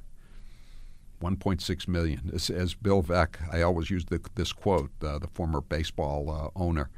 1.6 1.21 1.87
million. 1.87 2.31
As, 2.33 2.49
as 2.49 2.73
Bill 2.73 3.01
Veeck, 3.01 3.35
I 3.51 3.61
always 3.61 3.89
use 3.89 4.05
the, 4.05 4.19
this 4.35 4.51
quote, 4.51 4.91
uh, 5.01 5.19
the 5.19 5.27
former 5.27 5.61
baseball 5.61 6.29
uh, 6.29 6.59
owner. 6.59 6.89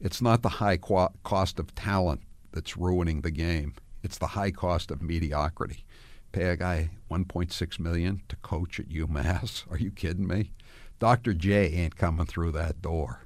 It's 0.00 0.20
not 0.20 0.42
the 0.42 0.48
high 0.48 0.76
qu- 0.76 1.08
cost 1.22 1.58
of 1.58 1.74
talent 1.74 2.20
that's 2.54 2.76
ruining 2.76 3.20
the 3.20 3.30
game. 3.30 3.74
It's 4.02 4.18
the 4.18 4.28
high 4.28 4.50
cost 4.50 4.90
of 4.90 5.02
mediocrity. 5.02 5.84
Pay 6.32 6.44
a 6.44 6.56
guy 6.56 6.90
1.6 7.10 7.78
million 7.78 8.22
to 8.28 8.36
coach 8.36 8.80
at 8.80 8.88
UMass? 8.88 9.64
Are 9.70 9.78
you 9.78 9.90
kidding 9.90 10.26
me? 10.26 10.52
Dr. 10.98 11.34
J 11.34 11.66
ain't 11.72 11.96
coming 11.96 12.26
through 12.26 12.52
that 12.52 12.80
door. 12.80 13.20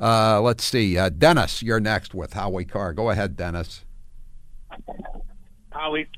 Uh, 0.00 0.40
let's 0.40 0.64
see. 0.64 0.96
Uh, 0.96 1.08
Dennis, 1.08 1.62
you're 1.62 1.80
next 1.80 2.14
with 2.14 2.32
Howie 2.32 2.64
Carr. 2.64 2.92
Go 2.92 3.10
ahead, 3.10 3.36
Dennis. 3.36 3.84
Howie, 5.70 6.08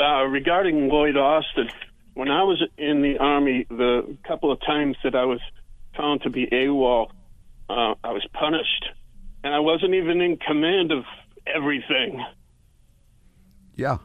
uh, 0.00 0.24
regarding 0.24 0.88
Lloyd 0.88 1.16
Austin, 1.16 1.70
when 2.14 2.28
I 2.30 2.42
was 2.42 2.62
in 2.76 3.02
the 3.02 3.18
Army, 3.18 3.66
the 3.68 4.16
couple 4.26 4.52
of 4.52 4.60
times 4.60 4.96
that 5.04 5.14
I 5.14 5.24
was 5.24 5.40
found 5.96 6.22
to 6.22 6.30
be 6.30 6.46
AWOL, 6.46 7.10
uh, 7.68 7.94
I 8.02 8.12
was 8.12 8.26
punished. 8.32 8.90
And 9.44 9.54
I 9.54 9.60
wasn't 9.60 9.94
even 9.94 10.20
in 10.20 10.36
command 10.36 10.90
of 10.92 11.04
everything. 11.54 12.24
Yeah. 13.76 13.98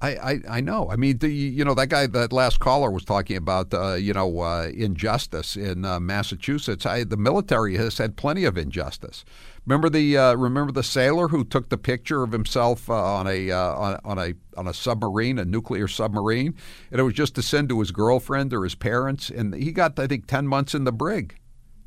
I, 0.00 0.10
I, 0.10 0.40
I 0.50 0.60
know. 0.60 0.90
I 0.90 0.96
mean, 0.96 1.18
the, 1.18 1.28
you 1.30 1.64
know, 1.64 1.74
that 1.74 1.88
guy, 1.88 2.06
that 2.06 2.32
last 2.32 2.60
caller 2.60 2.90
was 2.90 3.04
talking 3.04 3.36
about, 3.36 3.72
uh, 3.72 3.94
you 3.94 4.12
know, 4.12 4.40
uh, 4.40 4.70
injustice 4.74 5.56
in 5.56 5.86
uh, 5.86 5.98
Massachusetts. 6.00 6.84
I, 6.84 7.04
the 7.04 7.16
military 7.16 7.76
has 7.76 7.96
had 7.96 8.16
plenty 8.16 8.44
of 8.44 8.58
injustice. 8.58 9.24
Remember 9.64 9.88
the 9.88 10.16
uh, 10.16 10.34
remember 10.36 10.70
the 10.70 10.84
sailor 10.84 11.28
who 11.28 11.44
took 11.44 11.70
the 11.70 11.78
picture 11.78 12.22
of 12.22 12.30
himself 12.30 12.88
uh, 12.88 12.94
on 12.94 13.26
a 13.26 13.50
uh, 13.50 13.74
on, 13.74 14.00
on, 14.04 14.18
a 14.18 14.34
on 14.56 14.68
a 14.68 14.74
submarine, 14.74 15.38
a 15.38 15.44
nuclear 15.44 15.88
submarine, 15.88 16.54
and 16.92 17.00
it 17.00 17.02
was 17.02 17.14
just 17.14 17.34
to 17.34 17.42
send 17.42 17.70
to 17.70 17.80
his 17.80 17.90
girlfriend 17.90 18.52
or 18.52 18.62
his 18.62 18.76
parents, 18.76 19.28
and 19.28 19.54
he 19.54 19.72
got, 19.72 19.98
I 19.98 20.06
think, 20.06 20.26
ten 20.26 20.46
months 20.46 20.74
in 20.74 20.84
the 20.84 20.92
brig. 20.92 21.38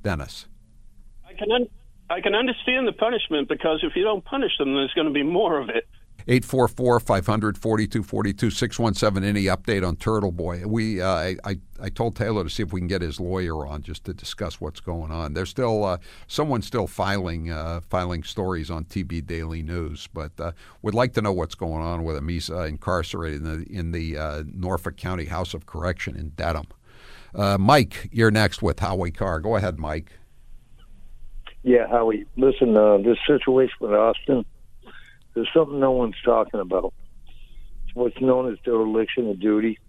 Dennis. 0.02 0.48
I 1.26 1.34
can 1.34 1.52
un- 1.52 1.70
I 2.10 2.22
can 2.22 2.34
understand 2.34 2.88
the 2.88 2.94
punishment 2.94 3.48
because 3.48 3.82
if 3.84 3.96
you 3.96 4.04
don't 4.04 4.26
punish 4.26 4.58
them, 4.58 4.74
there's 4.74 4.94
going 4.94 5.08
to 5.08 5.14
be 5.14 5.24
more 5.24 5.60
of 5.60 5.70
it. 5.70 5.88
844 6.28 7.00
500 7.00 7.58
4242 7.58 8.52
617 8.52 9.28
any 9.28 9.46
update 9.46 9.88
on 9.88 9.96
Turtle 9.96 10.32
Boy. 10.32 10.64
We 10.66 11.02
uh, 11.02 11.34
I, 11.44 11.58
I 11.82 11.90
told 11.90 12.16
Taylor 12.16 12.44
to 12.44 12.50
see 12.50 12.62
if 12.62 12.74
we 12.74 12.82
can 12.82 12.88
get 12.88 13.02
his 13.02 13.20
lawyer 13.20 13.66
on 13.66 13.82
just 13.82 14.04
to 14.04 14.14
discuss 14.14 14.60
what's 14.60 14.80
going 14.80 15.12
on. 15.12 15.34
There's 15.34 15.50
still 15.50 15.86
uh, 15.86 15.98
someone 16.28 16.62
still 16.62 16.88
filing 16.88 17.52
uh, 17.52 17.82
filing 17.90 18.24
stories 18.24 18.70
on 18.70 18.86
TB 18.86 19.26
Daily 19.26 19.64
News, 19.64 20.08
but 20.14 20.40
uh, 20.40 20.52
would 20.82 20.94
like 20.94 21.14
to 21.14 21.22
know 21.22 21.32
what's 21.32 21.56
going 21.56 21.82
on 21.82 22.04
with 22.04 22.18
him. 22.18 22.28
He's 22.28 22.50
uh, 22.50 22.64
incarcerated 22.64 23.42
in 23.42 23.64
the, 23.64 23.66
in 23.72 23.92
the 23.92 24.18
uh, 24.18 24.44
Norfolk 24.54 24.98
County 24.98 25.26
House 25.26 25.54
of 25.54 25.66
Correction 25.66 26.16
in 26.16 26.30
Dedham. 26.30 26.68
Mike, 27.34 28.10
you're 28.12 28.32
next 28.32 28.62
with 28.62 28.80
Howie 28.80 29.12
Carr. 29.12 29.40
Go 29.40 29.56
ahead, 29.56 29.80
Mike. 29.80 30.12
Yeah, 31.64 31.88
Howie. 31.88 32.26
Listen, 32.38 32.76
uh, 32.76 32.98
this 32.98 33.18
situation 33.28 33.76
with 33.82 33.92
Austin 33.92 34.46
there's 35.34 35.50
something 35.54 35.80
no 35.80 35.92
one's 35.92 36.16
talking 36.26 36.60
about. 36.60 36.94
It's 37.86 37.96
what's 37.96 38.20
known 38.20 38.52
as 38.52 38.60
dereliction 38.66 39.30
of 39.30 39.40
duty. 39.40 39.80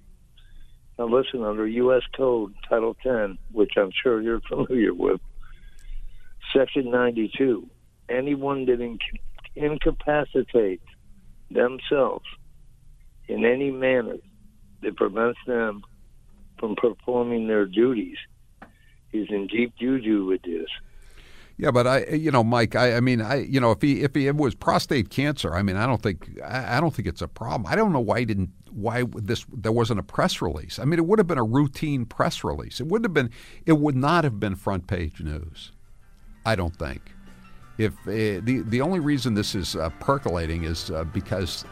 Now, 0.98 1.06
listen, 1.06 1.42
under 1.42 1.66
U.S. 1.66 2.02
Code 2.16 2.54
Title 2.68 2.94
10, 3.02 3.38
which 3.50 3.72
I'm 3.76 3.90
sure 4.02 4.20
you're 4.20 4.40
familiar 4.48 4.94
with, 4.94 5.20
Section 6.54 6.90
92, 6.90 7.68
anyone 8.08 8.66
that 8.66 8.80
inc- 8.80 9.20
incapacitates 9.56 10.84
themselves 11.50 12.26
in 13.26 13.44
any 13.44 13.70
manner 13.70 14.16
that 14.82 14.96
prevents 14.96 15.38
them 15.46 15.82
from 16.58 16.76
performing 16.76 17.48
their 17.48 17.66
duties 17.66 18.18
is 19.12 19.26
in 19.30 19.46
deep 19.46 19.74
juju 19.80 20.26
with 20.26 20.42
this. 20.42 20.68
Yeah, 21.60 21.70
but 21.70 21.86
I, 21.86 22.06
you 22.06 22.30
know, 22.30 22.42
Mike, 22.42 22.74
I, 22.74 22.96
I 22.96 23.00
mean, 23.00 23.20
I, 23.20 23.42
you 23.42 23.60
know, 23.60 23.70
if 23.70 23.82
he 23.82 24.00
if 24.02 24.14
he, 24.14 24.26
it 24.26 24.36
was 24.36 24.54
prostate 24.54 25.10
cancer, 25.10 25.54
I 25.54 25.62
mean, 25.62 25.76
I 25.76 25.84
don't 25.86 26.00
think 26.00 26.40
I, 26.42 26.78
I 26.78 26.80
don't 26.80 26.94
think 26.94 27.06
it's 27.06 27.20
a 27.20 27.28
problem. 27.28 27.70
I 27.70 27.76
don't 27.76 27.92
know 27.92 28.00
why 28.00 28.20
he 28.20 28.24
didn't 28.24 28.48
why 28.70 29.04
this 29.14 29.44
there 29.52 29.70
wasn't 29.70 30.00
a 30.00 30.02
press 30.02 30.40
release. 30.40 30.78
I 30.78 30.86
mean, 30.86 30.98
it 30.98 31.04
would 31.04 31.18
have 31.18 31.26
been 31.26 31.36
a 31.36 31.44
routine 31.44 32.06
press 32.06 32.42
release. 32.42 32.80
It 32.80 32.86
would 32.86 33.04
have 33.04 33.12
been 33.12 33.28
it 33.66 33.74
would 33.74 33.94
not 33.94 34.24
have 34.24 34.40
been 34.40 34.54
front 34.56 34.86
page 34.86 35.20
news. 35.20 35.72
I 36.46 36.56
don't 36.56 36.74
think. 36.74 37.12
If 37.76 37.92
uh, 38.08 38.40
the 38.42 38.62
the 38.66 38.80
only 38.80 39.00
reason 39.00 39.34
this 39.34 39.54
is 39.54 39.76
uh, 39.76 39.90
percolating 40.00 40.64
is 40.64 40.90
uh, 40.90 41.04
because 41.04 41.66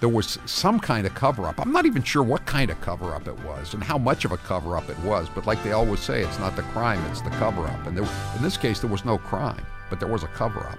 there 0.00 0.08
was 0.08 0.38
some 0.46 0.78
kind 0.78 1.06
of 1.06 1.14
cover 1.14 1.46
up. 1.46 1.60
I'm 1.60 1.72
not 1.72 1.86
even 1.86 2.02
sure 2.02 2.22
what 2.22 2.46
kind 2.46 2.70
of 2.70 2.80
cover 2.80 3.14
up 3.14 3.26
it 3.26 3.38
was 3.40 3.74
and 3.74 3.82
how 3.82 3.98
much 3.98 4.24
of 4.24 4.32
a 4.32 4.36
cover 4.36 4.76
up 4.76 4.88
it 4.88 4.98
was, 5.00 5.28
but 5.34 5.46
like 5.46 5.62
they 5.64 5.72
always 5.72 6.00
say, 6.00 6.22
it's 6.22 6.38
not 6.38 6.56
the 6.56 6.62
crime, 6.62 7.04
it's 7.10 7.22
the 7.22 7.30
cover 7.30 7.66
up. 7.66 7.86
And 7.86 7.96
there, 7.96 8.08
in 8.36 8.42
this 8.42 8.56
case, 8.56 8.80
there 8.80 8.90
was 8.90 9.04
no 9.04 9.18
crime, 9.18 9.64
but 9.90 9.98
there 9.98 10.08
was 10.08 10.22
a 10.22 10.28
cover 10.28 10.60
up. 10.60 10.78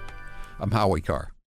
I'm 0.59 0.71
Howie 0.71 1.01
Carr. 1.01 1.31